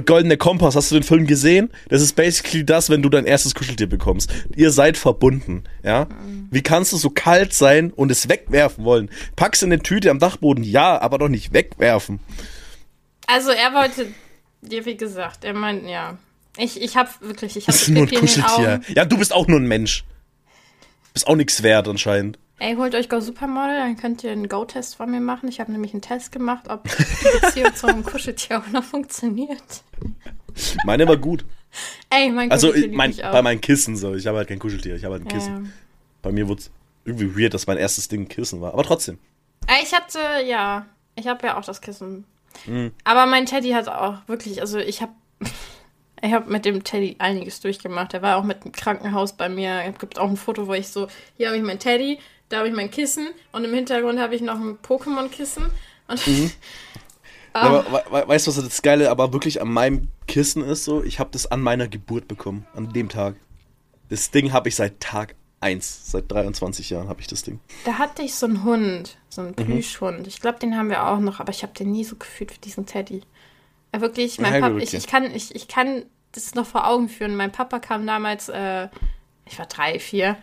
Goldene 0.00 0.36
Kompass, 0.36 0.74
hast 0.74 0.90
du 0.90 0.94
den 0.94 1.02
Film 1.02 1.26
gesehen? 1.26 1.70
Das 1.88 2.00
ist 2.00 2.14
basically 2.14 2.64
das, 2.64 2.88
wenn 2.88 3.02
du 3.02 3.08
dein 3.08 3.26
erstes 3.26 3.54
Kuscheltier 3.54 3.88
bekommst. 3.88 4.32
Ihr 4.56 4.70
seid 4.70 4.96
verbunden, 4.96 5.64
ja? 5.82 6.08
Wie 6.50 6.62
kannst 6.62 6.92
du 6.92 6.96
so 6.96 7.10
kalt 7.10 7.52
sein 7.52 7.92
und 7.92 8.10
es 8.10 8.28
wegwerfen 8.28 8.84
wollen? 8.84 9.10
Pack's 9.34 9.62
in 9.62 9.72
eine 9.72 9.82
Tüte 9.82 10.10
am 10.10 10.18
Dachboden, 10.18 10.64
ja, 10.64 11.00
aber 11.00 11.18
doch 11.18 11.28
nicht 11.28 11.52
wegwerfen. 11.52 12.20
Also, 13.26 13.50
er 13.50 13.74
wollte 13.74 14.06
dir, 14.62 14.86
wie 14.86 14.96
gesagt, 14.96 15.44
er 15.44 15.54
meint, 15.54 15.86
ja. 15.88 16.16
Ich, 16.56 16.80
ich 16.80 16.96
hab 16.96 17.20
wirklich, 17.20 17.56
ich 17.56 17.66
Das 17.66 17.82
hatte 17.82 17.90
ist 17.90 17.94
nur 17.94 18.06
ein 18.06 18.14
Kuscheltier. 18.14 18.80
Ja, 18.94 19.04
du 19.04 19.18
bist 19.18 19.32
auch 19.32 19.46
nur 19.46 19.60
ein 19.60 19.66
Mensch. 19.66 20.04
Bist 21.12 21.26
auch 21.26 21.36
nichts 21.36 21.62
wert 21.62 21.88
anscheinend. 21.88 22.38
Ey, 22.58 22.74
holt 22.76 22.94
euch 22.94 23.08
Go 23.10 23.20
Supermodel, 23.20 23.76
dann 23.76 23.96
könnt 23.96 24.24
ihr 24.24 24.32
einen 24.32 24.48
Go-Test 24.48 24.96
von 24.96 25.10
mir 25.10 25.20
machen. 25.20 25.48
Ich 25.48 25.60
habe 25.60 25.70
nämlich 25.72 25.92
einen 25.92 26.00
Test 26.00 26.32
gemacht, 26.32 26.64
ob 26.70 26.84
die 26.84 27.40
Beziehung 27.40 27.74
zu 27.74 27.86
einem 27.86 28.02
Kuscheltier 28.04 28.58
auch 28.60 28.66
noch 28.68 28.82
funktioniert. 28.84 29.82
Meine 30.86 31.06
war 31.06 31.18
gut. 31.18 31.44
Ey, 32.08 32.30
mein 32.30 32.50
Also 32.50 32.68
Kuscheltier 32.68 32.78
ich 32.78 32.84
liebt 32.92 32.96
mein, 32.96 33.24
auch. 33.28 33.32
bei 33.32 33.42
meinen 33.42 33.60
Kissen 33.60 33.94
so. 33.96 34.14
Ich 34.14 34.26
habe 34.26 34.38
halt 34.38 34.48
kein 34.48 34.58
Kuscheltier, 34.58 34.96
ich 34.96 35.04
habe 35.04 35.14
halt 35.14 35.24
ein 35.24 35.28
Kissen. 35.28 35.64
ja. 35.66 35.70
Bei 36.22 36.32
mir 36.32 36.48
wurde 36.48 36.62
es 36.62 36.70
irgendwie 37.04 37.38
weird, 37.38 37.52
dass 37.52 37.66
mein 37.66 37.76
erstes 37.76 38.08
Ding 38.08 38.22
ein 38.22 38.28
Kissen 38.28 38.60
war. 38.62 38.72
Aber 38.72 38.84
trotzdem. 38.84 39.18
Ey, 39.66 39.82
Ich 39.82 39.92
hatte, 39.92 40.18
ja, 40.46 40.86
ich 41.14 41.26
habe 41.28 41.46
ja 41.46 41.58
auch 41.58 41.64
das 41.64 41.82
Kissen. 41.82 42.24
Mhm. 42.64 42.92
Aber 43.04 43.26
mein 43.26 43.44
Teddy 43.44 43.72
hat 43.72 43.86
auch 43.88 44.16
wirklich, 44.28 44.62
also 44.62 44.78
ich 44.78 45.02
habe 45.02 45.12
ich 46.22 46.32
habe 46.32 46.50
mit 46.50 46.64
dem 46.64 46.82
Teddy 46.84 47.16
einiges 47.18 47.60
durchgemacht. 47.60 48.14
Er 48.14 48.22
war 48.22 48.38
auch 48.38 48.44
mit 48.44 48.64
dem 48.64 48.72
Krankenhaus 48.72 49.34
bei 49.34 49.50
mir. 49.50 49.82
Es 49.84 49.98
gibt 49.98 50.18
auch 50.18 50.30
ein 50.30 50.38
Foto, 50.38 50.66
wo 50.66 50.72
ich 50.72 50.88
so, 50.88 51.06
hier 51.36 51.48
habe 51.48 51.58
ich 51.58 51.62
mein 51.62 51.78
Teddy, 51.78 52.18
da 52.48 52.58
habe 52.58 52.68
ich 52.68 52.74
mein 52.74 52.90
Kissen 52.90 53.28
und 53.52 53.64
im 53.64 53.74
Hintergrund 53.74 54.18
habe 54.20 54.34
ich 54.34 54.42
noch 54.42 54.56
ein 54.60 54.78
Pokémon-Kissen. 54.78 55.64
Mhm. 56.08 56.50
We 57.54 57.84
we 58.10 58.28
weißt 58.28 58.46
du, 58.46 58.50
was 58.54 58.62
das 58.62 58.82
Geile 58.82 59.10
aber 59.10 59.32
wirklich 59.32 59.62
an 59.62 59.68
meinem 59.72 60.08
Kissen 60.28 60.62
ist? 60.62 60.84
So, 60.84 61.02
ich 61.02 61.18
habe 61.18 61.30
das 61.32 61.50
an 61.50 61.62
meiner 61.62 61.88
Geburt 61.88 62.28
bekommen. 62.28 62.66
An 62.74 62.92
dem 62.92 63.08
Tag. 63.08 63.36
Das 64.10 64.30
Ding 64.30 64.52
habe 64.52 64.68
ich 64.68 64.76
seit 64.76 65.00
Tag 65.00 65.34
1. 65.60 66.10
Seit 66.12 66.30
23 66.30 66.90
Jahren 66.90 67.08
habe 67.08 67.20
ich 67.22 67.26
das 67.28 67.42
Ding. 67.44 67.60
da 67.86 67.94
hatte 67.94 68.22
ich 68.22 68.34
so 68.34 68.44
einen 68.44 68.62
Hund, 68.62 69.16
so 69.30 69.40
einen 69.40 69.50
Mhm. 69.52 69.54
Plüschhund. 69.56 70.26
Ich 70.26 70.40
glaube, 70.42 70.58
den 70.58 70.76
haben 70.76 70.90
wir 70.90 71.06
auch 71.08 71.18
noch, 71.18 71.40
aber 71.40 71.50
ich 71.50 71.62
habe 71.62 71.72
den 71.72 71.92
nie 71.92 72.04
so 72.04 72.16
gefühlt 72.16 72.52
wie 72.54 72.60
diesen 72.60 72.84
Teddy. 72.84 73.22
Ja, 73.94 74.02
wirklich, 74.02 74.38
mein 74.38 74.52
Ja, 74.52 74.60
Papa, 74.60 74.76
ich, 74.76 74.92
ich, 74.92 75.06
kann, 75.06 75.34
ich, 75.34 75.54
ich 75.54 75.66
kann 75.66 76.04
das 76.32 76.54
noch 76.54 76.66
vor 76.66 76.86
Augen 76.86 77.08
führen. 77.08 77.36
Mein 77.36 77.52
Papa 77.52 77.78
kam 77.78 78.06
damals, 78.06 78.50
äh, 78.50 78.88
ich 79.46 79.58
war 79.58 79.64
drei, 79.66 79.98
vier. 79.98 80.36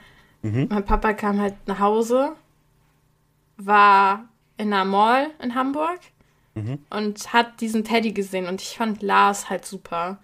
Mhm. 0.44 0.68
Mein 0.70 0.86
Papa 0.86 1.14
kam 1.14 1.41
halt 1.41 1.56
nach 1.66 1.80
Hause 1.80 2.36
war 3.58 4.30
in 4.58 4.74
einer 4.74 4.86
Mall 4.86 5.28
in 5.41 5.56
Hamburg 5.56 6.00
und 6.89 7.34
hat 7.34 7.62
diesen 7.62 7.84
Teddy 7.84 8.12
gesehen 8.12 8.48
und 8.48 8.62
ich 8.62 8.78
fand 8.78 9.02
Lars 9.02 9.50
halt 9.50 9.66
super. 9.66 10.20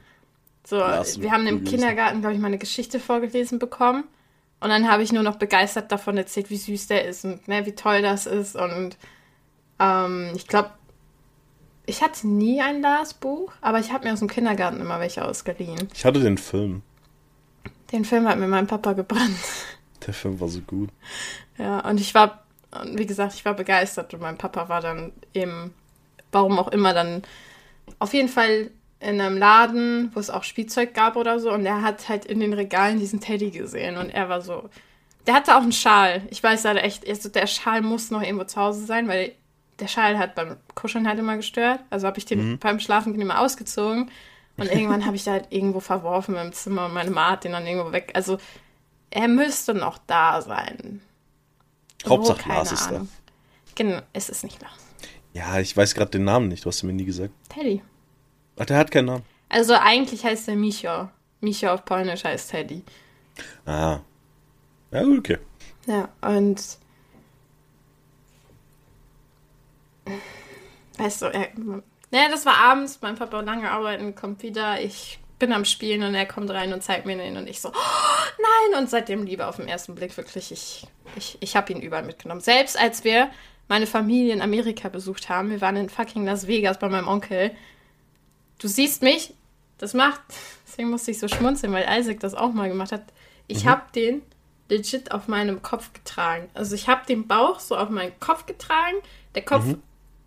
So, 0.63 0.77
Lars 0.77 1.19
wir 1.19 1.31
haben 1.31 1.47
im. 1.47 1.63
Kindergarten, 1.63 2.21
glaube 2.21 2.35
ich, 2.35 2.39
mal 2.39 2.47
eine 2.47 2.59
Geschichte 2.59 2.99
vorgelesen 2.99 3.57
bekommen. 3.57 4.03
Und 4.59 4.69
dann 4.69 4.91
habe 4.91 5.01
ich 5.03 5.11
nur 5.11 5.23
noch 5.23 5.37
begeistert 5.37 5.91
davon 5.91 6.17
erzählt, 6.17 6.49
wie 6.49 6.57
süß 6.57 6.87
der 6.87 7.05
ist 7.05 7.23
und 7.23 7.47
ne, 7.47 7.65
wie 7.65 7.73
toll 7.73 8.01
das 8.01 8.27
ist. 8.27 8.55
Und 8.55 8.97
ähm, 9.79 10.31
ich 10.35 10.47
glaube, 10.47 10.71
ich 11.85 12.03
hatte 12.03 12.27
nie 12.27 12.61
ein 12.61 12.81
Lars-Buch, 12.81 13.53
aber 13.61 13.79
ich 13.79 13.91
habe 13.91 14.05
mir 14.05 14.13
aus 14.13 14.19
dem 14.19 14.27
Kindergarten 14.27 14.81
immer 14.81 14.99
welche 14.99 15.25
ausgeliehen. 15.25 15.87
Ich 15.93 16.05
hatte 16.05 16.19
den 16.19 16.37
Film. 16.37 16.83
Den 17.91 18.05
Film 18.05 18.27
hat 18.27 18.37
mir 18.37 18.47
mein 18.47 18.67
Papa 18.67 18.93
gebrannt. 18.93 19.39
Der 20.05 20.13
Film 20.13 20.39
war 20.39 20.47
so 20.47 20.61
gut. 20.61 20.89
Ja, 21.57 21.79
und 21.87 21.99
ich 21.99 22.13
war, 22.15 22.43
wie 22.93 23.05
gesagt, 23.05 23.33
ich 23.33 23.45
war 23.45 23.53
begeistert 23.53 24.13
und 24.13 24.21
mein 24.21 24.37
Papa 24.37 24.69
war 24.69 24.81
dann 24.81 25.11
eben, 25.33 25.73
warum 26.31 26.57
auch 26.59 26.69
immer, 26.69 26.93
dann 26.93 27.23
auf 27.99 28.13
jeden 28.13 28.29
Fall 28.29 28.71
in 28.99 29.19
einem 29.21 29.37
Laden, 29.37 30.11
wo 30.13 30.19
es 30.19 30.29
auch 30.29 30.43
Spielzeug 30.43 30.93
gab 30.93 31.15
oder 31.15 31.39
so, 31.39 31.51
und 31.51 31.65
er 31.65 31.81
hat 31.81 32.09
halt 32.09 32.25
in 32.25 32.39
den 32.39 32.53
Regalen 32.53 32.99
diesen 32.99 33.21
Teddy 33.21 33.51
gesehen 33.51 33.97
und 33.97 34.09
er 34.09 34.29
war 34.29 34.41
so, 34.41 34.69
der 35.25 35.35
hatte 35.35 35.55
auch 35.55 35.61
einen 35.61 35.71
Schal. 35.71 36.21
Ich 36.31 36.41
weiß 36.41 36.63
leider 36.63 36.83
echt, 36.83 37.07
also 37.07 37.29
der 37.29 37.47
Schal 37.47 37.81
muss 37.81 38.11
noch 38.11 38.21
irgendwo 38.21 38.45
zu 38.45 38.59
Hause 38.59 38.85
sein, 38.85 39.07
weil 39.07 39.33
der 39.79 39.87
Schal 39.87 40.17
hat 40.17 40.35
beim 40.35 40.57
Kuscheln 40.75 41.07
halt 41.07 41.19
immer 41.19 41.37
gestört. 41.37 41.79
Also 41.89 42.07
habe 42.07 42.17
ich 42.17 42.25
den 42.25 42.57
beim 42.59 42.79
Schlafen 42.79 43.19
immer 43.19 43.39
ausgezogen 43.39 44.11
und 44.57 44.65
irgendwann 44.71 45.05
habe 45.05 45.15
ich 45.15 45.23
da 45.23 45.31
halt 45.31 45.47
irgendwo 45.49 45.79
verworfen 45.79 46.35
im 46.35 46.51
Zimmer 46.51 46.85
und 46.85 46.93
meine 46.93 47.11
Mama 47.11 47.31
hat 47.31 47.43
den 47.43 47.53
dann 47.53 47.65
irgendwo 47.65 47.91
weg. 47.91 48.11
Also 48.13 48.37
er 49.11 49.27
müsste 49.27 49.73
noch 49.73 49.97
da 50.07 50.41
sein. 50.41 51.01
Hauptsache 52.07 52.39
keine 52.39 52.55
Lars 52.55 52.71
ist 52.71 52.85
da. 52.85 52.95
Ahnung. 52.95 53.09
Genau, 53.75 54.01
es 54.13 54.29
ist 54.29 54.43
nicht 54.43 54.61
Lars. 54.61 54.73
Ja, 55.33 55.59
ich 55.59 55.75
weiß 55.75 55.95
gerade 55.95 56.11
den 56.11 56.23
Namen 56.23 56.47
nicht, 56.47 56.65
du 56.65 56.69
hast 56.69 56.83
mir 56.83 56.93
nie 56.93 57.05
gesagt. 57.05 57.33
Teddy. 57.49 57.81
Ach, 58.57 58.65
der 58.65 58.77
hat 58.77 58.91
keinen 58.91 59.05
Namen. 59.05 59.25
Also 59.47 59.73
eigentlich 59.73 60.23
heißt 60.23 60.47
er 60.47 60.55
Micho. 60.55 61.09
Micho 61.41 61.67
auf 61.69 61.85
Polnisch 61.85 62.23
heißt 62.23 62.51
Teddy. 62.51 62.83
Ah. 63.65 63.99
Ja, 64.91 65.01
okay. 65.03 65.37
Ja, 65.85 66.09
und 66.21 66.61
weißt 70.97 71.21
du, 71.21 71.25
er, 71.27 71.49
ja, 72.11 72.29
das 72.29 72.45
war 72.45 72.57
abends, 72.57 72.99
mein 73.01 73.15
Papa 73.15 73.39
lange 73.41 73.69
arbeiten, 73.71 74.15
kommt 74.15 74.43
wieder, 74.43 74.81
ich 74.81 75.19
bin 75.39 75.53
am 75.53 75.65
Spielen 75.65 76.03
und 76.03 76.13
er 76.15 76.25
kommt 76.25 76.49
rein 76.51 76.73
und 76.73 76.83
zeigt 76.83 77.05
mir 77.05 77.17
den 77.17 77.37
und 77.37 77.47
ich 77.47 77.61
so, 77.61 77.69
oh, 77.69 78.41
nein, 78.71 78.79
und 78.81 78.89
seitdem 78.89 79.23
Liebe 79.25 79.47
auf 79.47 79.55
den 79.55 79.67
ersten 79.67 79.95
Blick, 79.95 80.15
wirklich, 80.17 80.51
ich, 80.51 80.85
ich, 81.15 81.37
ich 81.39 81.55
habe 81.55 81.71
ihn 81.73 81.81
überall 81.81 82.03
mitgenommen. 82.03 82.41
Selbst 82.41 82.77
als 82.79 83.03
wir 83.03 83.29
meine 83.67 83.87
Familie 83.87 84.33
in 84.33 84.41
Amerika 84.41 84.89
besucht 84.89 85.29
haben, 85.29 85.49
wir 85.49 85.61
waren 85.61 85.75
in 85.75 85.89
fucking 85.89 86.25
Las 86.25 86.47
Vegas 86.47 86.77
bei 86.79 86.89
meinem 86.89 87.07
Onkel, 87.07 87.51
du 88.59 88.67
siehst 88.67 89.01
mich, 89.01 89.33
das 89.77 89.93
macht, 89.93 90.21
deswegen 90.67 90.89
musste 90.89 91.11
ich 91.11 91.19
so 91.19 91.27
schmunzeln, 91.27 91.73
weil 91.73 91.87
Isaac 91.99 92.19
das 92.19 92.35
auch 92.35 92.51
mal 92.53 92.67
gemacht 92.69 92.91
hat. 92.91 93.03
Ich 93.47 93.65
habe 93.65 93.83
den 93.95 94.21
legit 94.69 95.11
auf 95.11 95.27
meinem 95.27 95.63
Kopf 95.63 95.93
getragen. 95.93 96.49
Also 96.53 96.75
ich 96.75 96.87
habe 96.87 97.05
den 97.07 97.27
Bauch 97.27 97.59
so 97.59 97.75
auf 97.75 97.89
meinen 97.89 98.11
Kopf 98.19 98.45
getragen. 98.45 98.97
Der 99.33 99.43
Kopf, 99.43 99.63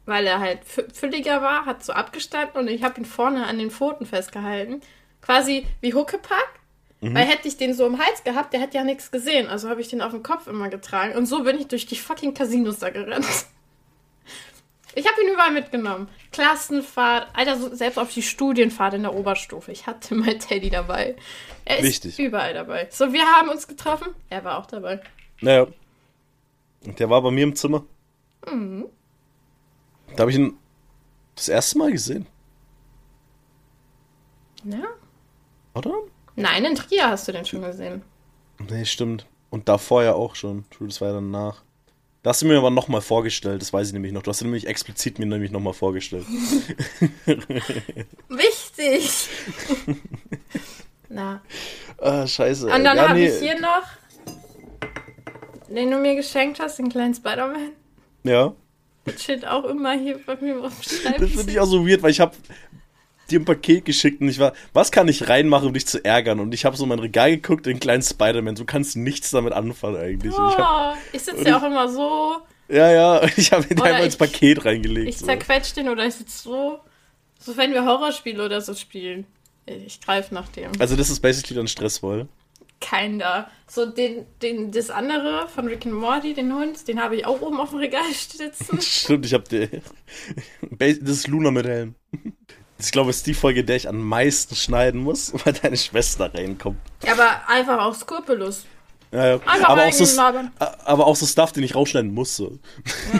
weil 0.07 0.27
er 0.27 0.41
halt 0.41 0.61
fü- 0.65 0.93
fülliger 0.93 1.41
war, 1.43 1.65
hat 1.65 1.85
so 1.85 1.93
abgestanden 1.93 2.59
und 2.61 2.67
ich 2.69 2.83
habe 2.83 2.99
ihn 3.01 3.05
vorne 3.05 3.47
an 3.47 3.59
den 3.59 3.71
Pfoten 3.71 4.05
festgehalten. 4.05 4.81
Quasi 5.23 5.67
wie 5.81 5.95
Huckepack. 5.95 6.61
Weil 7.05 7.27
hätte 7.27 7.49
ich 7.49 7.57
den 7.57 7.75
so 7.75 7.85
im 7.85 7.99
Hals 7.99 8.23
gehabt, 8.23 8.53
der 8.53 8.61
hätte 8.61 8.77
ja 8.77 8.85
nichts 8.85 9.11
gesehen. 9.11 9.49
Also 9.49 9.69
habe 9.69 9.81
ich 9.81 9.89
den 9.89 10.03
auf 10.03 10.13
dem 10.13 10.23
Kopf 10.23 10.47
immer 10.47 10.69
getragen. 10.69 11.17
Und 11.17 11.27
so 11.27 11.43
bin 11.43 11.59
ich 11.59 11.67
durch 11.67 11.85
die 11.87 11.97
fucking 11.97 12.33
Casinos 12.35 12.79
da 12.79 12.91
gerannt. 12.91 13.27
Ich 14.95 15.09
habe 15.11 15.23
ihn 15.23 15.33
überall 15.33 15.53
mitgenommen. 15.53 16.07
Klassenfahrt, 16.33 17.29
Alter, 17.33 17.75
selbst 17.75 17.99
auf 17.99 18.13
die 18.13 18.21
Studienfahrt 18.21 18.93
in 18.93 19.01
der 19.01 19.15
Oberstufe. 19.15 19.73
Ich 19.73 19.87
hatte 19.87 20.15
mein 20.15 20.39
Teddy 20.39 20.69
dabei. 20.69 21.17
Er 21.65 21.79
ist 21.79 21.85
Wichtig. 21.85 22.19
überall 22.19 22.53
dabei. 22.53 22.89
So, 22.91 23.11
wir 23.11 23.25
haben 23.25 23.49
uns 23.49 23.67
getroffen. 23.67 24.09
Er 24.29 24.45
war 24.45 24.59
auch 24.59 24.67
dabei. 24.67 25.01
Naja. 25.41 25.67
Und 26.85 26.99
Der 27.01 27.09
war 27.09 27.23
bei 27.23 27.31
mir 27.31 27.45
im 27.45 27.57
Zimmer. 27.57 27.87
Mhm. 28.47 28.85
Da 30.15 30.21
habe 30.25 30.31
ich 30.31 30.37
ihn 30.37 30.59
das 31.37 31.49
erste 31.49 31.79
Mal 31.79 31.91
gesehen, 31.91 32.27
Ja. 34.65 34.85
Oder? 35.75 35.93
Nein, 36.37 36.65
in 36.65 36.75
Trier 36.75 37.09
hast 37.11 37.29
du 37.29 37.33
den 37.33 37.45
schon 37.45 37.63
gesehen. 37.63 38.03
Nee, 38.71 38.85
stimmt. 38.85 39.27
Und 39.51 39.69
davor 39.69 40.03
ja 40.03 40.15
auch 40.15 40.35
schon. 40.35 40.65
True, 40.71 40.89
Das 40.89 41.01
war 41.01 41.09
ja 41.09 41.15
danach. 41.15 41.63
Da 42.23 42.31
hast 42.31 42.41
du 42.43 42.47
mir 42.47 42.57
aber 42.57 42.71
nochmal 42.71 43.01
vorgestellt, 43.01 43.61
das 43.61 43.73
weiß 43.73 43.89
ich 43.89 43.93
nämlich 43.93 44.13
noch. 44.13 44.23
Du 44.23 44.31
hast 44.31 44.41
ihn 44.41 44.47
nämlich 44.47 44.69
explizit 44.69 45.19
mir 45.19 45.27
nämlich 45.27 45.51
nochmal 45.51 45.73
vorgestellt. 45.73 46.25
Wichtig! 48.29 49.29
Na. 51.09 51.43
Ah, 51.99 52.27
scheiße. 52.27 52.67
Und 52.67 52.83
dann 52.83 52.97
ja, 52.97 53.09
habe 53.11 53.15
nee. 53.15 53.29
ich 53.29 53.39
hier 53.39 53.61
noch, 53.61 53.85
den 55.69 55.89
du 55.89 55.99
mir 55.99 56.17
geschenkt 56.17 56.59
hast, 56.59 56.81
den 56.81 56.89
kleinen 56.89 57.15
Spider-Man. 57.15 57.71
Ja. 58.25 58.55
Der 59.07 59.15
chillt 59.17 59.47
auch 59.47 59.63
immer 59.67 59.93
hier 59.93 60.19
bei 60.27 60.35
mir 60.41 60.65
auf 60.65 60.73
dem 60.81 60.83
Das 60.83 60.99
Schreibtisch. 61.01 61.37
finde 61.37 61.53
ich 61.53 61.61
auch 61.61 61.67
so 61.67 61.87
weird, 61.87 62.03
weil 62.03 62.11
ich 62.11 62.19
habe 62.19 62.35
dir 63.33 63.41
ein 63.41 63.45
Paket 63.45 63.85
geschickt 63.85 64.21
und 64.21 64.29
ich 64.29 64.39
war, 64.39 64.53
was 64.73 64.93
kann 64.93 65.09
ich 65.09 65.29
reinmachen, 65.29 65.69
um 65.69 65.75
dich 65.75 65.87
zu 65.87 66.05
ärgern? 66.05 66.39
Und 66.41 66.55
ich 66.55 66.65
habe 66.65 66.77
so 66.77 66.85
in 66.85 66.89
mein 66.91 66.99
Regal 67.01 67.31
geguckt, 67.33 67.67
den 67.67 67.81
kleinen 67.81 68.03
Spider-Man. 68.03 68.55
Du 68.55 68.65
kannst 68.65 68.97
nichts 68.97 69.31
damit 69.31 69.53
anfangen 69.53 69.97
eigentlich. 69.97 70.33
Und 70.37 70.49
Ich 70.51 70.59
hab, 70.59 70.95
Oh, 70.95 70.99
ich 71.13 71.23
sitze 71.23 71.49
ja 71.49 71.59
auch 71.59 71.63
immer 71.65 71.89
so. 71.89 72.37
ja, 72.69 72.91
ja, 72.93 73.23
ich 73.37 73.53
habe 73.53 73.65
ihn 73.69 73.81
einfach 73.81 74.05
ins 74.05 74.17
Paket 74.17 74.65
reingelegt. 74.65 75.09
Ich 75.09 75.19
so. 75.19 75.27
zerquetsche 75.27 75.75
den 75.75 75.89
oder 75.89 76.07
ich 76.07 76.15
sitze 76.15 76.43
so. 76.43 76.79
So, 77.39 77.57
wenn 77.57 77.73
wir 77.73 77.85
Horrorspiele 77.85 78.45
oder 78.45 78.61
so 78.61 78.75
spielen. 78.75 79.27
Ich 79.67 80.01
greife 80.01 80.33
nach 80.35 80.49
dem. 80.49 80.71
Also 80.79 80.95
das 80.97 81.11
ist 81.11 81.21
basically 81.21 81.57
dann 81.57 81.69
stressvoll. 81.69 82.29
Keiner. 82.81 83.49
So, 83.69 83.87
den, 83.87 84.27
den, 84.43 84.73
das 84.73 84.91
andere 84.91 85.47
von 85.49 85.69
Rick 85.69 85.87
and 85.87 85.95
Morty, 85.95 86.35
den 86.35 86.53
Hund, 86.53 86.89
den 86.89 87.01
habe 87.01 87.15
ich 87.15 87.27
auch 87.27 87.41
oben 87.41 87.61
auf 87.61 87.71
dem 87.71 87.79
Regal 87.79 88.03
sitzen. 88.13 88.81
Stimmt, 88.83 89.25
ich 89.27 89.35
habe 89.35 89.45
dir. 89.49 89.69
Das 90.79 90.99
ist 91.17 91.29
Luna 91.29 91.53
mit 91.53 91.65
Helm. 91.67 91.95
Ich 92.85 92.93
glaube, 92.93 93.11
es 93.11 93.19
ist 93.19 93.27
die 93.27 93.35
Folge, 93.35 93.65
der 93.65 93.77
ich 93.77 93.89
am 93.89 94.01
meisten 94.01 94.55
schneiden 94.55 95.03
muss, 95.03 95.33
weil 95.45 95.53
deine 95.53 95.77
Schwester 95.77 96.33
reinkommt. 96.33 96.79
Aber 97.11 97.49
einfach 97.49 97.79
auch 97.85 97.95
skrupellos. 97.95 98.65
Ja, 99.13 99.27
ja. 99.27 99.35
Einfach 99.45 99.69
aber, 99.69 99.85
auch 99.85 99.93
so, 99.93 100.21
aber 100.85 101.07
auch 101.07 101.17
so 101.17 101.27
Stuff, 101.27 101.53
den 101.53 101.63
ich 101.65 101.75
rausschneiden 101.75 102.15
muss. 102.15 102.35
So. 102.35 102.59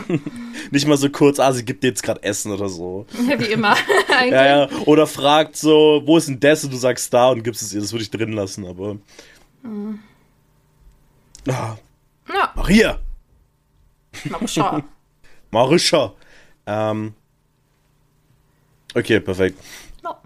Nicht 0.71 0.87
mal 0.87 0.97
so 0.97 1.07
kurz, 1.09 1.39
ah, 1.39 1.51
sie 1.53 1.63
gibt 1.63 1.83
dir 1.83 1.89
jetzt 1.89 2.01
gerade 2.01 2.23
Essen 2.23 2.51
oder 2.51 2.67
so. 2.67 3.05
Ja, 3.29 3.39
wie 3.39 3.45
immer. 3.51 3.75
Ja, 4.09 4.45
ja. 4.45 4.69
Oder 4.85 5.05
fragt 5.05 5.55
so, 5.55 6.01
wo 6.03 6.17
ist 6.17 6.27
denn 6.27 6.39
das? 6.39 6.63
Und 6.63 6.73
du 6.73 6.77
sagst 6.77 7.13
da 7.13 7.29
und 7.29 7.43
gibst 7.43 7.61
es 7.61 7.73
ihr. 7.73 7.81
Das 7.81 7.91
würde 7.93 8.03
ich 8.03 8.09
drin 8.09 8.33
lassen, 8.33 8.65
aber. 8.65 8.97
Mhm. 9.61 9.99
Ah, 11.47 11.75
Ja, 12.27 12.51
Maria! 12.55 12.99
mal 14.29 14.47
schauen. 14.47 14.83
Marischa! 15.51 16.13
Ähm. 16.65 17.13
Okay, 18.93 19.19
perfekt. 19.19 19.59
Ja. 20.03 20.21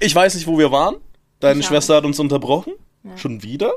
Ich 0.00 0.14
weiß 0.14 0.34
nicht, 0.34 0.46
wo 0.46 0.58
wir 0.58 0.70
waren. 0.70 0.96
Deine 1.40 1.60
Ich 1.60 1.66
auch 1.66 1.70
Schwester 1.70 1.96
hat 1.96 2.04
uns 2.04 2.18
unterbrochen. 2.18 2.74
Schon 3.16 3.42
wieder. 3.42 3.74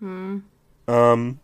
Hm. 0.00 0.44
Ähm. 0.86 1.38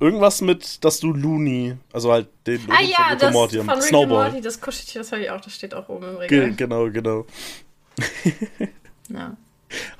Irgendwas 0.00 0.40
mit, 0.40 0.84
dass 0.84 1.00
du 1.00 1.12
Looney, 1.12 1.76
also 1.92 2.12
halt 2.12 2.28
den 2.46 2.60
Ah 2.68 2.76
von 2.76 2.84
ja, 2.84 2.98
Rick 2.98 3.10
and 3.10 3.22
das 3.22 3.32
Morty 3.32 3.58
von. 3.58 3.70
Rick 3.70 3.82
Snowball. 3.82 4.30
Morty, 4.30 4.40
das 4.40 4.60
Kuscheltier, 4.60 5.00
das 5.00 5.12
habe 5.12 5.22
ich 5.22 5.30
auch, 5.30 5.40
das 5.40 5.54
steht 5.54 5.72
auch 5.72 5.88
oben 5.88 6.04
im 6.04 6.28
Ge 6.28 6.40
Regal. 6.40 6.52
genau, 6.54 6.90
genau. 6.90 7.26
Ja. 9.08 9.36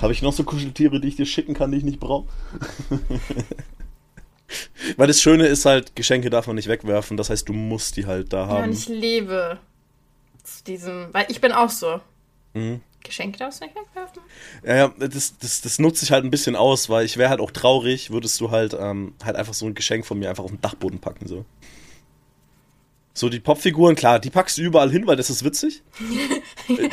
Habe 0.00 0.12
ich 0.12 0.22
noch 0.22 0.32
so 0.32 0.44
Kuscheltiere, 0.44 1.00
die 1.00 1.08
ich 1.08 1.16
dir 1.16 1.26
schicken 1.26 1.54
kann, 1.54 1.72
die 1.72 1.78
ich 1.78 1.84
nicht 1.84 2.00
brauche? 2.00 2.28
Weil 4.96 5.06
das 5.06 5.22
Schöne 5.22 5.46
ist 5.46 5.64
halt, 5.64 5.96
Geschenke 5.96 6.30
darf 6.30 6.46
man 6.46 6.56
nicht 6.56 6.68
wegwerfen, 6.68 7.16
das 7.16 7.30
heißt, 7.30 7.48
du 7.48 7.52
musst 7.52 7.96
die 7.96 8.06
halt 8.06 8.32
da 8.32 8.38
ja, 8.38 8.44
und 8.44 8.62
haben. 8.62 8.72
ich 8.72 8.88
lebe 8.88 9.58
zu 10.42 10.64
diesem, 10.64 11.08
weil 11.12 11.26
ich 11.28 11.40
bin 11.40 11.52
auch 11.52 11.70
so. 11.70 12.00
Mhm. 12.52 12.80
Geschenke 13.02 13.38
darfst 13.38 13.60
du 13.60 13.66
nicht 13.66 13.76
wegwerfen? 13.76 14.22
Ja, 14.64 14.76
ja, 14.76 14.88
das, 14.98 15.36
das, 15.38 15.60
das 15.60 15.78
nutze 15.78 16.04
ich 16.04 16.12
halt 16.12 16.24
ein 16.24 16.30
bisschen 16.30 16.56
aus, 16.56 16.88
weil 16.88 17.04
ich 17.04 17.16
wäre 17.16 17.30
halt 17.30 17.40
auch 17.40 17.50
traurig, 17.50 18.10
würdest 18.10 18.40
du 18.40 18.50
halt, 18.50 18.74
ähm, 18.78 19.14
halt 19.22 19.36
einfach 19.36 19.54
so 19.54 19.66
ein 19.66 19.74
Geschenk 19.74 20.06
von 20.06 20.18
mir 20.18 20.30
einfach 20.30 20.44
auf 20.44 20.50
den 20.50 20.60
Dachboden 20.60 21.00
packen, 21.00 21.26
so. 21.26 21.44
So, 23.16 23.28
die 23.28 23.38
Popfiguren, 23.38 23.94
klar, 23.94 24.18
die 24.18 24.30
packst 24.30 24.58
du 24.58 24.62
überall 24.62 24.90
hin, 24.90 25.06
weil 25.06 25.14
das 25.16 25.30
ist 25.30 25.44
witzig. 25.44 25.82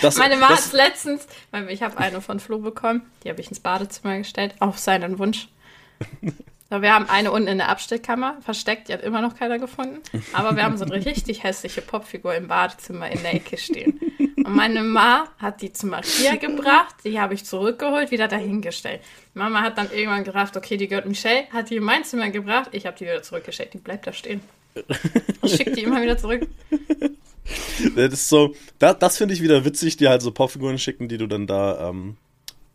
Das, 0.02 0.18
Meine 0.18 0.36
Mama 0.36 0.58
hat 0.58 0.74
letztens, 0.74 1.28
weil 1.52 1.70
ich 1.70 1.82
habe 1.82 1.98
eine 1.98 2.20
von 2.20 2.42
Flo 2.42 2.60
bekommen, 2.60 3.04
die 3.24 3.30
habe 3.30 3.40
ich 3.40 3.48
ins 3.48 3.62
Badezimmer 3.62 4.18
gestellt, 4.18 4.54
auf 4.60 4.78
seinen 4.78 5.18
Wunsch. 5.18 5.48
Wir 6.80 6.94
haben 6.94 7.10
eine 7.10 7.32
unten 7.32 7.50
in 7.50 7.58
der 7.58 7.68
Abstellkammer 7.68 8.38
versteckt, 8.42 8.88
die 8.88 8.94
hat 8.94 9.02
immer 9.02 9.22
noch 9.22 9.36
keiner 9.36 9.60
gefunden. 9.60 10.00
Aber 10.32 10.56
wir 10.56 10.64
haben 10.64 10.78
so 10.78 10.86
eine 10.86 11.06
richtig 11.06 11.44
hässliche 11.44 11.82
Popfigur 11.82 12.34
im 12.34 12.48
Badezimmer 12.48 13.12
in 13.12 13.22
der 13.22 13.34
Ecke 13.34 13.58
stehen. 13.58 14.00
Und 14.38 14.56
meine 14.56 14.82
Ma 14.82 15.26
hat 15.38 15.62
die 15.62 15.74
zu 15.74 15.88
Maria 15.88 16.36
gebracht, 16.36 16.96
die 17.04 17.20
habe 17.20 17.34
ich 17.34 17.44
zurückgeholt, 17.44 18.12
wieder 18.12 18.30
dahingestellt. 18.30 19.02
Mama 19.34 19.62
hat 19.62 19.78
dann 19.78 19.92
irgendwann 19.92 20.24
gerafft, 20.24 20.56
okay, 20.56 20.78
die 20.78 20.88
gehört 20.88 21.06
Michelle, 21.08 21.44
hat 21.52 21.70
die 21.70 21.76
in 21.76 21.84
mein 21.84 22.06
Zimmer 22.06 22.30
gebracht, 22.30 22.70
ich 22.72 22.86
habe 22.86 22.98
die 22.98 23.06
wieder 23.06 23.22
zurückgestellt. 23.22 23.74
Die 23.74 23.78
bleibt 23.78 24.08
da 24.08 24.14
stehen. 24.14 24.42
Ich 25.44 25.56
schicke 25.56 25.72
die 25.72 25.84
immer 25.84 26.02
wieder 26.02 26.18
zurück. 26.18 26.48
Das 27.96 28.14
ist 28.14 28.30
so, 28.30 28.56
da, 28.80 28.94
das 28.94 29.18
finde 29.18 29.34
ich 29.34 29.42
wieder 29.42 29.66
witzig, 29.66 29.98
dir 29.98 30.10
halt 30.10 30.22
so 30.22 30.32
Popfiguren 30.32 30.78
schicken, 30.78 31.10
die 31.10 31.18
du 31.18 31.28
dann 31.28 31.48
da 31.48 31.90
ähm, 31.90 32.16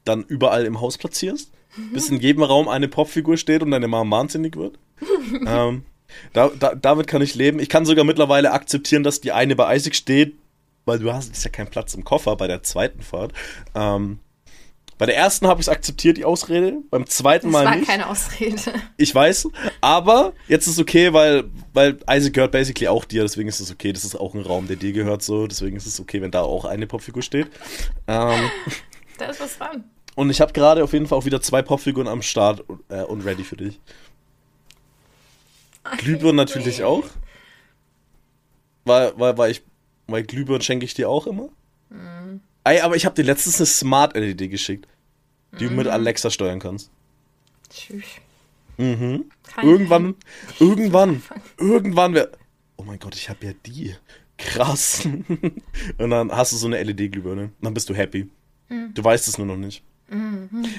dann 0.04 0.22
überall 0.24 0.66
im 0.66 0.80
Haus 0.80 0.98
platzierst. 0.98 1.50
Bis 1.92 2.08
in 2.08 2.20
jedem 2.20 2.42
Raum 2.42 2.68
eine 2.68 2.88
Popfigur 2.88 3.36
steht 3.36 3.62
und 3.62 3.70
deine 3.70 3.88
Mama 3.88 4.16
wahnsinnig 4.16 4.56
wird. 4.56 4.78
ähm, 5.46 5.84
da, 6.32 6.50
da, 6.58 6.74
damit 6.74 7.06
kann 7.06 7.22
ich 7.22 7.34
leben. 7.34 7.58
Ich 7.58 7.68
kann 7.68 7.84
sogar 7.84 8.04
mittlerweile 8.04 8.52
akzeptieren, 8.52 9.02
dass 9.02 9.20
die 9.20 9.32
eine 9.32 9.56
bei 9.56 9.74
Isaac 9.76 9.94
steht, 9.94 10.36
weil 10.84 10.98
du 10.98 11.12
hast 11.12 11.32
ist 11.32 11.44
ja 11.44 11.50
kein 11.50 11.68
Platz 11.68 11.94
im 11.94 12.04
Koffer 12.04 12.36
bei 12.36 12.46
der 12.46 12.62
zweiten 12.62 13.02
Fahrt. 13.02 13.32
Ähm, 13.74 14.20
bei 14.98 15.04
der 15.04 15.16
ersten 15.16 15.46
habe 15.46 15.60
ich 15.60 15.66
es 15.66 15.68
akzeptiert, 15.68 16.16
die 16.16 16.24
Ausrede. 16.24 16.78
Beim 16.90 17.06
zweiten 17.06 17.48
Das 17.48 17.52
Mal 17.52 17.64
war 17.66 17.76
nicht. 17.76 17.86
keine 17.86 18.08
Ausrede. 18.08 18.56
Ich 18.96 19.14
weiß, 19.14 19.48
aber 19.82 20.32
jetzt 20.48 20.66
ist 20.68 20.78
okay, 20.78 21.12
weil, 21.12 21.44
weil 21.74 21.98
Isaac 22.10 22.32
gehört 22.32 22.52
basically 22.52 22.88
auch 22.88 23.04
dir, 23.04 23.20
deswegen 23.22 23.48
ist 23.48 23.60
es 23.60 23.70
okay. 23.70 23.92
Das 23.92 24.04
ist 24.04 24.14
auch 24.14 24.34
ein 24.34 24.40
Raum, 24.40 24.68
der 24.68 24.76
dir 24.76 24.92
gehört 24.92 25.22
so, 25.22 25.46
deswegen 25.46 25.76
ist 25.76 25.86
es 25.86 26.00
okay, 26.00 26.22
wenn 26.22 26.30
da 26.30 26.40
auch 26.40 26.64
eine 26.64 26.86
Popfigur 26.86 27.22
steht. 27.22 27.48
Ähm, 28.06 28.50
Da 29.18 29.26
ist 29.26 29.40
was 29.40 29.56
dran. 29.56 29.84
Und 30.16 30.30
ich 30.30 30.40
habe 30.40 30.52
gerade 30.52 30.82
auf 30.82 30.92
jeden 30.92 31.06
Fall 31.06 31.18
auch 31.18 31.24
wieder 31.26 31.40
zwei 31.40 31.62
Popfiguren 31.62 32.08
am 32.08 32.22
Start 32.22 32.64
äh, 32.88 33.02
und 33.02 33.20
ready 33.24 33.44
für 33.44 33.56
dich. 33.56 33.80
Glühbirnen 35.98 36.36
natürlich 36.36 36.82
auch. 36.82 37.04
Weil, 38.84 39.12
weil, 39.16 39.38
weil 39.38 39.50
ich, 39.52 39.62
weil 40.06 40.24
Glühbirnen 40.24 40.62
schenke 40.62 40.84
ich 40.84 40.94
dir 40.94 41.08
auch 41.08 41.26
immer. 41.26 41.48
Ey, 42.64 42.80
aber 42.80 42.96
ich 42.96 43.04
habe 43.06 43.14
dir 43.14 43.22
letztens 43.24 43.56
eine 43.58 43.66
Smart 43.66 44.16
LED 44.16 44.50
geschickt, 44.50 44.88
die 45.58 45.66
du 45.68 45.70
mit 45.70 45.86
Alexa 45.86 46.30
steuern 46.30 46.58
kannst. 46.58 46.90
Tschüss. 47.70 48.04
Mhm. 48.76 49.26
Kein- 49.44 49.64
Irgendwann, 49.66 50.14
irgendwann, 50.58 51.22
irgendwann 51.58 52.14
wär. 52.14 52.30
Oh 52.76 52.82
mein 52.82 52.98
Gott, 52.98 53.14
ich 53.14 53.28
habe 53.30 53.46
ja 53.46 53.52
die. 53.64 53.94
Krass. 54.38 55.06
Und 55.98 56.10
dann 56.10 56.30
hast 56.30 56.52
du 56.52 56.56
so 56.56 56.66
eine 56.66 56.82
LED-Glühbirne. 56.82 57.50
Dann 57.62 57.74
bist 57.74 57.88
du 57.88 57.94
happy. 57.94 58.28
Du 58.92 59.02
weißt 59.04 59.28
es 59.28 59.38
nur 59.38 59.46
noch 59.46 59.56
nicht. 59.56 59.82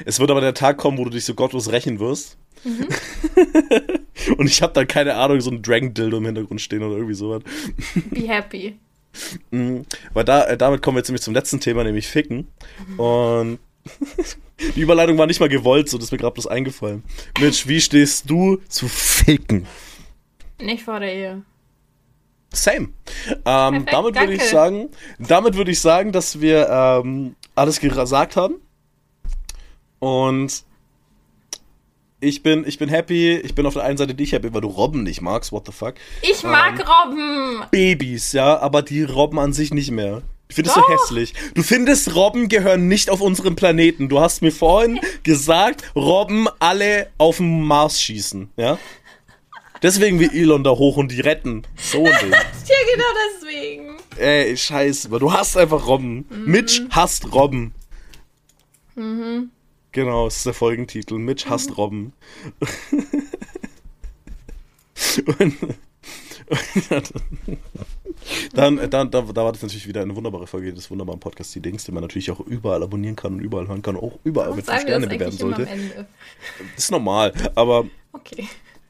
Es 0.06 0.20
wird 0.20 0.32
aber 0.32 0.42
der 0.42 0.54
Tag 0.54 0.78
kommen, 0.78 0.98
wo 0.98 1.04
du 1.04 1.10
dich 1.10 1.26
so 1.26 1.34
gottlos 1.34 1.72
rächen 1.72 2.00
wirst. 2.00 2.38
Und 4.38 4.48
ich 4.48 4.62
habe 4.62 4.74
dann 4.74 4.88
keine 4.88 5.16
Ahnung, 5.16 5.42
so 5.42 5.52
ein 5.52 5.62
Dragon-Dildo 5.62 6.18
im 6.18 6.26
Hintergrund 6.26 6.62
stehen 6.62 6.84
oder 6.84 6.96
irgendwie 6.96 7.14
sowas. 7.14 7.44
Be 8.10 8.28
happy. 8.28 8.78
Mhm. 9.52 9.86
Weil 10.14 10.24
da, 10.24 10.46
äh, 10.46 10.58
damit 10.58 10.82
kommen 10.82 10.96
wir 10.96 11.00
jetzt 11.00 11.10
nämlich 11.10 11.22
zum 11.22 11.34
letzten 11.34 11.60
Thema, 11.60 11.84
nämlich 11.84 12.08
Ficken. 12.08 12.48
Und 12.98 13.60
die 14.76 14.82
Überleitung 14.82 15.18
war 15.18 15.28
nicht 15.28 15.40
mal 15.40 15.50
gewollt, 15.50 15.90
so 15.90 15.98
das 15.98 16.06
ist 16.06 16.12
mir 16.12 16.18
gerade 16.18 16.34
bloß 16.34 16.48
eingefallen. 16.48 17.04
Mitch, 17.40 17.68
wie 17.68 17.82
stehst 17.82 18.30
du 18.30 18.58
zu 18.68 18.88
Ficken? 18.88 19.68
Nicht 20.60 20.84
vor 20.84 21.00
der 21.00 21.14
Ehe. 21.14 21.42
Same. 22.54 22.90
Ähm, 23.28 23.36
Perfekt, 23.46 23.94
damit 23.94 24.16
würde 24.16 24.34
ich 24.34 24.44
sagen, 24.44 24.90
damit 25.20 25.56
würde 25.56 25.72
ich 25.72 25.82
sagen, 25.82 26.12
dass 26.12 26.42
wir 26.42 26.70
ähm, 26.70 27.36
alles 27.56 27.80
gesagt 27.80 28.36
haben. 28.36 28.56
Und 30.00 30.64
ich 32.20 32.41
bin, 32.43 32.66
ich 32.68 32.80
bin 32.80 32.89
happy. 32.89 33.38
Ich 33.38 33.54
bin 33.56 33.66
auf 33.66 33.74
der 33.74 33.84
einen 33.84 33.98
Seite 33.98 34.14
nicht 34.14 34.32
happy, 34.34 34.54
weil 34.54 34.62
du 34.62 34.68
Robben 34.68 35.04
nicht 35.04 35.22
magst. 35.22 35.52
What 35.52 35.66
the 35.68 35.72
fuck? 35.72 35.95
Ich 36.22 36.43
mag 36.43 36.80
Robben. 36.80 37.64
Babys, 37.72 38.34
ja, 38.34 38.58
aber 38.60 38.82
die 38.82 39.04
Robben 39.04 39.39
an 39.39 39.54
sich 39.54 39.74
nicht 39.74 39.91
mehr. 39.91 40.22
Ich 40.50 40.56
finde 40.56 40.70
es 40.70 40.76
so 40.76 40.88
hässlich. 40.89 41.34
Du 41.56 41.62
findest, 41.62 42.16
Robben 42.16 42.48
gehören 42.48 42.88
nicht 42.88 43.10
auf 43.10 43.20
unserem 43.22 43.56
Planeten. 43.56 44.08
Du 44.08 44.20
hast 44.20 44.41
mir 44.41 44.52
vorhin 44.54 45.00
gesagt, 45.24 45.84
Robben 45.95 46.48
alle 46.60 47.08
auf 47.18 47.38
den 47.38 47.62
Mars 47.64 48.02
schießen, 48.02 48.50
ja? 48.56 48.78
Deswegen 49.84 50.20
will 50.20 50.32
Elon 50.34 50.64
da 50.64 50.72
hoch 50.72 50.98
und 50.98 51.12
die 51.12 51.22
retten. 51.22 51.64
So 51.76 52.00
ein 52.06 52.14
Ding. 52.22 52.32
Ja, 52.68 52.76
genau 52.93 53.06
deswegen. 53.41 53.98
Ey, 54.18 54.58
scheiße, 54.58 55.08
aber 55.08 55.20
du 55.20 55.32
hast 55.32 55.56
einfach 55.56 55.86
Robben. 55.88 56.26
Mitch 56.45 56.82
hasst 56.89 57.32
Robben. 57.34 57.74
Genau, 59.92 60.26
das 60.26 60.38
ist 60.38 60.46
der 60.46 60.54
Folgentitel. 60.54 61.18
Mitch 61.18 61.50
hasst 61.50 61.78
Robben. 61.78 62.14
und, 65.40 65.56
dann, 68.54 68.90
dann, 68.90 69.12
da, 69.12 69.22
da 69.22 69.44
war 69.44 69.52
das 69.52 69.62
natürlich 69.62 69.88
wieder 69.88 70.02
eine 70.02 70.16
wunderbare 70.16 70.48
Folge 70.48 70.74
des 70.74 70.90
wunderbaren 70.90 71.20
Podcasts, 71.20 71.54
die 71.54 71.62
Dings, 71.62 71.86
den 71.86 71.94
man 71.94 72.04
natürlich 72.04 72.32
auch 72.32 72.40
überall 72.40 72.84
abonnieren 72.84 73.16
kann 73.16 73.34
und 73.34 73.40
überall 73.40 73.68
hören 73.68 73.82
kann, 73.82 73.96
auch 73.96 74.20
überall 74.24 74.56
mit 74.56 74.66
5 74.66 74.68
sagen 74.68 74.88
wir 74.88 75.00
das 75.00 75.04
Sterne 75.04 75.08
bewerten 75.08 75.38
sollte. 75.38 75.68
Ist 76.76 76.92
normal, 76.92 77.34
aber 77.56 77.86
Okay. 78.14 78.48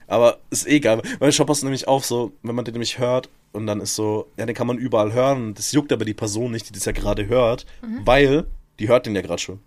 aber 0.07 0.37
ist 0.49 0.67
eh 0.67 0.77
egal. 0.77 1.01
Weil 1.19 1.31
Shop 1.31 1.47
passt 1.47 1.63
nämlich 1.63 1.87
auf, 1.87 2.05
so, 2.05 2.31
wenn 2.43 2.55
man 2.55 2.65
den 2.65 2.73
nämlich 2.73 2.99
hört 2.99 3.29
und 3.51 3.67
dann 3.67 3.81
ist 3.81 3.95
so, 3.95 4.27
ja, 4.37 4.45
den 4.45 4.55
kann 4.55 4.67
man 4.67 4.77
überall 4.77 5.13
hören. 5.13 5.53
Das 5.53 5.71
juckt 5.71 5.91
aber 5.91 6.05
die 6.05 6.13
Person 6.13 6.51
nicht, 6.51 6.69
die 6.69 6.73
das 6.73 6.85
ja 6.85 6.91
gerade 6.91 7.27
hört, 7.27 7.65
weil 8.05 8.45
die 8.79 8.87
hört 8.87 9.05
den 9.05 9.15
ja 9.15 9.21
gerade 9.21 9.41
schon. 9.41 9.59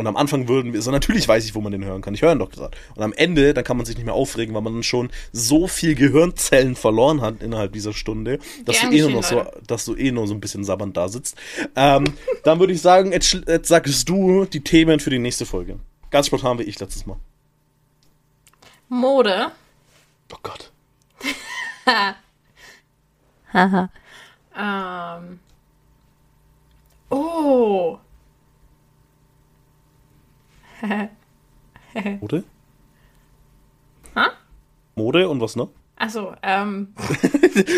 Und 0.00 0.06
am 0.06 0.16
Anfang 0.16 0.46
würden 0.46 0.72
wir, 0.72 0.80
so 0.80 0.92
natürlich 0.92 1.26
weiß 1.26 1.44
ich, 1.44 1.56
wo 1.56 1.60
man 1.60 1.72
den 1.72 1.84
hören 1.84 2.02
kann. 2.02 2.14
Ich 2.14 2.22
höre 2.22 2.30
ihn 2.30 2.38
doch 2.38 2.52
gerade. 2.52 2.70
Und 2.94 3.02
am 3.02 3.12
Ende, 3.12 3.52
dann 3.52 3.64
kann 3.64 3.76
man 3.76 3.84
sich 3.84 3.96
nicht 3.96 4.04
mehr 4.04 4.14
aufregen, 4.14 4.54
weil 4.54 4.62
man 4.62 4.74
dann 4.74 4.82
schon 4.84 5.10
so 5.32 5.66
viel 5.66 5.96
Gehirnzellen 5.96 6.76
verloren 6.76 7.20
hat 7.20 7.42
innerhalb 7.42 7.72
dieser 7.72 7.92
Stunde, 7.92 8.38
dass 8.64 8.78
Gern 8.78 8.92
du 8.92 8.96
eh 8.96 9.00
nur 9.00 9.10
noch 9.10 9.24
so, 9.24 9.44
dass 9.66 9.84
du 9.86 9.96
eh 9.96 10.12
nur 10.12 10.28
so 10.28 10.34
ein 10.34 10.40
bisschen 10.40 10.62
sabbernd 10.62 10.96
da 10.96 11.08
sitzt. 11.08 11.36
Ähm, 11.74 12.04
dann 12.44 12.60
würde 12.60 12.74
ich 12.74 12.80
sagen, 12.80 13.10
jetzt, 13.10 13.40
jetzt 13.48 13.66
sagst 13.66 14.08
du 14.08 14.44
die 14.44 14.62
Themen 14.62 15.00
für 15.00 15.10
die 15.10 15.18
nächste 15.18 15.46
Folge. 15.46 15.80
Ganz 16.10 16.28
spontan 16.28 16.60
wie 16.60 16.62
ich 16.62 16.78
letztes 16.78 17.04
Mal. 17.04 17.16
Mode. 18.88 19.50
Oh 20.32 20.38
Gott. 20.44 20.70
Ähm. 24.56 25.40
Oh. 27.10 27.98
Mode? 32.20 32.44
Ha? 34.14 34.32
Mode 34.94 35.28
und 35.28 35.40
was 35.40 35.56
noch? 35.56 35.70
Achso, 35.96 36.34
ähm. 36.42 36.94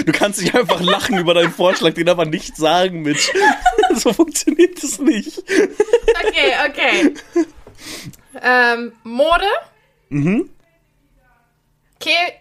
Du 0.05 0.13
kannst 0.13 0.43
nicht 0.43 0.55
einfach 0.55 0.81
lachen 0.81 1.17
über 1.17 1.33
deinen 1.33 1.53
Vorschlag, 1.53 1.95
den 1.95 2.09
aber 2.09 2.27
nicht 2.27 2.57
sagen, 2.57 3.01
Mitch. 3.03 3.33
so 3.95 4.13
funktioniert 4.13 4.83
es 4.83 4.99
nicht. 4.99 5.39
Okay, 5.39 6.53
okay. 6.69 7.15
ähm, 8.43 8.93
Mode. 9.05 9.47
Mhm. 10.11 10.51
Okay. 11.97 12.35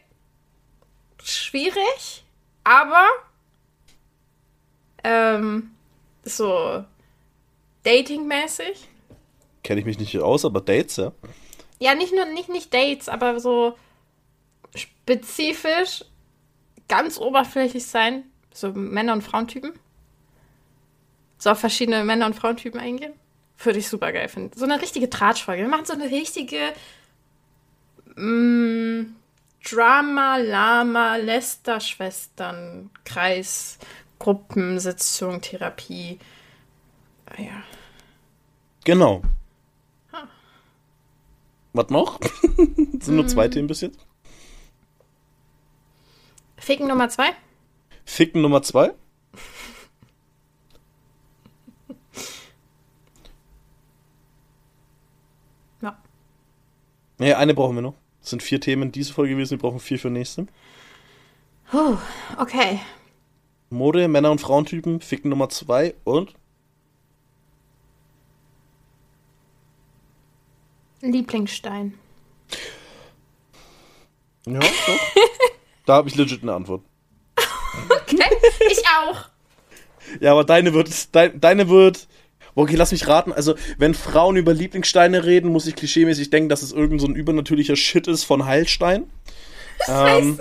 Schwierig, 1.23 2.23
aber 2.63 3.07
ähm, 5.03 5.71
so 6.23 6.83
datingmäßig. 7.83 8.87
Kenne 9.63 9.79
ich 9.79 9.85
mich 9.85 9.99
nicht 9.99 10.17
aus, 10.19 10.45
aber 10.45 10.61
Dates, 10.61 10.97
ja. 10.97 11.11
Ja, 11.79 11.95
nicht 11.95 12.13
nur 12.13 12.25
nicht 12.25 12.49
nicht 12.49 12.73
Dates, 12.73 13.09
aber 13.09 13.39
so 13.39 13.77
spezifisch 14.75 16.03
ganz 16.87 17.17
oberflächlich 17.17 17.85
sein, 17.85 18.23
so 18.53 18.71
Männer 18.73 19.13
und 19.13 19.21
Frauentypen. 19.21 19.73
So 21.37 21.51
auf 21.51 21.59
verschiedene 21.59 22.03
Männer 22.03 22.25
und 22.25 22.35
Frauentypen 22.35 22.79
eingehen. 22.79 23.13
Würde 23.57 23.79
ich 23.79 23.87
super 23.87 24.11
geil 24.11 24.27
finden. 24.27 24.57
So 24.57 24.65
eine 24.65 24.81
richtige 24.81 25.09
Tratschfolge. 25.09 25.61
Wir 25.61 25.69
machen 25.69 25.85
so 25.85 25.93
eine 25.93 26.09
richtige 26.09 26.73
mm, 28.15 29.15
Drama, 29.63 30.37
Lama, 30.37 31.17
Lester, 31.17 31.79
Schwestern, 31.79 32.89
Kreis, 33.05 33.77
Gruppensitzung, 34.17 35.41
Therapie. 35.41 36.19
Ja. 37.37 37.63
Genau. 38.83 39.21
Was 41.73 41.89
noch? 41.89 42.19
Das 42.19 42.29
sind 43.05 43.15
nur 43.15 43.27
zwei 43.27 43.47
Themen 43.47 43.67
bis 43.67 43.81
jetzt. 43.81 43.99
Ficken 46.57 46.87
Nummer 46.87 47.09
zwei. 47.09 47.29
Ficken 48.05 48.41
Nummer 48.41 48.61
zwei. 48.61 48.93
Ja. 55.81 55.97
Nee, 57.17 57.33
eine 57.33 57.53
brauchen 57.53 57.75
wir 57.75 57.81
noch. 57.81 57.95
Das 58.19 58.31
sind 58.31 58.43
vier 58.43 58.59
Themen 58.59 58.91
diese 58.91 59.13
Folge 59.13 59.33
gewesen, 59.33 59.51
wir 59.51 59.59
brauchen 59.59 59.79
vier 59.79 59.97
für 59.99 60.09
nächste. 60.09 60.47
Puh, 61.71 61.97
okay. 62.37 62.79
Mode, 63.69 64.07
Männer- 64.07 64.31
und 64.31 64.41
Frauentypen, 64.41 64.99
Ficken 64.99 65.29
Nummer 65.29 65.49
zwei 65.49 65.95
und 66.03 66.33
Lieblingsstein. 71.01 71.97
Ja, 74.45 74.59
doch. 74.59 74.99
da 75.85 75.93
habe 75.95 76.09
ich 76.09 76.15
legit 76.15 76.43
eine 76.43 76.53
Antwort. 76.53 76.83
Okay, 77.89 78.17
ich 78.69 78.83
auch. 78.87 79.29
Ja, 80.19 80.31
aber 80.31 80.43
deine 80.43 80.73
wird, 80.73 81.15
dein, 81.15 81.39
deine 81.39 81.69
wird. 81.69 82.07
Okay, 82.55 82.75
lass 82.75 82.91
mich 82.91 83.07
raten. 83.07 83.31
Also, 83.31 83.55
wenn 83.77 83.93
Frauen 83.93 84.35
über 84.35 84.53
Lieblingssteine 84.53 85.23
reden, 85.23 85.51
muss 85.51 85.67
ich 85.67 85.75
klischeemäßig 85.75 86.29
denken, 86.29 86.49
dass 86.49 86.61
es 86.61 86.71
irgend 86.71 86.99
so 86.99 87.07
ein 87.07 87.15
übernatürlicher 87.15 87.75
Shit 87.75 88.07
ist 88.07 88.23
von 88.23 88.45
Heilstein. 88.45 89.09
Ähm, 89.87 90.39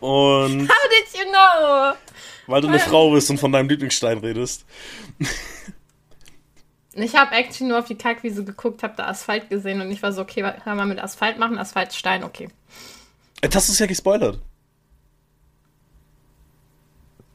und 0.00 0.68
How 0.68 0.88
did 0.88 1.20
you 1.20 1.30
know? 1.30 1.94
weil 2.46 2.60
du 2.62 2.68
eine 2.68 2.80
Frau 2.80 3.12
bist 3.12 3.30
und 3.30 3.38
von 3.38 3.52
deinem 3.52 3.68
Lieblingsstein 3.68 4.18
redest. 4.18 4.64
Ich 7.02 7.16
habe 7.16 7.34
actually 7.34 7.68
nur 7.68 7.78
auf 7.78 7.86
die 7.86 7.96
Kackwiese 7.96 8.44
geguckt, 8.44 8.82
habe 8.82 8.94
da 8.96 9.06
Asphalt 9.06 9.48
gesehen 9.48 9.80
und 9.80 9.90
ich 9.90 10.02
war 10.02 10.12
so, 10.12 10.22
okay, 10.22 10.42
was 10.42 10.62
kann 10.62 10.76
man 10.76 10.88
mit 10.88 10.98
Asphalt 10.98 11.38
machen? 11.38 11.58
Asphalt, 11.58 11.92
Stein, 11.92 12.24
okay. 12.24 12.48
Jetzt 13.42 13.56
hast 13.56 13.68
du 13.68 13.72
es 13.72 13.78
ja 13.78 13.86
gespoilert. 13.86 14.38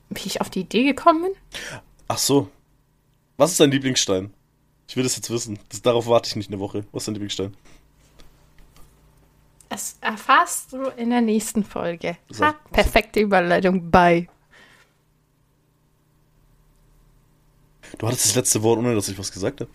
Wie 0.10 0.28
ich 0.28 0.42
auf 0.42 0.50
die 0.50 0.62
Idee 0.62 0.84
gekommen 0.84 1.24
bin? 1.24 1.32
Ach 2.08 2.18
so. 2.18 2.50
Was 3.38 3.52
ist 3.52 3.60
dein 3.60 3.72
Lieblingsstein? 3.72 4.34
Ich 4.88 4.96
will 4.96 5.04
das 5.04 5.16
jetzt 5.16 5.30
wissen. 5.30 5.60
Das, 5.70 5.82
darauf 5.82 6.08
warte 6.08 6.30
ich 6.30 6.36
nicht 6.36 6.50
eine 6.50 6.60
Woche. 6.60 6.86
Was 6.92 7.04
ist 7.04 7.08
dein 7.08 7.16
Lieblingsstein? 7.16 7.56
Das 9.70 9.98
erfährst 10.00 10.74
du 10.74 10.84
in 10.90 11.10
der 11.10 11.22
nächsten 11.22 11.64
Folge. 11.64 12.18
Ha, 12.40 12.54
perfekte 12.72 13.20
Überleitung. 13.20 13.90
Bye. 13.90 14.30
Du 17.98 18.08
hattest 18.08 18.26
das 18.26 18.36
letzte 18.36 18.64
Wort, 18.64 18.80
ohne 18.80 18.96
dass 18.96 19.10
ich 19.10 19.18
was 19.18 19.32
gesagt 19.32 19.62
habe. 19.62 19.72